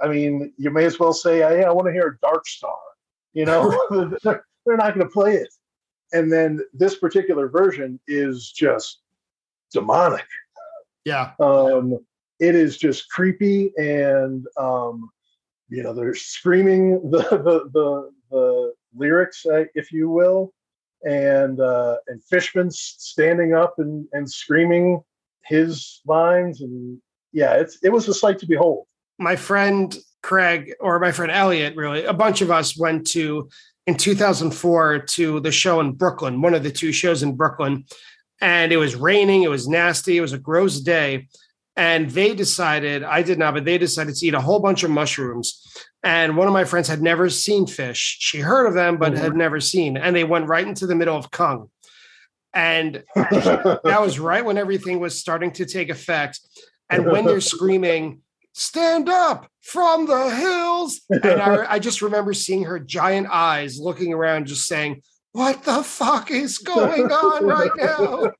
I 0.00 0.08
mean, 0.08 0.52
you 0.58 0.70
may 0.70 0.84
as 0.84 0.98
well 1.00 1.14
say, 1.14 1.38
"Hey, 1.38 1.64
I 1.64 1.72
want 1.72 1.86
to 1.86 1.92
hear 1.92 2.08
a 2.08 2.18
Dark 2.26 2.46
Star." 2.46 2.76
You 3.32 3.46
know, 3.46 4.18
they're, 4.22 4.44
they're 4.66 4.76
not 4.76 4.94
going 4.94 5.06
to 5.06 5.12
play 5.12 5.34
it. 5.36 5.52
And 6.12 6.30
then 6.30 6.60
this 6.74 6.96
particular 6.96 7.48
version 7.48 8.00
is 8.06 8.50
just 8.50 9.00
demonic. 9.72 10.26
Yeah. 11.04 11.32
Um, 11.40 11.98
it 12.40 12.54
is 12.54 12.76
just 12.76 13.08
creepy 13.10 13.72
and 13.76 14.46
um, 14.56 15.10
you 15.70 15.82
know 15.82 15.94
they're 15.94 16.14
screaming 16.14 17.10
the 17.10 17.22
the 17.22 17.70
the, 17.72 18.10
the 18.30 18.74
lyrics, 18.94 19.46
uh, 19.46 19.64
if 19.74 19.92
you 19.92 20.10
will, 20.10 20.52
and 21.04 21.60
uh, 21.60 21.96
and 22.08 22.22
Fishman 22.24 22.70
standing 22.70 23.54
up 23.54 23.74
and 23.78 24.06
and 24.12 24.30
screaming 24.30 25.02
his 25.44 26.00
lines, 26.06 26.60
and 26.60 27.00
yeah, 27.32 27.54
it's 27.54 27.78
it 27.82 27.90
was 27.90 28.08
a 28.08 28.14
sight 28.14 28.38
to 28.40 28.46
behold. 28.46 28.86
My 29.18 29.36
friend 29.36 29.96
Craig 30.22 30.74
or 30.80 30.98
my 30.98 31.12
friend 31.12 31.32
Elliot, 31.32 31.76
really, 31.76 32.04
a 32.04 32.12
bunch 32.12 32.40
of 32.42 32.50
us 32.50 32.76
went 32.76 33.06
to 33.08 33.48
in 33.86 33.96
2004 33.96 35.00
to 35.00 35.40
the 35.40 35.50
show 35.50 35.80
in 35.80 35.92
Brooklyn, 35.92 36.42
one 36.42 36.54
of 36.54 36.62
the 36.62 36.70
two 36.70 36.92
shows 36.92 37.22
in 37.22 37.34
Brooklyn, 37.34 37.84
and 38.40 38.72
it 38.72 38.76
was 38.76 38.94
raining, 38.94 39.42
it 39.42 39.50
was 39.50 39.68
nasty, 39.68 40.16
it 40.16 40.20
was 40.20 40.32
a 40.32 40.38
gross 40.38 40.80
day. 40.80 41.28
And 41.76 42.10
they 42.10 42.34
decided, 42.34 43.02
I 43.02 43.22
did 43.22 43.38
not, 43.38 43.54
but 43.54 43.64
they 43.64 43.78
decided 43.78 44.16
to 44.16 44.26
eat 44.26 44.34
a 44.34 44.40
whole 44.40 44.60
bunch 44.60 44.82
of 44.82 44.90
mushrooms. 44.90 45.64
And 46.02 46.36
one 46.36 46.46
of 46.46 46.52
my 46.52 46.64
friends 46.64 46.88
had 46.88 47.02
never 47.02 47.30
seen 47.30 47.66
Phish. 47.66 48.16
She 48.18 48.40
heard 48.40 48.66
of 48.66 48.74
them, 48.74 48.96
but 48.96 49.12
had 49.12 49.30
mm-hmm. 49.30 49.38
never 49.38 49.60
seen. 49.60 49.96
And 49.96 50.14
they 50.14 50.24
went 50.24 50.48
right 50.48 50.66
into 50.66 50.86
the 50.86 50.94
middle 50.94 51.16
of 51.16 51.30
Kung. 51.30 51.70
And 52.52 53.04
that 53.14 53.98
was 54.00 54.18
right 54.18 54.44
when 54.44 54.58
everything 54.58 54.98
was 54.98 55.18
starting 55.18 55.52
to 55.52 55.66
take 55.66 55.88
effect. 55.88 56.40
And 56.88 57.06
when 57.06 57.24
they're 57.24 57.40
screaming, 57.40 58.22
stand 58.52 59.08
up 59.08 59.48
from 59.60 60.06
the 60.06 60.30
hills. 60.30 61.00
And 61.08 61.40
I, 61.40 61.74
I, 61.74 61.78
just 61.78 62.02
remember 62.02 62.32
seeing 62.32 62.64
her 62.64 62.78
giant 62.80 63.28
eyes 63.30 63.78
looking 63.78 64.12
around, 64.12 64.46
just 64.46 64.66
saying, 64.66 65.02
What 65.32 65.62
the 65.62 65.84
fuck 65.84 66.30
is 66.30 66.58
going 66.58 67.12
on 67.12 67.46
right 67.46 67.70
now? 67.76 68.32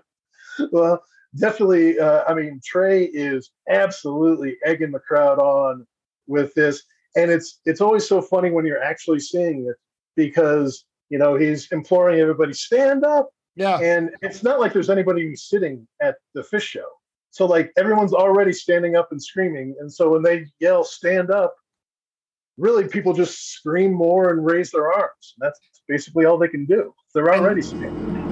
well, 0.72 1.04
definitely. 1.38 1.98
Uh, 1.98 2.24
I 2.26 2.34
mean, 2.34 2.60
Trey 2.64 3.04
is 3.04 3.50
absolutely 3.68 4.56
egging 4.64 4.92
the 4.92 5.00
crowd 5.00 5.38
on 5.38 5.86
with 6.26 6.54
this. 6.54 6.82
And 7.16 7.30
it's 7.30 7.60
it's 7.64 7.80
always 7.80 8.06
so 8.06 8.20
funny 8.20 8.50
when 8.50 8.66
you're 8.66 8.82
actually 8.82 9.20
seeing 9.20 9.66
it 9.68 9.76
because 10.16 10.84
you 11.10 11.18
know 11.18 11.36
he's 11.36 11.70
imploring 11.70 12.20
everybody 12.20 12.52
stand 12.52 13.04
up. 13.04 13.30
Yeah. 13.56 13.78
And 13.78 14.10
it's 14.20 14.42
not 14.42 14.58
like 14.58 14.72
there's 14.72 14.90
anybody 14.90 15.22
who's 15.22 15.48
sitting 15.48 15.86
at 16.02 16.16
the 16.34 16.42
Phish 16.42 16.62
show. 16.62 16.88
So 17.30 17.46
like 17.46 17.72
everyone's 17.76 18.12
already 18.12 18.52
standing 18.52 18.96
up 18.96 19.12
and 19.12 19.22
screaming. 19.22 19.76
And 19.80 19.92
so 19.92 20.10
when 20.10 20.22
they 20.22 20.46
yell 20.58 20.84
stand 20.84 21.30
up, 21.30 21.54
really 22.56 22.88
people 22.88 23.12
just 23.12 23.52
scream 23.52 23.92
more 23.92 24.30
and 24.30 24.44
raise 24.44 24.70
their 24.70 24.92
arms. 24.92 25.34
That's 25.38 25.58
basically 25.88 26.24
all 26.24 26.38
they 26.38 26.48
can 26.48 26.64
do. 26.66 26.94
They're 27.14 27.32
already 27.34 27.62
standing. 27.62 28.23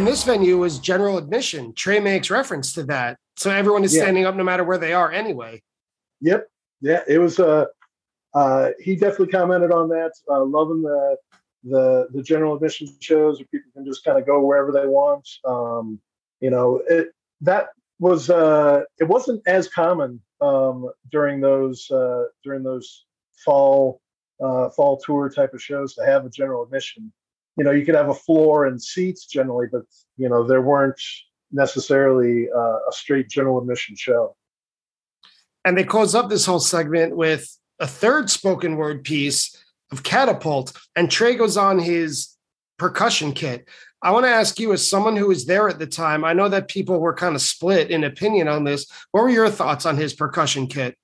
And 0.00 0.08
this 0.08 0.24
venue 0.24 0.56
was 0.56 0.78
general 0.78 1.18
admission. 1.18 1.74
Trey 1.74 2.00
makes 2.00 2.30
reference 2.30 2.72
to 2.72 2.84
that. 2.84 3.18
So 3.36 3.50
everyone 3.50 3.84
is 3.84 3.94
yeah. 3.94 4.04
standing 4.04 4.24
up 4.24 4.34
no 4.34 4.42
matter 4.42 4.64
where 4.64 4.78
they 4.78 4.94
are 4.94 5.12
anyway. 5.12 5.62
Yep. 6.22 6.48
Yeah, 6.80 7.02
it 7.06 7.18
was 7.18 7.38
uh 7.38 7.66
uh 8.32 8.70
he 8.80 8.96
definitely 8.96 9.26
commented 9.26 9.72
on 9.72 9.90
that, 9.90 10.12
uh 10.30 10.42
loving 10.42 10.80
the 10.80 11.16
the 11.64 12.08
the 12.14 12.22
general 12.22 12.54
admission 12.54 12.88
shows 13.00 13.38
where 13.38 13.46
people 13.52 13.70
can 13.74 13.84
just 13.84 14.02
kind 14.02 14.18
of 14.18 14.24
go 14.24 14.40
wherever 14.42 14.72
they 14.72 14.86
want. 14.86 15.28
Um, 15.44 16.00
you 16.40 16.48
know, 16.48 16.82
it 16.88 17.08
that 17.42 17.68
was 17.98 18.30
uh 18.30 18.84
it 18.98 19.04
wasn't 19.04 19.46
as 19.46 19.68
common 19.68 20.18
um 20.40 20.88
during 21.12 21.42
those 21.42 21.90
uh 21.90 22.24
during 22.42 22.62
those 22.62 23.04
fall 23.44 24.00
uh 24.42 24.70
fall 24.70 24.96
tour 24.96 25.28
type 25.28 25.52
of 25.52 25.62
shows 25.62 25.92
to 25.96 26.06
have 26.06 26.24
a 26.24 26.30
general 26.30 26.62
admission 26.62 27.12
you 27.60 27.64
know 27.64 27.72
you 27.72 27.84
could 27.84 27.94
have 27.94 28.08
a 28.08 28.14
floor 28.14 28.64
and 28.64 28.82
seats 28.82 29.26
generally 29.26 29.66
but 29.70 29.82
you 30.16 30.30
know 30.30 30.42
there 30.42 30.62
weren't 30.62 30.98
necessarily 31.52 32.48
uh, 32.56 32.78
a 32.88 32.92
straight 32.92 33.28
general 33.28 33.58
admission 33.60 33.94
show. 33.96 34.34
And 35.64 35.76
they 35.76 35.84
close 35.84 36.14
up 36.14 36.30
this 36.30 36.46
whole 36.46 36.60
segment 36.60 37.14
with 37.14 37.54
a 37.78 37.86
third 37.86 38.30
spoken 38.30 38.76
word 38.76 39.04
piece 39.04 39.54
of 39.92 40.02
catapult 40.02 40.72
and 40.96 41.10
trey 41.10 41.34
goes 41.34 41.58
on 41.58 41.78
his 41.78 42.34
percussion 42.78 43.34
kit. 43.34 43.68
I 44.02 44.12
want 44.12 44.24
to 44.24 44.30
ask 44.30 44.58
you 44.58 44.72
as 44.72 44.88
someone 44.88 45.16
who 45.16 45.28
was 45.28 45.44
there 45.44 45.68
at 45.68 45.78
the 45.78 45.86
time 45.86 46.24
i 46.24 46.32
know 46.32 46.48
that 46.48 46.68
people 46.68 46.98
were 46.98 47.12
kind 47.12 47.34
of 47.34 47.42
split 47.42 47.90
in 47.90 48.04
opinion 48.04 48.48
on 48.48 48.64
this. 48.64 48.90
What 49.10 49.24
were 49.24 49.28
your 49.28 49.50
thoughts 49.50 49.84
on 49.84 49.98
his 49.98 50.14
percussion 50.14 50.66
kit? 50.66 50.96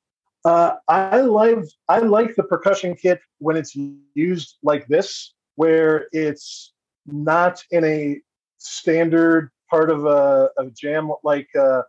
Uh, 0.42 0.76
I 0.88 1.20
like 1.20 1.58
I 1.86 1.98
like 1.98 2.34
the 2.34 2.44
percussion 2.44 2.94
kit 2.94 3.20
when 3.40 3.56
it's 3.56 3.76
used 4.14 4.56
like 4.62 4.86
this 4.86 5.34
where 5.56 6.06
it's 6.12 6.72
not 7.06 7.62
in 7.70 7.84
a 7.84 8.20
standard 8.58 9.50
part 9.68 9.90
of 9.90 10.06
a, 10.06 10.50
jam 10.72 11.10
like 11.24 11.48
uh, 11.58 11.82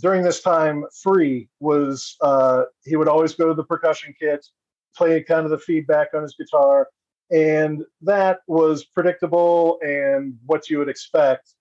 during 0.00 0.22
this 0.22 0.42
time 0.42 0.84
Trey 1.02 1.48
was 1.60 2.16
uh, 2.20 2.64
he 2.84 2.96
would 2.96 3.08
always 3.08 3.34
go 3.34 3.48
to 3.48 3.54
the 3.54 3.64
percussion 3.64 4.14
kit 4.18 4.44
play 4.96 5.22
kind 5.22 5.44
of 5.44 5.50
the 5.50 5.58
feedback 5.58 6.08
on 6.14 6.22
his 6.22 6.34
guitar 6.34 6.88
and 7.30 7.84
that 8.02 8.40
was 8.46 8.84
predictable 8.84 9.78
and 9.82 10.36
what 10.46 10.68
you 10.68 10.78
would 10.78 10.88
expect. 10.88 11.54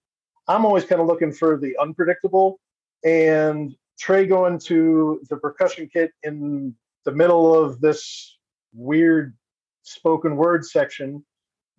I'm 0.48 0.66
always 0.66 0.84
kind 0.84 1.00
of 1.00 1.08
looking 1.08 1.32
for 1.32 1.58
the 1.58 1.78
unpredictable 1.80 2.60
and 3.06 3.76
trey 4.00 4.26
going 4.26 4.58
to 4.60 5.22
the 5.30 5.38
percussion 5.38 5.90
kit 5.92 6.12
in 6.24 6.74
the 7.06 7.12
middle 7.12 7.54
of 7.54 7.80
this 7.82 8.38
weird 8.74 9.36
spoken 9.84 10.36
word 10.36 10.66
section 10.66 11.24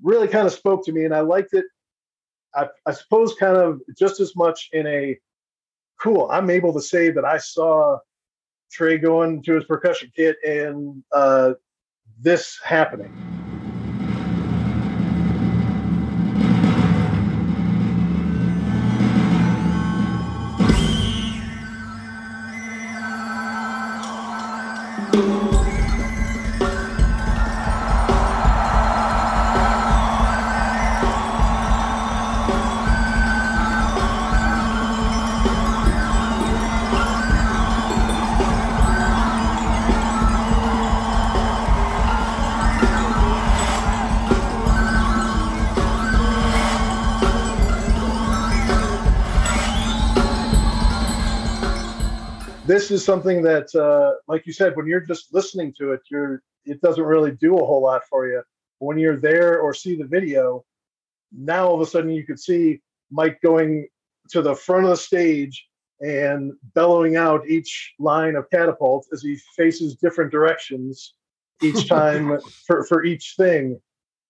really 0.03 0.29
kind 0.29 0.47
of 0.47 0.53
spoke 0.53 0.85
to 0.87 0.93
me, 0.93 1.05
and 1.05 1.15
I 1.15 1.21
liked 1.21 1.55
it. 1.55 1.65
I, 2.55 2.69
I 2.87 2.93
suppose 2.93 3.35
kind 3.35 3.57
of 3.57 3.81
just 3.97 4.21
as 4.21 4.35
much 4.35 4.69
in 4.73 4.87
a 4.87 5.19
cool. 6.01 6.29
I'm 6.31 6.51
able 6.51 6.73
to 6.73 6.81
say 6.81 7.11
that 7.11 7.25
I 7.25 7.39
saw 7.39 7.99
Trey 8.71 8.99
going 8.99 9.43
to 9.45 9.55
his 9.55 9.65
percussion 9.65 10.11
kit 10.15 10.37
and 10.45 11.03
uh, 11.13 11.55
this 12.21 12.59
happening. 12.65 13.40
This 52.91 53.03
is 53.03 53.07
something 53.07 53.41
that, 53.43 53.73
uh, 53.73 54.17
like 54.27 54.49
you 54.49 54.53
said, 54.53 54.75
when 54.75 54.89
you're 54.89 54.99
just 54.99 55.33
listening 55.33 55.73
to 55.79 55.93
it, 55.93 56.01
you're 56.11 56.43
it 56.65 56.81
doesn't 56.81 57.05
really 57.05 57.31
do 57.31 57.57
a 57.57 57.65
whole 57.65 57.81
lot 57.81 58.03
for 58.11 58.27
you. 58.27 58.43
When 58.81 58.99
you're 58.99 59.17
there 59.17 59.61
or 59.61 59.73
see 59.73 59.95
the 59.95 60.09
video, 60.09 60.65
now 61.31 61.69
all 61.69 61.77
of 61.77 61.81
a 61.83 61.87
sudden 61.87 62.11
you 62.11 62.27
could 62.27 62.41
see 62.41 62.81
Mike 63.13 63.41
going 63.43 63.87
to 64.31 64.43
the 64.43 64.57
front 64.57 64.87
of 64.87 64.91
the 64.91 64.97
stage 64.97 65.69
and 66.01 66.53
bellowing 66.75 67.15
out 67.15 67.49
each 67.49 67.95
line 68.01 68.35
of 68.35 68.51
catapult 68.51 69.07
as 69.13 69.23
he 69.23 69.39
faces 69.57 69.95
different 69.95 70.33
directions 70.33 71.15
each 71.63 71.89
time 71.97 72.41
for, 72.67 72.83
for 72.87 73.05
each 73.05 73.35
thing. 73.37 73.81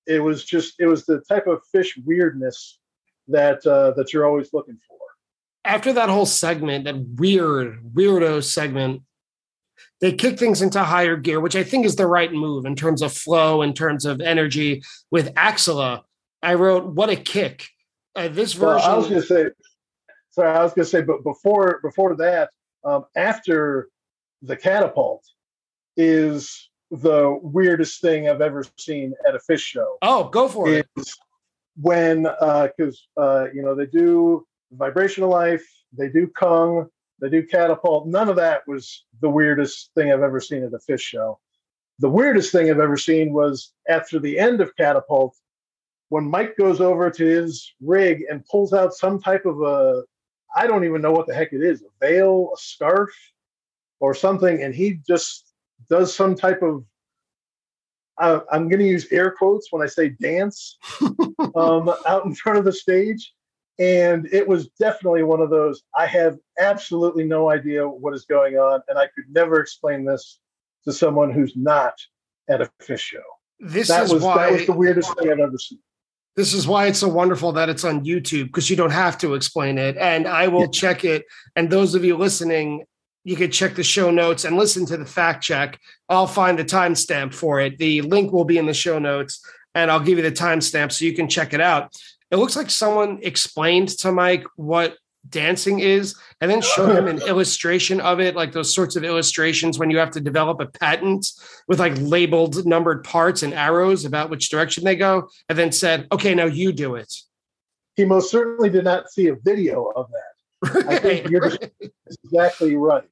It 0.07 0.23
was 0.23 0.45
just 0.45 0.75
it 0.79 0.87
was 0.87 1.07
the 1.07 1.21
type 1.21 1.47
of 1.47 1.63
Phish 1.75 1.93
weirdness 2.05 2.79
that 3.27 3.67
uh, 3.67 3.93
that 3.93 4.13
you're 4.13 4.27
always 4.27 4.53
looking 4.53 4.79
for 4.87 5.00
after 5.65 5.93
that 5.93 6.09
whole 6.09 6.27
segment, 6.27 6.85
that 6.85 6.97
weird, 7.17 7.81
weirdo 7.95 8.43
segment, 8.43 9.03
they 10.01 10.13
kick 10.13 10.39
things 10.39 10.63
into 10.63 10.83
higher 10.83 11.17
gear, 11.17 11.41
which 11.41 11.57
I 11.57 11.63
think 11.63 11.85
is 11.85 11.97
the 11.97 12.07
right 12.07 12.33
move 12.33 12.65
in 12.65 12.75
terms 12.75 13.03
of 13.03 13.13
flow, 13.13 13.63
in 13.63 13.75
terms 13.75 14.05
of 14.05 14.21
energy. 14.21 14.83
With 15.11 15.33
Axilla, 15.37 16.05
I 16.43 16.55
wrote, 16.55 16.87
"What 16.87 17.11
a 17.11 17.17
kick!" 17.17 17.67
Uh, 18.17 18.29
this 18.29 18.55
version. 18.55 18.77
Well, 18.77 18.91
I 18.91 18.97
was 18.97 19.09
going 19.09 19.21
to 19.21 19.27
say, 19.27 19.51
sorry, 20.31 20.57
I 20.57 20.63
was 20.63 20.73
going 20.73 20.85
to 20.85 20.91
say, 20.91 21.03
but 21.03 21.23
before 21.23 21.81
before 21.83 22.17
that, 22.17 22.51
um, 22.85 23.05
after 23.15 23.89
the 24.43 24.57
catapult 24.57 25.23
is 25.97 26.71
the 26.91 27.39
weirdest 27.43 28.01
thing 28.01 28.29
I've 28.29 28.41
ever 28.41 28.65
seen 28.79 29.13
at 29.29 29.35
a 29.35 29.39
Phish 29.39 29.61
show. 29.61 29.99
Oh, 30.03 30.29
go 30.29 30.49
for 30.49 30.69
it! 30.69 30.89
when 31.77 32.23
because 32.23 33.09
uh, 33.17 33.21
uh, 33.21 33.49
you 33.55 33.63
know 33.63 33.75
they 33.75 33.87
do 33.87 34.47
vibrational 34.73 35.31
life, 35.31 35.67
they 35.93 36.09
do 36.09 36.27
Kung, 36.29 36.89
they 37.21 37.29
do 37.29 37.47
catapult. 37.47 38.07
None 38.07 38.29
of 38.29 38.37
that 38.37 38.67
was 38.67 39.05
the 39.21 39.29
weirdest 39.29 39.91
thing 39.95 40.13
I've 40.13 40.23
ever 40.23 40.41
seen 40.41 40.63
at 40.63 40.73
a 40.73 40.79
Phish 40.79 41.01
show. 41.01 41.39
The 41.99 42.09
weirdest 42.09 42.53
thing 42.53 42.71
I've 42.71 42.81
ever 42.81 42.97
seen 42.97 43.33
was 43.33 43.73
after 43.89 44.19
the 44.19 44.39
end 44.39 44.61
of 44.61 44.75
catapult, 44.77 45.37
when 46.09 46.25
Mike 46.25 46.57
goes 46.57 46.81
over 46.81 47.11
to 47.11 47.25
his 47.25 47.73
rig 47.81 48.25
and 48.31 48.45
pulls 48.47 48.73
out 48.73 48.95
some 48.95 49.21
type 49.21 49.45
of 49.45 49.61
a 49.63 50.03
I 50.57 50.67
don't 50.67 50.85
even 50.85 51.01
know 51.01 51.13
what 51.13 51.29
the 51.29 51.35
heck 51.35 51.53
it 51.53 51.63
is, 51.63 51.83
a 51.83 52.05
veil, 52.05 52.51
a 52.53 52.59
scarf, 52.59 53.11
or 54.01 54.15
something, 54.15 54.63
and 54.63 54.75
he 54.75 54.99
just 55.07 55.53
does 55.89 56.15
some 56.15 56.35
type 56.35 56.63
of 56.63 56.85
I'm 58.19 58.69
going 58.69 58.81
to 58.81 58.87
use 58.87 59.11
air 59.11 59.31
quotes 59.31 59.73
when 59.73 59.83
I 59.83 59.87
say 59.87 60.11
dance 60.11 60.77
um, 61.55 61.91
out 62.07 62.27
in 62.27 62.35
front 62.35 62.59
of 62.59 62.67
the 62.67 62.73
stage. 62.73 63.33
And 63.81 64.29
it 64.31 64.47
was 64.47 64.69
definitely 64.79 65.23
one 65.23 65.41
of 65.41 65.49
those. 65.49 65.83
I 65.99 66.05
have 66.07 66.39
absolutely 66.59 67.25
no 67.25 67.51
idea 67.51 67.89
what 67.89 68.15
is 68.15 68.27
going 68.27 68.57
on, 68.57 68.83
and 68.89 68.99
I 68.99 69.07
could 69.07 69.25
never 69.31 69.59
explain 69.59 70.05
this 70.05 70.39
to 70.85 70.93
someone 70.93 71.33
who's 71.33 71.57
not 71.57 71.95
at 72.51 72.61
a 72.61 72.71
Phish 72.83 72.99
show. 72.99 73.23
This 73.59 73.89
that 73.89 74.05
is 74.05 74.13
was 74.13 74.23
why 74.23 74.37
that 74.37 74.53
was 74.53 74.67
the 74.67 74.73
weirdest 74.73 75.17
thing 75.19 75.31
I've 75.31 75.39
ever 75.39 75.59
seen. 75.59 75.79
This 76.37 76.55
is 76.55 76.67
why 76.67 76.87
it's 76.87 76.99
so 76.99 77.09
wonderful 77.09 77.53
that 77.53 77.69
it's 77.69 77.85
on 77.85 78.05
YouTube 78.05 78.47
because 78.47 78.71
you 78.71 78.77
don't 78.77 78.93
have 78.93 79.19
to 79.19 79.35
explain 79.35 79.79
it. 79.79 79.97
And 79.97 80.29
I 80.29 80.49
will 80.49 80.69
check 80.69 81.05
it. 81.05 81.25
And 81.57 81.69
those 81.69 81.95
of 81.95 82.05
you 82.05 82.17
listening, 82.17 82.85
you 83.25 83.37
could 83.37 83.53
check 83.53 83.75
the 83.75 83.83
show 83.83 84.11
notes 84.11 84.45
and 84.45 84.57
listen 84.57 84.87
to 84.87 84.97
the 84.97 85.05
fact 85.05 85.43
check. 85.43 85.79
I'll 86.09 86.27
find 86.27 86.59
the 86.59 86.65
timestamp 86.65 87.35
for 87.35 87.61
it. 87.61 87.79
The 87.79 88.03
link 88.03 88.33
will 88.33 88.45
be 88.45 88.59
in 88.59 88.67
the 88.67 88.75
show 88.75 88.99
notes 88.99 89.45
and 89.75 89.91
I'll 89.91 90.01
give 90.01 90.19
you 90.19 90.25
the 90.25 90.33
timestamp 90.33 90.93
so 90.93 91.05
you 91.05 91.15
can 91.15 91.29
check 91.29 91.53
it 91.53 91.61
out. 91.61 91.95
It 92.31 92.37
looks 92.37 92.57
like 92.57 92.71
someone 92.71 93.19
explained 93.23 93.89
to 93.99 94.13
Mike 94.13 94.45
what 94.57 94.97
dancing 95.29 95.81
is 95.81 96.15
and 96.41 96.51
then 96.51 96.63
showed 96.63 96.97
him 96.97 97.07
an 97.07 97.21
illustration 97.27 98.01
of 98.01 98.21
it, 98.21 98.35
like 98.35 98.53
those 98.53 98.75
sorts 98.75 98.97
of 98.97 99.05
illustrations 99.05 99.79
when 99.79 99.91
you 99.91 99.99
have 99.99 100.11
to 100.13 100.21
develop 100.21 100.61
a 100.61 100.67
patent 100.67 101.27
with 101.69 101.79
like 101.79 101.93
labeled 101.99 102.65
numbered 102.67 103.05
parts 103.05 103.43
and 103.43 103.53
arrows 103.53 104.05
about 104.05 104.31
which 104.31 104.49
direction 104.49 104.85
they 104.85 104.97
go, 104.97 105.29
and 105.49 105.59
then 105.59 105.73
said, 105.73 106.07
okay, 106.13 106.35
now 106.35 106.47
you 106.47 106.73
do 106.73 106.95
it. 106.95 107.13
He 107.97 108.05
most 108.05 108.31
certainly 108.31 108.71
did 108.71 108.85
not 108.85 109.11
see 109.11 109.29
a 109.29 109.35
video 109.35 109.87
of 109.97 110.09
that. 110.11 110.87
I 110.89 110.99
think 110.99 111.29
you're 111.29 111.49
just 111.49 111.71
exactly 112.25 112.77
right. 112.77 113.09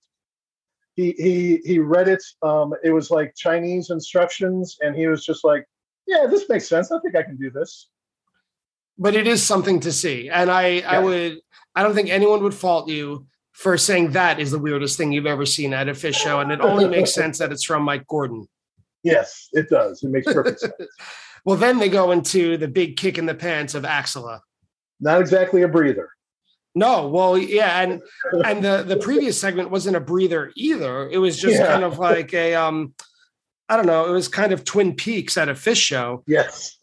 He 0.96 1.12
he 1.12 1.60
he 1.64 1.78
read 1.78 2.08
it. 2.08 2.22
Um, 2.42 2.74
it 2.82 2.90
was 2.90 3.10
like 3.10 3.34
Chinese 3.36 3.90
instructions, 3.90 4.76
and 4.80 4.96
he 4.96 5.06
was 5.06 5.24
just 5.24 5.44
like, 5.44 5.66
"Yeah, 6.06 6.26
this 6.28 6.48
makes 6.48 6.68
sense. 6.68 6.90
I 6.90 6.98
think 7.00 7.16
I 7.16 7.22
can 7.22 7.36
do 7.36 7.50
this." 7.50 7.88
But 8.98 9.14
it 9.14 9.26
is 9.28 9.42
something 9.46 9.80
to 9.80 9.92
see. 9.92 10.28
And 10.28 10.50
I, 10.50 10.80
I 10.80 10.98
would, 10.98 11.38
I 11.74 11.82
don't 11.82 11.94
think 11.94 12.10
anyone 12.10 12.42
would 12.42 12.54
fault 12.54 12.88
you 12.88 13.26
for 13.52 13.78
saying 13.78 14.12
that 14.12 14.40
is 14.40 14.50
the 14.50 14.58
weirdest 14.58 14.96
thing 14.98 15.12
you've 15.12 15.26
ever 15.26 15.46
seen 15.46 15.72
at 15.72 15.88
a 15.88 15.92
Phish 15.92 16.14
show. 16.16 16.40
And 16.40 16.50
it 16.50 16.60
only 16.60 16.88
makes 16.88 17.12
sense 17.14 17.38
that 17.38 17.52
it's 17.52 17.64
from 17.64 17.82
Mike 17.82 18.06
Gordon. 18.08 18.48
Yes, 19.04 19.48
it 19.52 19.68
does. 19.68 20.02
It 20.02 20.10
makes 20.10 20.32
perfect 20.32 20.60
sense. 20.60 20.74
Well, 21.44 21.56
then 21.56 21.78
they 21.78 21.88
go 21.88 22.10
into 22.10 22.58
the 22.58 22.68
big 22.68 22.96
kick 22.98 23.16
in 23.16 23.24
the 23.24 23.34
pants 23.34 23.74
of 23.74 23.84
Axilla. 23.86 24.42
Not 25.00 25.20
exactly 25.20 25.62
a 25.62 25.68
breather. 25.68 26.10
No, 26.74 27.08
well, 27.08 27.38
yeah, 27.38 27.80
and 27.80 28.02
and 28.44 28.62
the 28.62 28.82
the 28.82 28.96
previous 28.98 29.40
segment 29.40 29.70
wasn't 29.70 29.96
a 29.96 30.00
breather 30.00 30.52
either. 30.56 31.08
It 31.08 31.18
was 31.18 31.38
just 31.38 31.54
Yeah. 31.54 31.68
kind 31.68 31.84
of 31.84 31.98
like 31.98 32.34
a 32.34 32.54
um, 32.54 32.92
I 33.68 33.76
don't 33.76 33.86
know. 33.86 34.06
It 34.06 34.12
was 34.12 34.28
kind 34.28 34.52
of 34.52 34.64
Twin 34.64 34.94
Peaks 34.94 35.38
at 35.38 35.48
a 35.48 35.54
Phish 35.54 35.80
show, 35.82 36.22
Yes, 36.26 36.76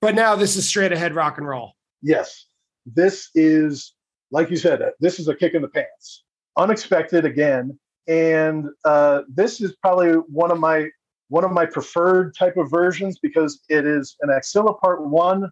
but 0.00 0.14
now 0.14 0.36
this 0.36 0.56
is 0.56 0.66
straight 0.66 0.92
ahead 0.92 1.14
rock 1.14 1.38
and 1.38 1.48
roll. 1.48 1.72
yes. 2.02 2.46
This 2.94 3.28
is, 3.34 3.92
like 4.30 4.48
you 4.50 4.56
said, 4.56 4.80
this 4.98 5.20
is 5.20 5.28
a 5.28 5.34
kick 5.34 5.52
in 5.52 5.60
the 5.60 5.68
pants. 5.68 6.24
Unexpected 6.56 7.26
again, 7.26 7.78
and 8.08 8.68
uh, 8.84 9.22
this 9.28 9.60
is 9.60 9.76
probably 9.82 10.12
one 10.12 10.50
of 10.50 10.58
my 10.58 10.88
one 11.28 11.44
of 11.44 11.52
my 11.52 11.66
preferred 11.66 12.34
type 12.34 12.56
of 12.56 12.70
versions 12.70 13.18
because 13.18 13.60
it 13.68 13.84
is 13.86 14.16
an 14.22 14.30
axilla 14.30 14.72
part 14.74 15.06
one 15.06 15.50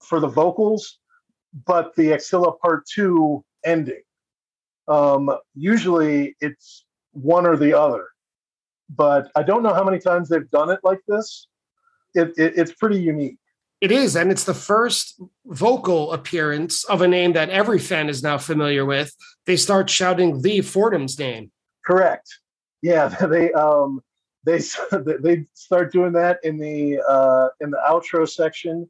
for 0.00 0.18
the 0.18 0.26
vocals, 0.26 0.98
but 1.66 1.94
the 1.94 2.12
axilla 2.12 2.52
part 2.58 2.84
two 2.86 3.44
ending. 3.64 4.02
Um, 4.88 5.30
usually 5.54 6.34
it's 6.40 6.84
one 7.12 7.46
or 7.46 7.56
the 7.56 7.78
other, 7.78 8.08
but 8.88 9.30
I 9.36 9.44
don't 9.44 9.62
know 9.62 9.72
how 9.72 9.84
many 9.84 10.00
times 10.00 10.28
they've 10.28 10.50
done 10.50 10.70
it 10.70 10.80
like 10.82 11.00
this. 11.06 11.46
It, 12.14 12.32
it, 12.36 12.54
it's 12.56 12.72
pretty 12.72 13.00
unique. 13.00 13.38
It 13.80 13.90
is, 13.90 14.14
and 14.14 14.30
it's 14.30 14.44
the 14.44 14.54
first 14.54 15.20
vocal 15.46 16.12
appearance 16.12 16.84
of 16.84 17.00
a 17.00 17.08
name 17.08 17.32
that 17.32 17.48
every 17.48 17.78
fan 17.78 18.10
is 18.10 18.22
now 18.22 18.36
familiar 18.36 18.84
with. 18.84 19.14
They 19.46 19.56
start 19.56 19.88
shouting 19.88 20.42
Lee 20.42 20.60
Fordham's 20.60 21.18
name. 21.18 21.50
Correct. 21.84 22.28
Yeah, 22.82 23.08
they 23.26 23.52
um 23.52 24.02
they 24.44 24.60
they 25.20 25.44
start 25.54 25.92
doing 25.92 26.12
that 26.12 26.38
in 26.42 26.58
the 26.58 27.00
uh 27.06 27.48
in 27.60 27.70
the 27.70 27.80
outro 27.88 28.28
section. 28.28 28.88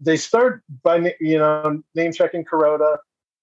They 0.00 0.16
start 0.16 0.62
by 0.82 1.14
you 1.20 1.38
know 1.38 1.82
name 1.94 2.12
checking 2.12 2.44
Kuroda, 2.44 2.98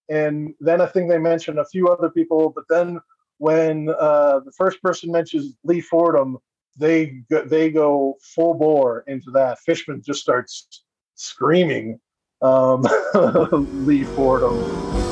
and 0.10 0.54
then 0.60 0.82
I 0.82 0.86
think 0.88 1.10
they 1.10 1.18
mention 1.18 1.60
a 1.60 1.66
few 1.66 1.88
other 1.88 2.10
people. 2.10 2.52
But 2.54 2.66
then 2.70 3.00
when 3.38 3.90
uh, 3.90 4.40
the 4.46 4.52
first 4.52 4.82
person 4.84 5.12
mentions 5.12 5.56
Lee 5.64 5.82
Fordham, 5.82 6.38
they 6.78 7.22
go, 7.30 7.44
they 7.44 7.70
go 7.70 8.18
full 8.22 8.54
bore 8.54 9.04
into 9.08 9.32
that. 9.32 9.60
Fishman 9.60 10.02
just 10.04 10.22
starts 10.22 10.84
screaming 11.16 12.00
um, 12.42 12.84
Lee 13.86 14.04
Fordham. 14.04 15.11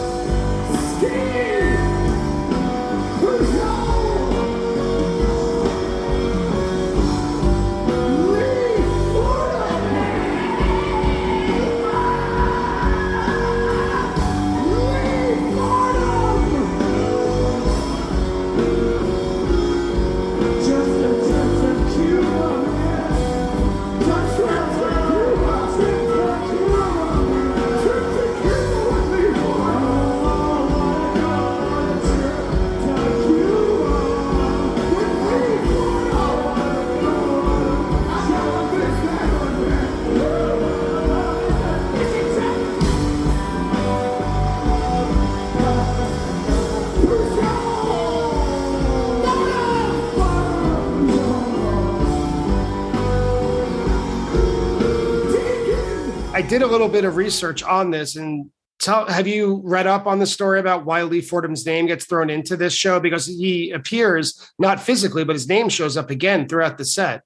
Did 56.50 56.64
a 56.64 56.68
little 56.68 56.90
bit 56.90 57.06
of 57.06 57.16
research 57.16 57.62
on 57.62 57.92
this 57.92 58.16
and 58.16 58.50
tell 58.80 59.06
have 59.06 59.28
you 59.28 59.62
read 59.64 59.86
up 59.86 60.08
on 60.08 60.18
the 60.18 60.26
story 60.26 60.60
about 60.60 60.84
why 60.84 61.04
Lee 61.04 61.22
Fordham's 61.22 61.64
name 61.64 61.86
gets 61.86 62.06
thrown 62.06 62.32
into 62.32 62.58
this 62.58 62.74
show? 62.74 63.00
Because 63.00 63.28
he 63.28 63.70
appears 63.70 64.52
not 64.58 64.82
physically, 64.82 65.24
but 65.24 65.36
his 65.36 65.48
name 65.48 65.70
shows 65.70 65.96
up 65.96 66.10
again 66.10 66.48
throughout 66.48 66.80
the 66.80 66.86
set. 66.86 67.22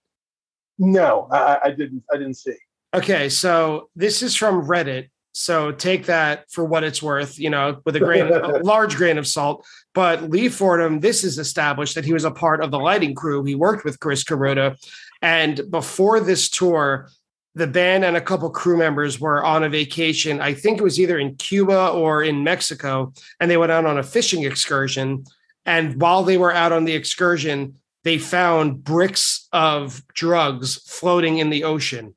No, 0.77 1.29
I, 1.31 1.59
I 1.63 1.69
didn't. 1.69 2.03
I 2.11 2.17
didn't 2.17 2.33
see. 2.33 2.55
Okay, 2.93 3.29
so 3.29 3.89
this 3.95 4.21
is 4.21 4.35
from 4.35 4.67
Reddit. 4.67 5.07
So 5.31 5.71
take 5.71 6.05
that 6.07 6.51
for 6.51 6.65
what 6.65 6.83
it's 6.83 7.01
worth, 7.01 7.39
you 7.39 7.49
know, 7.49 7.81
with 7.85 7.95
a 7.95 7.99
grain, 7.99 8.27
a 8.27 8.57
large 8.63 8.97
grain 8.97 9.17
of 9.17 9.25
salt. 9.25 9.65
But 9.93 10.29
Lee 10.29 10.49
Fordham, 10.49 10.99
this 10.99 11.23
is 11.23 11.39
established 11.39 11.95
that 11.95 12.05
he 12.05 12.13
was 12.13 12.25
a 12.25 12.29
part 12.29 12.61
of 12.61 12.71
the 12.71 12.77
lighting 12.77 13.15
crew. 13.15 13.43
He 13.45 13.55
worked 13.55 13.85
with 13.85 14.01
Chris 14.01 14.23
Kuroda, 14.25 14.77
and 15.21 15.61
before 15.71 16.19
this 16.19 16.49
tour, 16.49 17.07
the 17.55 17.67
band 17.67 18.03
and 18.03 18.17
a 18.17 18.21
couple 18.21 18.49
crew 18.49 18.77
members 18.77 19.19
were 19.19 19.43
on 19.43 19.63
a 19.63 19.69
vacation. 19.69 20.41
I 20.41 20.53
think 20.53 20.79
it 20.79 20.83
was 20.83 20.99
either 20.99 21.19
in 21.19 21.35
Cuba 21.35 21.89
or 21.89 22.23
in 22.23 22.43
Mexico, 22.43 23.13
and 23.39 23.49
they 23.49 23.57
went 23.57 23.71
out 23.71 23.85
on 23.85 23.97
a 23.97 24.03
fishing 24.03 24.43
excursion. 24.43 25.25
And 25.65 26.01
while 26.01 26.23
they 26.23 26.37
were 26.37 26.53
out 26.53 26.71
on 26.71 26.85
the 26.85 26.93
excursion, 26.93 27.75
they 28.03 28.17
found 28.17 28.83
bricks 28.83 29.47
of 29.53 30.01
drugs 30.13 30.77
floating 30.87 31.37
in 31.37 31.49
the 31.49 31.63
ocean 31.63 32.15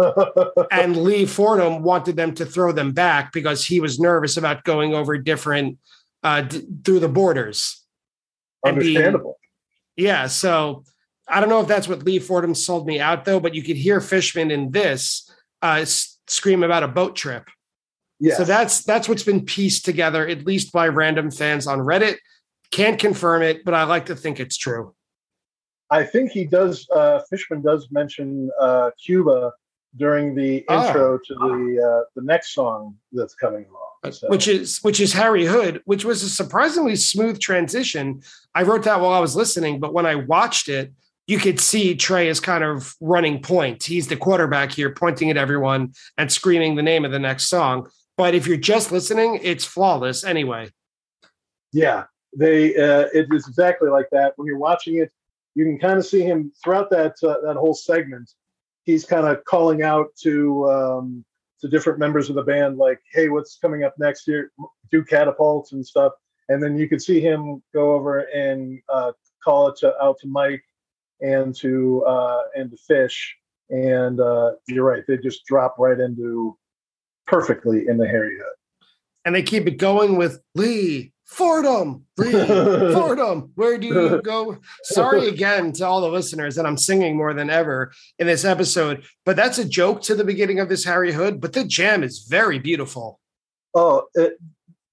and 0.70 0.96
Lee 0.96 1.26
Fordham 1.26 1.82
wanted 1.82 2.16
them 2.16 2.34
to 2.34 2.46
throw 2.46 2.72
them 2.72 2.92
back 2.92 3.32
because 3.32 3.64
he 3.64 3.80
was 3.80 3.98
nervous 3.98 4.36
about 4.36 4.64
going 4.64 4.94
over 4.94 5.18
different 5.18 5.78
uh, 6.22 6.42
d- 6.42 6.66
through 6.84 7.00
the 7.00 7.08
borders. 7.08 7.84
And 8.64 8.78
being- 8.78 8.96
Understandable. 8.96 9.38
Yeah, 9.96 10.26
so 10.28 10.84
I 11.28 11.40
don't 11.40 11.48
know 11.48 11.60
if 11.60 11.68
that's 11.68 11.88
what 11.88 12.02
Lee 12.04 12.18
Fordham 12.18 12.54
sold 12.54 12.86
me 12.86 13.00
out 13.00 13.24
though, 13.24 13.40
but 13.40 13.54
you 13.54 13.62
could 13.62 13.76
hear 13.76 14.00
Fishman 14.00 14.50
in 14.50 14.70
this 14.70 15.30
uh, 15.62 15.84
scream 15.84 16.62
about 16.62 16.82
a 16.82 16.88
boat 16.88 17.16
trip. 17.16 17.48
Yes. 18.20 18.36
So 18.36 18.44
that's 18.44 18.84
that's 18.84 19.08
what's 19.08 19.22
been 19.24 19.44
pieced 19.44 19.84
together, 19.84 20.26
at 20.26 20.46
least 20.46 20.72
by 20.72 20.88
random 20.88 21.30
fans 21.30 21.66
on 21.66 21.78
Reddit. 21.80 22.16
Can't 22.70 22.98
confirm 22.98 23.42
it, 23.42 23.64
but 23.64 23.74
I 23.74 23.84
like 23.84 24.06
to 24.06 24.16
think 24.16 24.40
it's 24.40 24.56
true. 24.56 24.94
I 25.90 26.04
think 26.04 26.30
he 26.30 26.44
does. 26.46 26.88
Uh, 26.90 27.20
Fishman 27.28 27.62
does 27.62 27.88
mention 27.90 28.50
uh, 28.60 28.90
Cuba 29.04 29.52
during 29.96 30.34
the 30.34 30.64
Oh. 30.68 30.86
intro 30.86 31.18
to 31.18 31.34
the 31.34 32.00
uh, 32.02 32.04
the 32.16 32.22
next 32.22 32.54
song 32.54 32.96
that's 33.12 33.34
coming 33.34 33.66
along. 33.68 34.12
So- 34.12 34.28
which 34.28 34.48
is 34.48 34.78
which 34.82 35.00
is 35.00 35.12
Harry 35.12 35.44
Hood, 35.44 35.82
which 35.84 36.04
was 36.04 36.22
a 36.22 36.28
surprisingly 36.28 36.96
smooth 36.96 37.38
transition. 37.40 38.22
I 38.54 38.62
wrote 38.62 38.84
that 38.84 39.00
while 39.00 39.12
I 39.12 39.20
was 39.20 39.36
listening, 39.36 39.80
but 39.80 39.92
when 39.92 40.06
I 40.06 40.14
watched 40.16 40.68
it, 40.68 40.92
you 41.26 41.38
could 41.38 41.60
see 41.60 41.94
Trey 41.94 42.28
is 42.28 42.40
kind 42.40 42.64
of 42.64 42.94
running 43.00 43.40
point. 43.40 43.84
He's 43.84 44.08
the 44.08 44.16
quarterback 44.16 44.72
here, 44.72 44.90
pointing 44.90 45.30
at 45.30 45.36
everyone 45.36 45.92
and 46.18 46.30
screaming 46.30 46.74
the 46.74 46.82
name 46.82 47.04
of 47.04 47.12
the 47.12 47.18
next 47.18 47.48
song. 47.48 47.88
But 48.16 48.34
if 48.34 48.46
you're 48.46 48.56
just 48.56 48.92
listening, 48.92 49.38
it's 49.42 49.64
flawless 49.64 50.24
anyway. 50.24 50.70
Yeah, 51.72 52.04
they 52.36 52.76
uh, 52.76 53.06
it 53.14 53.26
is 53.32 53.48
exactly 53.48 53.88
like 53.88 54.08
that. 54.12 54.34
When 54.36 54.46
you're 54.46 54.58
watching 54.58 54.96
it, 54.96 55.10
you 55.54 55.64
can 55.64 55.78
kind 55.78 55.98
of 55.98 56.04
see 56.04 56.22
him 56.22 56.52
throughout 56.62 56.90
that 56.90 57.14
uh, 57.22 57.40
that 57.46 57.56
whole 57.56 57.74
segment. 57.74 58.30
He's 58.84 59.04
kind 59.04 59.26
of 59.26 59.44
calling 59.44 59.82
out 59.82 60.08
to 60.22 60.70
um, 60.70 61.24
to 61.60 61.68
different 61.68 61.98
members 61.98 62.28
of 62.28 62.34
the 62.34 62.42
band, 62.42 62.76
like, 62.76 63.00
"Hey, 63.12 63.28
what's 63.28 63.58
coming 63.58 63.84
up 63.84 63.94
next 63.98 64.26
year? 64.26 64.50
Do 64.90 65.04
catapults 65.04 65.72
and 65.72 65.86
stuff." 65.86 66.12
And 66.48 66.62
then 66.62 66.76
you 66.76 66.88
could 66.88 67.00
see 67.00 67.20
him 67.20 67.62
go 67.72 67.92
over 67.92 68.20
and 68.20 68.80
uh, 68.88 69.12
call 69.42 69.68
it 69.68 69.76
to, 69.78 69.96
out 70.02 70.18
to 70.20 70.26
Mike 70.26 70.62
and 71.22 71.54
to 71.56 72.04
uh, 72.04 72.42
and 72.54 72.70
to 72.70 72.76
Fish. 72.76 73.36
And 73.70 74.20
uh, 74.20 74.52
you're 74.68 74.84
right; 74.84 75.02
they 75.08 75.16
just 75.16 75.46
drop 75.46 75.76
right 75.78 75.98
into 75.98 76.58
perfectly 77.26 77.86
into 77.88 78.06
Harry 78.06 78.36
Hood. 78.36 78.54
And 79.24 79.34
they 79.34 79.42
keep 79.42 79.66
it 79.66 79.78
going 79.78 80.16
with 80.16 80.42
Lee 80.54 81.12
Fordham, 81.24 82.04
Lee 82.18 82.32
Fordham. 82.92 83.52
Where 83.54 83.78
do 83.78 83.86
you 83.86 84.20
go? 84.22 84.58
Sorry 84.82 85.28
again 85.28 85.72
to 85.74 85.86
all 85.86 86.00
the 86.00 86.10
listeners 86.10 86.56
that 86.56 86.66
I'm 86.66 86.76
singing 86.76 87.16
more 87.16 87.32
than 87.32 87.48
ever 87.48 87.92
in 88.18 88.26
this 88.26 88.44
episode, 88.44 89.04
but 89.24 89.36
that's 89.36 89.58
a 89.58 89.64
joke 89.64 90.02
to 90.02 90.14
the 90.14 90.24
beginning 90.24 90.60
of 90.60 90.68
this 90.68 90.84
Harry 90.84 91.12
Hood. 91.12 91.40
But 91.40 91.54
the 91.54 91.64
jam 91.64 92.02
is 92.02 92.26
very 92.28 92.58
beautiful. 92.58 93.20
Oh, 93.74 94.08
it, 94.14 94.38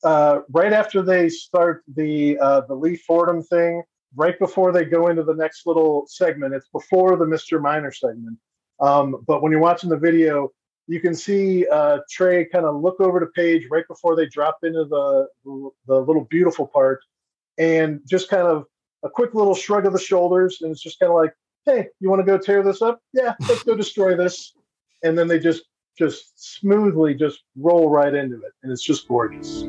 uh, 0.04 0.40
right 0.52 0.72
after 0.72 1.02
they 1.02 1.28
start 1.28 1.84
the 1.94 2.38
uh, 2.40 2.62
the 2.62 2.76
Lee 2.76 2.96
Fordham 2.96 3.44
thing, 3.44 3.84
right 4.16 4.38
before 4.40 4.72
they 4.72 4.86
go 4.86 5.08
into 5.08 5.24
the 5.24 5.34
next 5.34 5.66
little 5.66 6.06
segment, 6.08 6.54
it's 6.54 6.70
before 6.70 7.16
the 7.16 7.26
Mr. 7.26 7.62
Miner 7.62 7.92
segment. 7.92 8.38
Um, 8.80 9.24
but 9.28 9.42
when 9.42 9.52
you're 9.52 9.62
watching 9.62 9.90
the 9.90 9.98
video, 9.98 10.50
you 10.88 11.00
can 11.00 11.14
see 11.14 11.68
uh, 11.68 12.00
Trey 12.10 12.46
kind 12.46 12.66
of 12.66 12.82
look 12.82 13.00
over 13.00 13.20
to 13.20 13.28
Page 13.28 13.68
right 13.70 13.88
before 13.88 14.16
they 14.16 14.26
drop 14.26 14.60
into 14.64 14.86
the 14.86 15.28
the 15.86 16.00
little 16.00 16.26
beautiful 16.26 16.66
part, 16.66 17.00
and 17.58 18.02
just 18.08 18.30
kind 18.30 18.48
of 18.48 18.66
a 19.04 19.10
quick 19.10 19.36
little 19.36 19.54
shrug 19.54 19.86
of 19.86 19.94
the 19.94 20.00
shoulders, 20.00 20.60
and 20.62 20.72
it's 20.72 20.82
just 20.82 21.00
kind 21.00 21.12
of 21.12 21.16
like, 21.16 21.34
"Hey, 21.66 21.90
you 22.00 22.10
want 22.10 22.22
to 22.22 22.26
go 22.26 22.38
tear 22.38 22.64
this 22.64 22.82
up? 22.82 23.00
Yeah, 23.14 23.36
let's 23.48 23.64
go 23.64 23.76
destroy 23.76 24.16
this." 24.16 24.54
And 25.04 25.18
then 25.18 25.28
they 25.28 25.40
just 25.40 25.64
just 25.98 26.60
smoothly 26.60 27.14
just 27.14 27.44
roll 27.56 27.90
right 27.90 28.14
into 28.14 28.38
it, 28.38 28.54
and 28.64 28.72
it's 28.72 28.84
just 28.84 29.08
gorgeous. 29.08 29.66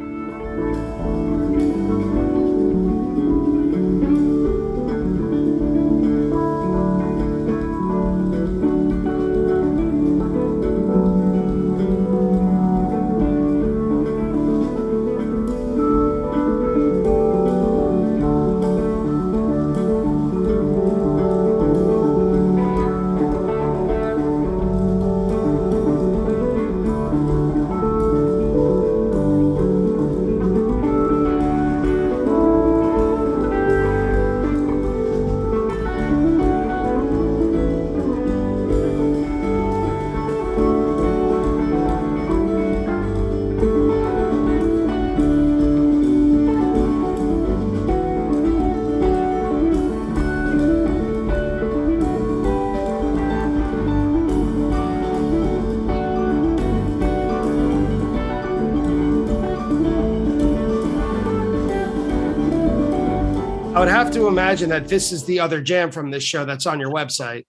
Imagine 64.30 64.70
that 64.70 64.88
this 64.88 65.12
is 65.12 65.24
the 65.24 65.40
other 65.40 65.60
jam 65.60 65.90
from 65.90 66.10
this 66.10 66.24
show 66.24 66.44
that's 66.44 66.66
on 66.66 66.80
your 66.80 66.90
website. 66.90 67.46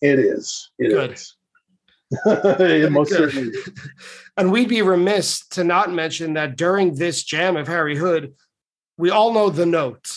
It 0.00 0.18
is. 0.18 0.70
It 0.78 0.88
Good. 0.88 1.12
is. 1.12 1.36
it 2.26 2.92
most 2.92 3.10
Good. 3.10 3.32
certainly 3.32 3.48
is. 3.48 3.68
And 4.36 4.50
we'd 4.50 4.70
be 4.70 4.80
remiss 4.80 5.46
to 5.48 5.62
not 5.62 5.92
mention 5.92 6.32
that 6.34 6.56
during 6.56 6.94
this 6.94 7.22
jam 7.22 7.54
of 7.56 7.68
Harry 7.68 7.96
Hood, 7.96 8.32
we 8.96 9.10
all 9.10 9.34
know 9.34 9.50
the 9.50 9.66
note 9.66 10.08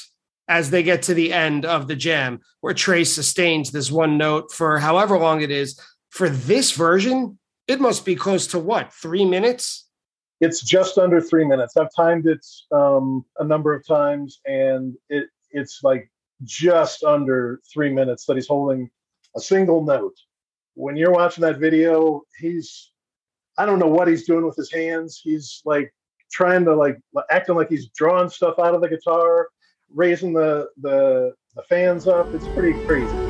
as 0.48 0.70
they 0.70 0.84
get 0.84 1.02
to 1.04 1.14
the 1.14 1.34
end 1.34 1.66
of 1.66 1.88
the 1.88 1.96
jam, 1.96 2.40
where 2.62 2.74
Trey 2.74 3.04
sustains 3.04 3.72
this 3.72 3.92
one 3.92 4.18
note 4.18 4.52
for 4.54 4.80
however 4.80 5.18
long 5.18 5.42
it 5.42 5.52
is. 5.52 5.78
For 6.12 6.30
this 6.30 6.72
version, 6.72 7.38
it 7.68 7.82
must 7.82 8.06
be 8.06 8.16
close 8.16 8.48
to 8.48 8.60
what, 8.60 8.94
three 8.94 9.26
minutes? 9.26 9.86
It's 10.40 10.62
just 10.62 10.98
under 10.98 11.20
three 11.20 11.46
minutes. 11.46 11.76
I've 11.76 11.94
timed 11.96 12.28
it 12.28 12.46
um, 12.72 13.26
a 13.40 13.44
number 13.44 13.74
of 13.74 13.86
times, 13.86 14.40
and 14.46 14.96
it 15.10 15.28
it's 15.56 15.82
like 15.84 16.10
just 16.44 17.04
under 17.04 17.62
three 17.74 17.92
minutes 17.92 18.26
that 18.26 18.36
he's 18.36 18.48
holding 18.48 18.90
a 19.36 19.40
single 19.42 19.84
note. 19.84 20.16
When 20.76 20.98
you're 20.98 21.12
watching 21.14 21.44
that 21.44 21.60
video, 21.60 22.24
he's 22.40 22.92
I 23.58 23.66
don't 23.66 23.80
know 23.80 23.88
what 23.88 24.08
he's 24.08 24.26
doing 24.26 24.46
with 24.46 24.58
his 24.58 24.72
hands. 24.72 25.22
He's 25.24 25.62
like 25.66 25.94
trying 26.32 26.66
to 26.66 26.76
like 26.76 26.98
acting 27.32 27.56
like 27.56 27.70
he's 27.70 27.90
drawing 27.90 28.30
stuff 28.30 28.60
out 28.60 28.76
of 28.76 28.82
the 28.82 28.90
guitar, 28.90 29.50
raising 29.94 30.34
the 30.34 30.70
the, 30.82 31.34
the 31.56 31.64
fans 31.64 32.08
up. 32.08 32.30
It's 32.34 32.50
pretty 32.50 32.78
crazy. 32.86 33.25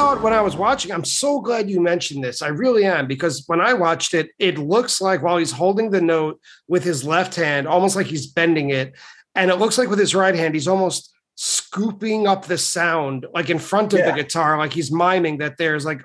Thought 0.00 0.22
when 0.22 0.32
I 0.32 0.40
was 0.40 0.56
watching, 0.56 0.92
I'm 0.92 1.04
so 1.04 1.42
glad 1.42 1.68
you 1.68 1.78
mentioned 1.78 2.24
this. 2.24 2.40
I 2.40 2.48
really 2.48 2.86
am 2.86 3.06
because 3.06 3.44
when 3.48 3.60
I 3.60 3.74
watched 3.74 4.14
it, 4.14 4.30
it 4.38 4.56
looks 4.56 4.98
like 4.98 5.22
while 5.22 5.36
he's 5.36 5.52
holding 5.52 5.90
the 5.90 6.00
note 6.00 6.40
with 6.68 6.82
his 6.82 7.04
left 7.04 7.34
hand, 7.34 7.68
almost 7.68 7.96
like 7.96 8.06
he's 8.06 8.26
bending 8.26 8.70
it, 8.70 8.94
and 9.34 9.50
it 9.50 9.56
looks 9.56 9.76
like 9.76 9.90
with 9.90 9.98
his 9.98 10.14
right 10.14 10.34
hand, 10.34 10.54
he's 10.54 10.68
almost 10.68 11.12
scooping 11.34 12.26
up 12.26 12.46
the 12.46 12.56
sound 12.56 13.26
like 13.34 13.50
in 13.50 13.58
front 13.58 13.92
of 13.92 13.98
yeah. 13.98 14.10
the 14.10 14.22
guitar, 14.22 14.56
like 14.56 14.72
he's 14.72 14.90
miming 14.90 15.36
that 15.38 15.58
there's 15.58 15.84
like 15.84 16.02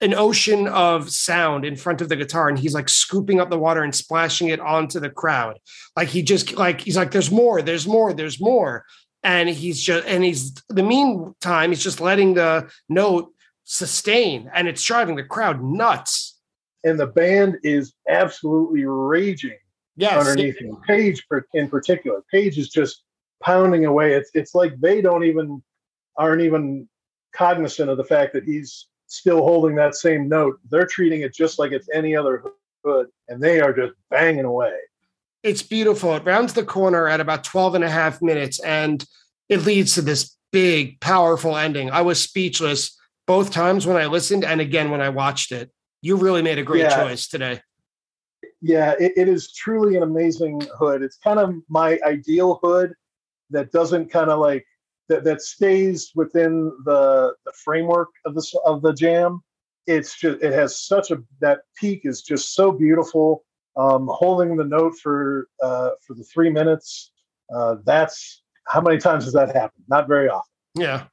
an 0.00 0.14
ocean 0.14 0.66
of 0.66 1.08
sound 1.08 1.64
in 1.64 1.76
front 1.76 2.00
of 2.00 2.08
the 2.08 2.16
guitar 2.16 2.48
and 2.48 2.58
he's 2.58 2.74
like 2.74 2.88
scooping 2.88 3.40
up 3.40 3.48
the 3.48 3.58
water 3.58 3.84
and 3.84 3.94
splashing 3.94 4.48
it 4.48 4.60
onto 4.60 5.00
the 5.00 5.10
crowd 5.10 5.58
like 5.96 6.06
he 6.06 6.22
just 6.22 6.54
like 6.54 6.82
he's 6.82 6.96
like 6.96 7.10
there's 7.10 7.32
more 7.32 7.62
there's 7.62 7.84
more 7.84 8.12
there's 8.12 8.40
more 8.40 8.84
and 9.22 9.48
he's 9.48 9.80
just 9.80 10.06
and 10.06 10.24
he's 10.24 10.54
the 10.68 10.82
meantime 10.82 11.70
he's 11.70 11.82
just 11.82 12.00
letting 12.00 12.34
the 12.34 12.70
note 12.88 13.32
sustain 13.64 14.50
and 14.54 14.68
it's 14.68 14.82
driving 14.82 15.16
the 15.16 15.24
crowd 15.24 15.62
nuts 15.62 16.38
and 16.84 16.98
the 16.98 17.06
band 17.06 17.58
is 17.62 17.92
absolutely 18.08 18.84
raging 18.84 19.58
yes. 19.96 20.26
underneath 20.26 20.58
him 20.58 20.76
page 20.86 21.24
in 21.54 21.68
particular 21.68 22.22
page 22.32 22.56
is 22.56 22.68
just 22.68 23.02
pounding 23.42 23.84
away 23.84 24.14
it's 24.14 24.30
it's 24.34 24.54
like 24.54 24.78
they 24.80 25.00
don't 25.00 25.24
even 25.24 25.62
aren't 26.16 26.42
even 26.42 26.88
cognizant 27.34 27.90
of 27.90 27.96
the 27.96 28.04
fact 28.04 28.32
that 28.32 28.44
he's 28.44 28.88
still 29.08 29.38
holding 29.38 29.74
that 29.76 29.94
same 29.94 30.28
note. 30.28 30.58
They're 30.70 30.86
treating 30.86 31.22
it 31.22 31.34
just 31.34 31.58
like 31.58 31.72
it's 31.72 31.88
any 31.92 32.14
other 32.14 32.44
hood, 32.84 33.08
and 33.28 33.42
they 33.42 33.60
are 33.60 33.72
just 33.72 33.94
banging 34.10 34.44
away. 34.44 34.74
It's 35.42 35.62
beautiful. 35.62 36.14
It 36.16 36.24
rounds 36.24 36.52
the 36.52 36.64
corner 36.64 37.08
at 37.08 37.20
about 37.20 37.44
12 37.44 37.76
and 37.76 37.84
a 37.84 37.90
half 37.90 38.20
minutes, 38.20 38.58
and 38.60 39.04
it 39.48 39.64
leads 39.64 39.94
to 39.94 40.02
this 40.02 40.36
big, 40.52 41.00
powerful 41.00 41.56
ending. 41.56 41.90
I 41.90 42.02
was 42.02 42.20
speechless 42.20 42.96
both 43.26 43.50
times 43.52 43.86
when 43.86 43.96
I 43.96 44.06
listened 44.06 44.44
and 44.44 44.60
again 44.60 44.90
when 44.90 45.00
I 45.00 45.10
watched 45.10 45.52
it. 45.52 45.70
You 46.00 46.16
really 46.16 46.42
made 46.42 46.58
a 46.58 46.62
great 46.62 46.82
yeah. 46.82 47.02
choice 47.02 47.28
today. 47.28 47.60
Yeah, 48.60 48.94
it, 48.98 49.12
it 49.16 49.28
is 49.28 49.52
truly 49.52 49.96
an 49.96 50.02
amazing 50.02 50.62
hood. 50.76 51.02
It's 51.02 51.18
kind 51.18 51.38
of 51.38 51.54
my 51.68 51.98
ideal 52.04 52.58
hood 52.62 52.94
that 53.50 53.70
doesn't 53.70 54.10
kind 54.10 54.30
of 54.30 54.40
like 54.40 54.66
that, 55.08 55.24
that 55.24 55.42
stays 55.42 56.12
within 56.14 56.72
the, 56.84 57.34
the 57.44 57.52
framework 57.64 58.08
of 58.24 58.34
the 58.34 58.60
of 58.64 58.82
the 58.82 58.92
jam. 58.92 59.40
It's 59.86 60.18
just 60.18 60.42
it 60.42 60.52
has 60.52 60.80
such 60.80 61.10
a 61.10 61.22
that 61.40 61.60
peak 61.76 62.02
is 62.04 62.22
just 62.22 62.54
so 62.54 62.72
beautiful. 62.72 63.44
Um, 63.78 64.08
holding 64.10 64.56
the 64.56 64.64
note 64.64 64.94
for 65.00 65.46
uh, 65.62 65.90
for 66.04 66.14
the 66.14 66.24
three 66.24 66.50
minutes. 66.50 67.12
Uh, 67.54 67.76
that's 67.84 68.42
how 68.66 68.80
many 68.80 68.98
times 68.98 69.24
has 69.24 69.32
that 69.34 69.54
happened? 69.54 69.84
Not 69.88 70.08
very 70.08 70.28
often. 70.28 70.50
Yeah. 70.74 71.04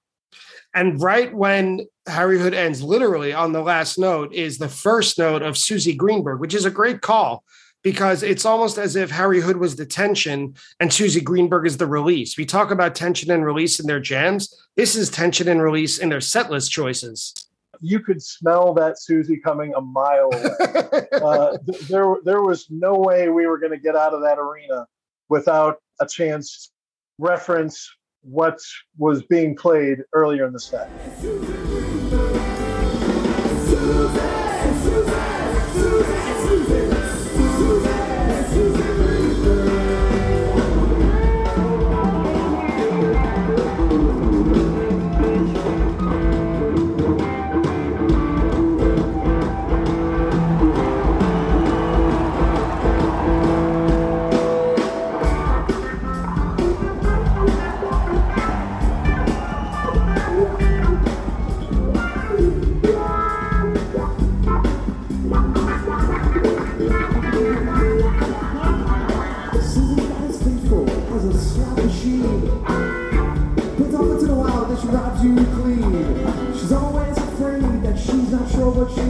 And 0.74 1.02
right 1.02 1.34
when 1.34 1.88
Harry 2.08 2.38
Hood 2.38 2.54
ends, 2.54 2.84
literally 2.84 3.34
on 3.34 3.54
the 3.54 3.62
last 3.62 3.98
note, 3.98 4.34
is 4.34 4.58
the 4.58 4.68
first 4.68 5.18
note 5.18 5.42
of 5.42 5.58
Suzy 5.58 5.94
Greenberg, 5.94 6.42
which 6.42 6.54
is 6.54 6.66
a 6.66 6.72
great 6.72 7.02
call 7.02 7.44
because 7.86 8.24
it's 8.24 8.46
almost 8.46 8.80
as 8.80 8.96
if 8.96 9.12
Harry 9.12 9.40
Hood 9.40 9.58
was 9.58 9.76
the 9.76 9.86
tension 9.86 10.56
and 10.80 10.92
Suzy 10.92 11.22
Greenberg 11.22 11.68
is 11.68 11.78
the 11.78 11.86
release. 11.86 12.36
We 12.36 12.44
talk 12.44 12.72
about 12.72 12.96
tension 12.96 13.30
and 13.30 13.46
release 13.46 13.80
in 13.80 13.86
their 13.86 14.00
jams. 14.00 14.54
This 14.76 14.96
is 14.96 15.12
tension 15.12 15.48
and 15.48 15.62
release 15.62 16.00
in 16.00 16.10
their 16.10 16.18
setlist 16.18 16.72
choices. 16.72 17.34
You 17.82 18.00
could 18.00 18.22
smell 18.22 18.74
that 18.76 19.00
Suzy 19.00 19.38
coming 19.38 19.74
a 19.76 19.82
mile 19.82 20.30
away. 20.34 21.06
uh, 21.14 21.58
th- 21.68 21.88
there, 21.88 22.16
there 22.24 22.42
was 22.42 22.68
no 22.70 22.96
way 22.96 23.30
we 23.30 23.48
were 23.48 23.58
going 23.58 23.72
to 23.72 23.80
get 23.80 23.96
out 23.96 24.14
of 24.14 24.22
that 24.22 24.38
arena 24.38 24.86
without 25.30 25.78
a 26.00 26.08
chance 26.08 26.72
reference 27.20 27.90
what 28.22 28.60
was 28.98 29.24
being 29.24 29.56
played 29.56 30.00
earlier 30.14 30.46
in 30.48 30.54
the 30.54 30.60
set. 30.60 30.90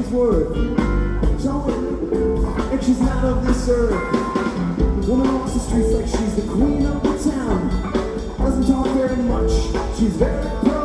worth. 0.04 0.56
And 2.72 2.84
she's 2.84 3.00
not 3.00 3.24
of 3.24 3.46
this 3.46 3.70
earth. 3.70 3.92
Woman 5.08 5.40
walks 5.40 5.54
the 5.54 5.60
streets 5.60 5.92
like 5.94 6.08
she's 6.08 6.36
the 6.36 6.42
queen 6.52 6.86
of 6.86 7.02
the 7.02 7.30
town. 7.30 7.70
Doesn't 8.38 8.68
talk 8.68 8.88
very 8.88 9.16
much. 9.18 9.52
She's 9.98 10.16
very 10.18 10.50
proud. 10.62 10.85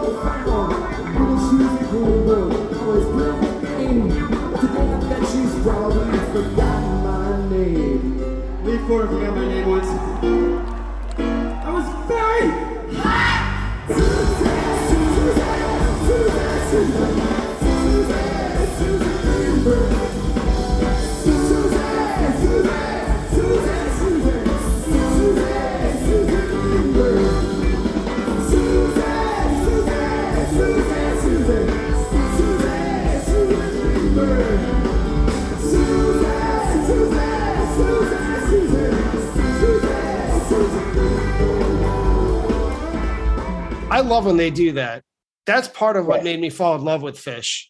Love 44.21 44.27
when 44.27 44.37
they 44.37 44.51
do 44.51 44.73
that. 44.73 45.03
That's 45.47 45.67
part 45.69 45.97
of 45.97 46.07
what 46.07 46.17
right. 46.17 46.25
made 46.25 46.41
me 46.41 46.51
fall 46.51 46.77
in 46.77 46.85
love 46.85 47.01
with 47.01 47.17
Phish. 47.17 47.65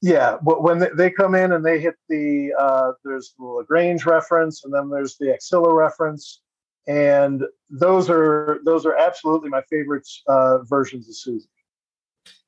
Yeah, 0.00 0.38
but 0.42 0.62
when 0.62 0.88
they 0.96 1.10
come 1.10 1.34
in 1.34 1.52
and 1.52 1.62
they 1.62 1.80
hit 1.80 1.96
the 2.08 2.50
uh, 2.58 2.92
there's 3.04 3.34
the 3.38 3.44
La 3.44 3.62
Grange 3.62 4.06
reference, 4.06 4.64
and 4.64 4.72
then 4.72 4.88
there's 4.88 5.18
the 5.18 5.30
Axilla 5.30 5.74
reference, 5.74 6.40
and 6.88 7.42
those 7.68 8.08
are 8.08 8.60
those 8.64 8.86
are 8.86 8.96
absolutely 8.96 9.50
my 9.50 9.60
favorite 9.68 10.08
uh, 10.26 10.62
versions 10.62 11.10
of 11.10 11.14
Suzy. 11.14 11.46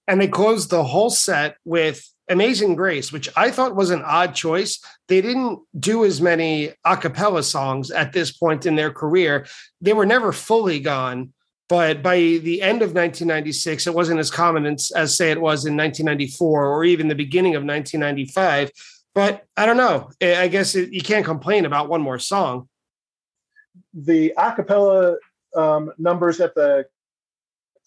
And 0.09 0.22
they 0.22 0.28
closed 0.28 0.70
the 0.70 0.82
whole 0.82 1.11
set 1.11 1.57
with 1.66 2.11
Amazing 2.30 2.76
Grace, 2.76 3.12
which 3.12 3.28
I 3.36 3.51
thought 3.51 3.76
was 3.76 3.90
an 3.90 4.03
odd 4.07 4.34
choice. 4.34 4.82
They 5.09 5.20
didn't 5.20 5.61
do 5.78 6.07
as 6.07 6.18
many 6.22 6.72
a 6.86 6.97
cappella 6.97 7.42
songs 7.42 7.90
at 7.90 8.14
this 8.14 8.32
point 8.32 8.64
in 8.64 8.74
their 8.74 8.90
career. 8.90 9.47
They 9.82 9.92
were 9.92 10.07
never 10.07 10.32
fully 10.32 10.80
gone, 10.80 11.34
but 11.69 12.03
by 12.03 12.17
the 12.17 12.61
end 12.61 12.83
of 12.83 12.95
1996, 12.95 13.87
it 13.87 13.95
wasn't 13.95 14.21
as 14.21 14.31
common 14.31 14.67
as, 14.67 14.91
as, 14.95 15.17
say 15.17 15.31
it 15.31 15.41
was 15.41 15.65
in 15.65 15.77
1994 15.77 16.67
or 16.67 16.85
even 16.85 17.09
the 17.09 17.15
beginning 17.15 17.55
of 17.55 17.65
1995. 17.65 18.71
But 19.15 19.47
I 19.57 19.65
don't 19.65 19.77
know. 19.77 20.11
I 20.21 20.49
guess 20.49 20.75
it, 20.75 20.93
you 20.93 21.01
can't 21.01 21.25
complain 21.25 21.65
about 21.65 21.89
one 21.89 22.03
more 22.03 22.19
song. 22.19 22.69
The 23.95 24.35
acapella 24.37 25.17
um, 25.57 25.93
numbers 25.99 26.41
at 26.41 26.55
the 26.55 26.87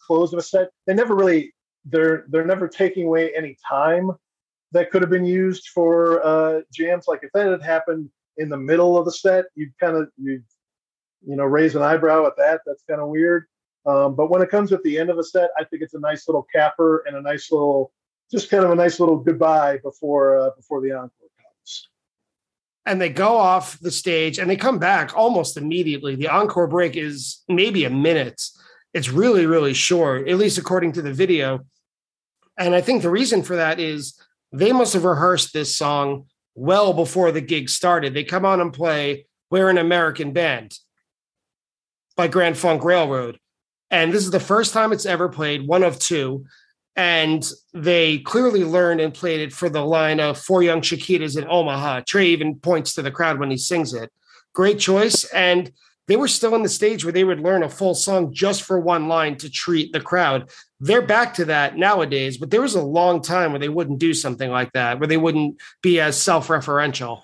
close 0.06 0.34
of 0.34 0.40
a 0.40 0.42
set, 0.42 0.70
they 0.86 0.94
never 0.94 1.16
really 1.16 1.54
they're 1.90 2.26
they're 2.30 2.46
never 2.46 2.68
taking 2.68 3.08
away 3.08 3.34
any 3.36 3.58
time 3.68 4.12
that 4.72 4.92
could 4.92 5.02
have 5.02 5.12
been 5.12 5.26
used 5.26 5.70
for 5.74 6.26
uh, 6.26 6.62
jams. 6.74 7.06
Like 7.08 7.22
if 7.24 7.32
that 7.34 7.48
had 7.48 7.62
happened 7.62 8.10
in 8.38 8.50
the 8.50 8.58
middle 8.58 8.98
of 8.98 9.06
the 9.06 9.12
set, 9.12 9.46
you'd 9.56 9.78
kind 9.80 9.96
of 9.96 10.10
you 10.18 10.42
you 11.26 11.36
know 11.36 11.46
raise 11.46 11.76
an 11.76 11.82
eyebrow 11.82 12.26
at 12.26 12.38
that. 12.38 12.62
That's 12.66 12.84
kind 12.90 13.02
of 13.02 13.10
weird. 13.10 13.46
Um, 13.88 14.16
but 14.16 14.30
when 14.30 14.42
it 14.42 14.50
comes 14.50 14.74
at 14.74 14.84
the 14.84 15.00
end 15.00 15.10
of 15.10 15.18
a 15.18 15.24
set, 15.24 15.50
I 15.58 15.64
think 15.64 15.82
it's 15.82 15.94
a 15.94 16.00
nice 16.00 16.28
little 16.28 16.46
capper 16.54 17.06
and 17.08 17.16
a 17.16 17.22
nice 17.22 17.52
little, 17.52 17.94
just 18.30 18.50
kind 18.50 18.66
of 18.66 18.72
a 18.72 18.76
nice 18.76 19.00
little 19.00 19.18
goodbye 19.18 19.78
before 19.78 20.38
uh, 20.38 20.50
before 20.58 20.82
the 20.82 20.92
encore 20.92 21.30
comes. 21.42 21.90
And 22.86 23.00
they 23.00 23.10
go 23.10 23.38
off 23.38 23.80
the 23.80 23.92
stage 23.92 24.40
and 24.40 24.50
they 24.50 24.58
come 24.58 24.78
back 24.78 25.18
almost 25.18 25.56
immediately. 25.56 26.16
The 26.16 26.28
encore 26.28 26.68
break 26.68 26.98
is 26.98 27.44
maybe 27.48 27.86
a 27.86 27.90
minute. 27.90 28.42
It's 28.94 29.10
really 29.10 29.46
really 29.46 29.74
short, 29.74 30.28
at 30.28 30.38
least 30.38 30.58
according 30.58 30.92
to 30.94 31.02
the 31.02 31.14
video. 31.14 31.66
And 32.58 32.76
I 32.76 32.82
think 32.82 33.04
the 33.04 33.10
reason 33.10 33.42
for 33.42 33.56
that 33.56 33.80
is 33.80 34.20
they 34.52 34.74
must 34.74 34.94
have 34.94 35.06
rehearsed 35.06 35.54
this 35.54 35.74
song 35.74 36.26
well 36.56 36.92
before 36.92 37.32
the 37.32 37.42
gig 37.42 37.70
started. 37.70 38.14
They 38.14 38.26
come 38.26 38.44
on 38.44 38.60
and 38.60 38.74
play 38.74 39.28
We're 39.50 39.70
an 39.70 39.78
American 39.78 40.34
Band 40.34 40.78
by 42.18 42.28
Grand 42.28 42.58
Funk 42.58 42.84
Railroad. 42.84 43.40
And 43.90 44.14
this 44.14 44.24
is 44.24 44.32
the 44.32 44.40
first 44.40 44.74
time 44.74 44.92
it's 44.92 45.06
ever 45.06 45.30
played, 45.30 45.68
one 45.68 45.84
of 45.84 46.00
two. 46.00 46.46
And 46.96 47.50
they 47.74 48.20
clearly 48.20 48.64
learned 48.64 49.02
and 49.02 49.14
played 49.14 49.42
it 49.42 49.54
for 49.54 49.70
the 49.70 49.86
line 49.86 50.20
of 50.20 50.40
Four 50.40 50.64
Young 50.64 50.82
Chiquitas 50.82 51.38
in 51.38 51.48
Omaha. 51.48 52.02
Trey 52.08 52.28
even 52.28 52.56
points 52.56 52.94
to 52.96 53.02
the 53.02 53.12
crowd 53.12 53.40
when 53.40 53.52
he 53.52 53.58
sings 53.58 53.94
it. 53.94 54.12
Great 54.54 54.80
choice. 54.80 55.24
And 55.26 55.72
they 56.08 56.16
were 56.16 56.28
still 56.28 56.56
in 56.56 56.64
the 56.64 56.70
stage 56.70 57.04
where 57.04 57.14
they 57.14 57.24
would 57.24 57.42
learn 57.42 57.64
a 57.64 57.70
full 57.70 57.94
song 57.94 58.34
just 58.34 58.64
for 58.64 58.80
one 58.80 59.08
line 59.08 59.38
to 59.38 59.50
treat 59.50 59.92
the 59.92 60.00
crowd. 60.00 60.50
They're 60.80 61.02
back 61.02 61.34
to 61.36 61.46
that 61.46 61.78
nowadays, 61.78 62.38
but 62.38 62.50
there 62.50 62.62
was 62.62 62.76
a 62.76 62.82
long 62.82 63.22
time 63.22 63.52
where 63.52 63.60
they 63.60 63.70
wouldn't 63.70 64.00
do 64.00 64.14
something 64.14 64.50
like 64.50 64.72
that, 64.72 65.00
where 65.00 65.08
they 65.08 65.18
wouldn't 65.18 65.62
be 65.82 66.00
as 66.00 66.20
self 66.20 66.48
referential. 66.48 67.22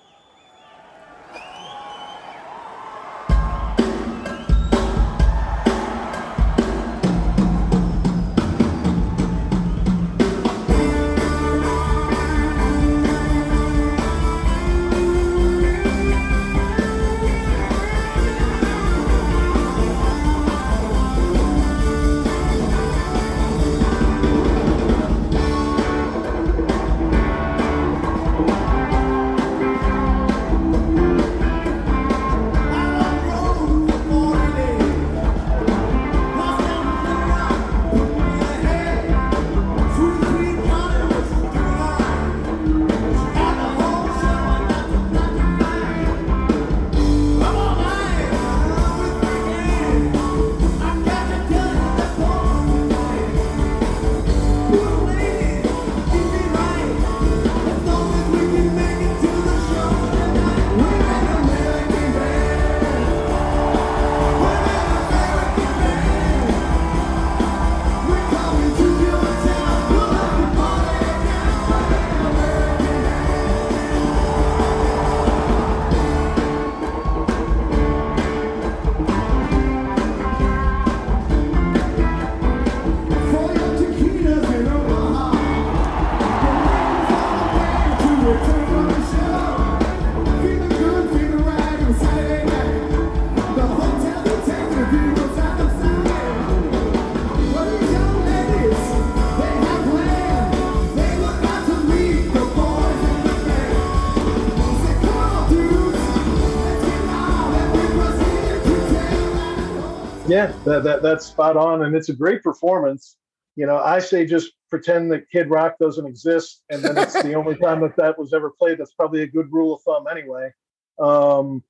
Yeah, 110.44 110.52
that, 110.64 110.84
that 110.84 111.02
that's 111.02 111.24
spot 111.24 111.56
on, 111.56 111.84
and 111.84 111.96
it's 111.96 112.10
a 112.10 112.14
great 112.14 112.42
performance. 112.42 113.16
You 113.56 113.66
know, 113.66 113.78
I 113.78 113.98
say 113.98 114.26
just 114.26 114.52
pretend 114.68 115.10
that 115.12 115.30
Kid 115.30 115.48
Rock 115.48 115.76
doesn't 115.80 116.04
exist, 116.04 116.62
and 116.68 116.82
then 116.82 116.98
it's 116.98 117.14
the 117.22 117.32
only 117.32 117.56
time 117.56 117.80
that 117.80 117.96
that 117.96 118.18
was 118.18 118.34
ever 118.34 118.50
played. 118.50 118.78
That's 118.78 118.92
probably 118.92 119.22
a 119.22 119.26
good 119.26 119.50
rule 119.50 119.74
of 119.74 119.82
thumb, 119.82 120.04
anyway. 120.10 120.52
Um, 120.98 121.62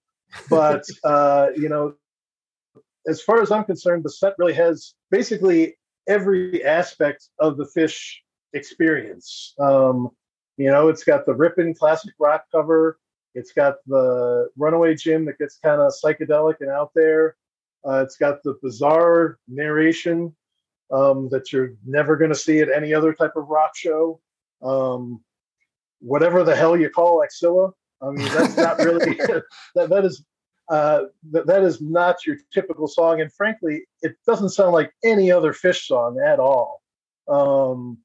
but 0.50 0.82
uh, 1.04 1.50
you 1.56 1.68
know, 1.68 1.94
as 3.06 3.22
far 3.22 3.40
as 3.40 3.52
I'm 3.52 3.62
concerned, 3.62 4.02
the 4.04 4.10
set 4.10 4.34
really 4.38 4.54
has 4.54 4.94
basically 5.08 5.76
every 6.08 6.64
aspect 6.64 7.28
of 7.38 7.56
the 7.56 7.70
Phish 7.76 8.16
experience. 8.54 9.54
Um, 9.60 10.10
you 10.56 10.70
know, 10.70 10.88
it's 10.88 11.04
got 11.04 11.26
the 11.26 11.34
ripping 11.34 11.74
classic 11.74 12.14
rock 12.18 12.46
cover. 12.50 12.98
It's 13.36 13.52
got 13.52 13.76
the 13.86 14.48
Runaway 14.56 14.96
Jim 14.96 15.26
that 15.26 15.38
gets 15.38 15.58
kind 15.58 15.80
of 15.80 15.92
psychedelic 15.92 16.56
and 16.60 16.70
out 16.70 16.90
there. 16.94 17.36
Uh, 17.86 18.02
it's 18.02 18.16
got 18.16 18.42
the 18.42 18.58
bizarre 18.62 19.38
narration 19.48 20.34
um, 20.90 21.28
that 21.30 21.52
you're 21.52 21.74
never 21.84 22.16
going 22.16 22.30
to 22.30 22.36
see 22.36 22.60
at 22.60 22.70
any 22.70 22.94
other 22.94 23.12
type 23.12 23.36
of 23.36 23.48
rock 23.48 23.76
show. 23.76 24.20
Um, 24.62 25.22
whatever 26.00 26.44
the 26.44 26.56
hell 26.56 26.76
you 26.76 26.88
call 26.88 27.22
Axilla, 27.22 27.72
I 28.00 28.10
mean, 28.10 28.28
that's 28.32 28.56
not 28.56 28.78
really 28.78 29.14
that. 29.74 29.88
That 29.88 30.04
is 30.04 30.24
uh, 30.68 31.04
that, 31.30 31.46
that 31.46 31.62
is 31.62 31.80
not 31.80 32.24
your 32.26 32.36
typical 32.52 32.88
song, 32.88 33.20
and 33.20 33.32
frankly, 33.32 33.84
it 34.02 34.16
doesn't 34.26 34.50
sound 34.50 34.72
like 34.72 34.92
any 35.04 35.30
other 35.30 35.52
Phish 35.52 35.86
song 35.86 36.18
at 36.24 36.38
all. 36.38 36.82
Um, 37.28 37.98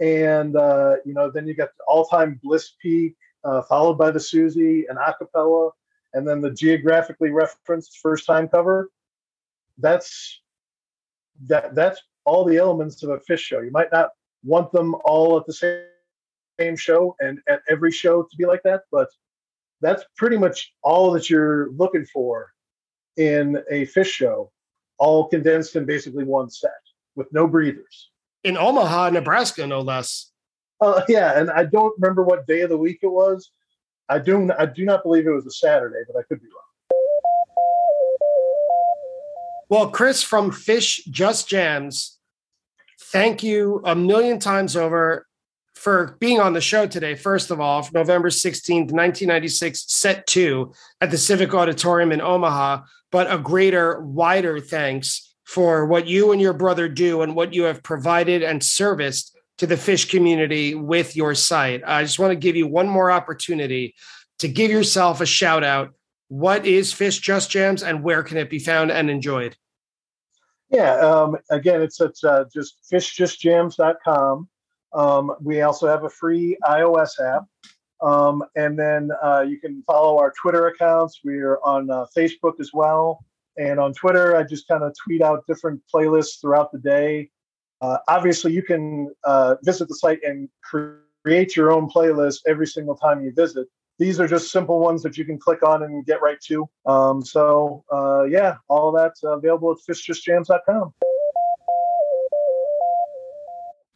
and 0.00 0.56
uh, 0.56 0.96
you 1.04 1.14
know, 1.14 1.30
then 1.30 1.46
you 1.46 1.54
got 1.54 1.70
the 1.76 1.84
all-time 1.86 2.40
Bliss 2.42 2.72
Peak, 2.80 3.14
uh, 3.44 3.62
followed 3.62 3.98
by 3.98 4.10
the 4.10 4.20
Suzy, 4.20 4.86
and 4.88 4.98
acapella 4.98 5.70
and 6.16 6.26
then 6.26 6.40
the 6.40 6.50
geographically 6.50 7.30
referenced 7.30 7.98
first 8.02 8.26
time 8.26 8.48
cover 8.48 8.90
that's 9.78 10.40
that 11.46 11.74
that's 11.74 12.00
all 12.24 12.44
the 12.44 12.56
elements 12.56 13.02
of 13.04 13.10
a 13.10 13.18
Phish 13.18 13.38
show. 13.38 13.60
You 13.60 13.70
might 13.70 13.92
not 13.92 14.08
want 14.42 14.72
them 14.72 14.96
all 15.04 15.38
at 15.38 15.46
the 15.46 15.52
same, 15.52 15.82
same 16.58 16.76
show 16.76 17.14
and 17.20 17.38
at 17.48 17.60
every 17.68 17.92
show 17.92 18.22
to 18.22 18.36
be 18.36 18.46
like 18.46 18.62
that 18.64 18.82
but 18.90 19.08
that's 19.82 20.04
pretty 20.16 20.38
much 20.38 20.72
all 20.82 21.10
that 21.12 21.28
you're 21.28 21.70
looking 21.72 22.06
for 22.06 22.50
in 23.18 23.62
a 23.70 23.86
Phish 23.86 24.06
show 24.06 24.50
all 24.98 25.28
condensed 25.28 25.76
in 25.76 25.84
basically 25.84 26.24
one 26.24 26.48
set 26.48 26.70
with 27.14 27.30
no 27.32 27.46
breathers. 27.46 28.10
In 28.42 28.56
omaha 28.56 29.10
nebraska 29.10 29.66
no 29.66 29.80
less. 29.80 30.32
Uh, 30.80 31.02
yeah 31.08 31.38
and 31.38 31.50
i 31.50 31.64
don't 31.64 31.94
remember 31.98 32.22
what 32.22 32.46
day 32.46 32.62
of 32.62 32.70
the 32.70 32.78
week 32.78 33.00
it 33.02 33.08
was 33.08 33.50
I 34.08 34.18
do 34.18 34.50
I 34.58 34.66
do 34.66 34.84
not 34.84 35.02
believe 35.02 35.26
it 35.26 35.30
was 35.30 35.46
a 35.46 35.50
Saturday, 35.50 36.00
but 36.06 36.18
I 36.18 36.22
could 36.22 36.40
be 36.40 36.46
wrong. 36.46 36.62
Well, 39.68 39.90
Chris 39.90 40.22
from 40.22 40.52
Phish 40.52 41.00
Just 41.10 41.48
Jams, 41.48 42.18
thank 43.00 43.42
you 43.42 43.80
a 43.84 43.96
million 43.96 44.38
times 44.38 44.76
over 44.76 45.26
for 45.74 46.16
being 46.20 46.40
on 46.40 46.52
the 46.52 46.60
show 46.60 46.86
today. 46.86 47.16
First 47.16 47.50
of 47.50 47.60
all, 47.60 47.88
November 47.92 48.30
16th, 48.30 48.92
1996, 48.92 49.84
set 49.88 50.26
two 50.26 50.72
at 51.00 51.10
the 51.10 51.18
Civic 51.18 51.52
Auditorium 51.52 52.12
in 52.12 52.20
Omaha, 52.20 52.82
but 53.10 53.30
a 53.32 53.38
greater, 53.38 54.00
wider 54.00 54.60
thanks 54.60 55.34
for 55.44 55.86
what 55.86 56.06
you 56.06 56.32
and 56.32 56.40
your 56.40 56.52
brother 56.52 56.88
do 56.88 57.22
and 57.22 57.34
what 57.34 57.52
you 57.52 57.64
have 57.64 57.82
provided 57.82 58.42
and 58.42 58.62
serviced 58.62 59.35
to 59.58 59.66
the 59.66 59.76
Phish 59.76 60.10
community 60.10 60.74
with 60.74 61.16
your 61.16 61.34
site. 61.34 61.82
I 61.86 62.02
just 62.02 62.18
want 62.18 62.32
to 62.32 62.36
give 62.36 62.56
you 62.56 62.66
one 62.66 62.88
more 62.88 63.10
opportunity 63.10 63.94
to 64.38 64.48
give 64.48 64.70
yourself 64.70 65.20
a 65.20 65.26
shout 65.26 65.64
out. 65.64 65.94
What 66.28 66.66
is 66.66 66.92
Phish 66.92 67.20
Just 67.20 67.50
Jams 67.50 67.82
and 67.82 68.02
where 68.02 68.22
can 68.22 68.36
it 68.36 68.50
be 68.50 68.58
found 68.58 68.90
and 68.90 69.08
enjoyed? 69.08 69.56
Yeah, 70.70 70.94
um, 70.96 71.36
again, 71.50 71.80
it's 71.80 72.00
at 72.00 72.14
uh, 72.24 72.44
just 72.52 72.78
phishjustjams.com. 72.92 74.48
Um, 74.92 75.32
we 75.40 75.60
also 75.62 75.86
have 75.86 76.04
a 76.04 76.10
free 76.10 76.56
iOS 76.64 77.20
app. 77.20 77.44
Um, 78.02 78.42
and 78.56 78.78
then 78.78 79.10
uh, 79.22 79.44
you 79.46 79.58
can 79.58 79.82
follow 79.86 80.18
our 80.18 80.32
Twitter 80.40 80.66
accounts. 80.66 81.20
We're 81.24 81.58
on 81.64 81.90
uh, 81.90 82.06
Facebook 82.16 82.60
as 82.60 82.70
well. 82.74 83.24
And 83.56 83.80
on 83.80 83.94
Twitter, 83.94 84.36
I 84.36 84.42
just 84.42 84.68
kind 84.68 84.82
of 84.82 84.94
tweet 85.02 85.22
out 85.22 85.44
different 85.46 85.80
playlists 85.92 86.40
throughout 86.40 86.72
the 86.72 86.78
day. 86.78 87.30
Uh, 87.80 87.98
obviously, 88.08 88.52
you 88.52 88.62
can 88.62 89.10
uh, 89.24 89.56
visit 89.62 89.88
the 89.88 89.94
site 89.94 90.20
and 90.22 90.48
create 90.62 91.56
your 91.56 91.72
own 91.72 91.88
playlist 91.88 92.40
every 92.46 92.66
single 92.66 92.96
time 92.96 93.22
you 93.22 93.32
visit. 93.32 93.66
These 93.98 94.20
are 94.20 94.28
just 94.28 94.50
simple 94.50 94.78
ones 94.78 95.02
that 95.02 95.16
you 95.16 95.24
can 95.24 95.38
click 95.38 95.62
on 95.62 95.82
and 95.82 96.04
get 96.04 96.20
right 96.20 96.40
to. 96.42 96.68
Um, 96.84 97.24
so, 97.24 97.84
uh, 97.92 98.24
yeah, 98.24 98.56
all 98.68 98.92
that's 98.92 99.22
available 99.24 99.72
at 99.72 99.78
phishjustjams.com. 99.88 100.92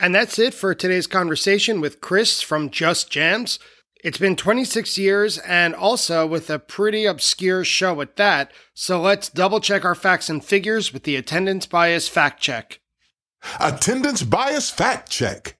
And 0.02 0.14
that's 0.14 0.38
it 0.38 0.54
for 0.54 0.74
today's 0.74 1.06
conversation 1.06 1.82
with 1.82 2.00
Chris 2.00 2.40
from 2.40 2.70
Just 2.70 3.10
Jams. 3.10 3.58
It's 4.02 4.16
been 4.16 4.34
26 4.34 4.96
years 4.96 5.36
and 5.38 5.74
also 5.74 6.26
with 6.26 6.48
a 6.48 6.58
pretty 6.58 7.04
obscure 7.04 7.64
show 7.64 8.00
at 8.00 8.16
that, 8.16 8.50
so 8.72 8.98
let's 8.98 9.28
double 9.28 9.60
check 9.60 9.84
our 9.84 9.94
facts 9.94 10.30
and 10.30 10.42
figures 10.42 10.90
with 10.90 11.02
the 11.02 11.16
attendance 11.16 11.66
bias 11.66 12.08
fact 12.08 12.40
check. 12.40 12.80
Attendance 13.58 14.22
bias 14.22 14.70
fact 14.70 15.10
check. 15.10 15.56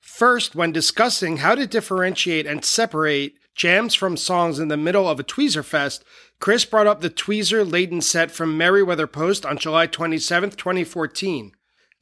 First, 0.00 0.54
when 0.54 0.72
discussing 0.72 1.38
how 1.38 1.54
to 1.54 1.66
differentiate 1.66 2.46
and 2.46 2.64
separate 2.64 3.34
jams 3.54 3.94
from 3.94 4.16
songs 4.16 4.58
in 4.58 4.68
the 4.68 4.76
middle 4.76 5.08
of 5.08 5.18
a 5.18 5.24
Tweezer 5.24 5.64
Fest, 5.64 6.04
Chris 6.40 6.64
brought 6.64 6.86
up 6.86 7.00
the 7.00 7.10
Tweezer 7.10 7.70
laden 7.70 8.00
set 8.00 8.30
from 8.30 8.56
Merriweather 8.56 9.06
Post 9.06 9.46
on 9.46 9.58
July 9.58 9.86
27, 9.86 10.50
2014. 10.50 11.52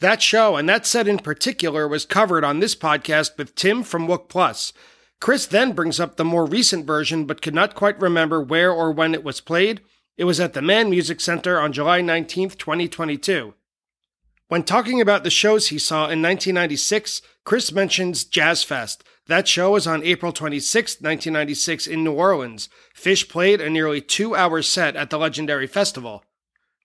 That 0.00 0.22
show 0.22 0.56
and 0.56 0.68
that 0.68 0.86
set 0.86 1.08
in 1.08 1.18
particular 1.18 1.88
was 1.88 2.06
covered 2.06 2.44
on 2.44 2.60
this 2.60 2.76
podcast 2.76 3.36
with 3.36 3.54
Tim 3.54 3.82
from 3.82 4.06
Wook 4.06 4.28
Plus. 4.28 4.72
Chris 5.20 5.46
then 5.46 5.72
brings 5.72 5.98
up 5.98 6.16
the 6.16 6.24
more 6.24 6.46
recent 6.46 6.86
version 6.86 7.24
but 7.24 7.42
could 7.42 7.54
not 7.54 7.74
quite 7.74 8.00
remember 8.00 8.40
where 8.40 8.72
or 8.72 8.92
when 8.92 9.14
it 9.14 9.24
was 9.24 9.40
played. 9.40 9.80
It 10.16 10.24
was 10.24 10.38
at 10.38 10.52
the 10.52 10.62
Mann 10.62 10.90
Music 10.90 11.20
Center 11.20 11.60
on 11.60 11.72
July 11.72 12.00
19, 12.00 12.50
2022. 12.50 13.54
When 14.48 14.62
talking 14.62 14.98
about 14.98 15.24
the 15.24 15.30
shows 15.30 15.68
he 15.68 15.78
saw 15.78 16.04
in 16.04 16.22
1996, 16.22 17.20
Chris 17.44 17.70
mentions 17.70 18.24
Jazz 18.24 18.64
Fest. 18.64 19.04
That 19.26 19.46
show 19.46 19.72
was 19.72 19.86
on 19.86 20.02
April 20.02 20.32
26, 20.32 21.02
1996, 21.02 21.86
in 21.86 22.02
New 22.02 22.14
Orleans. 22.14 22.70
Phish 22.96 23.28
played 23.28 23.60
a 23.60 23.68
nearly 23.68 24.00
two 24.00 24.34
hour 24.34 24.62
set 24.62 24.96
at 24.96 25.10
the 25.10 25.18
legendary 25.18 25.66
festival. 25.66 26.24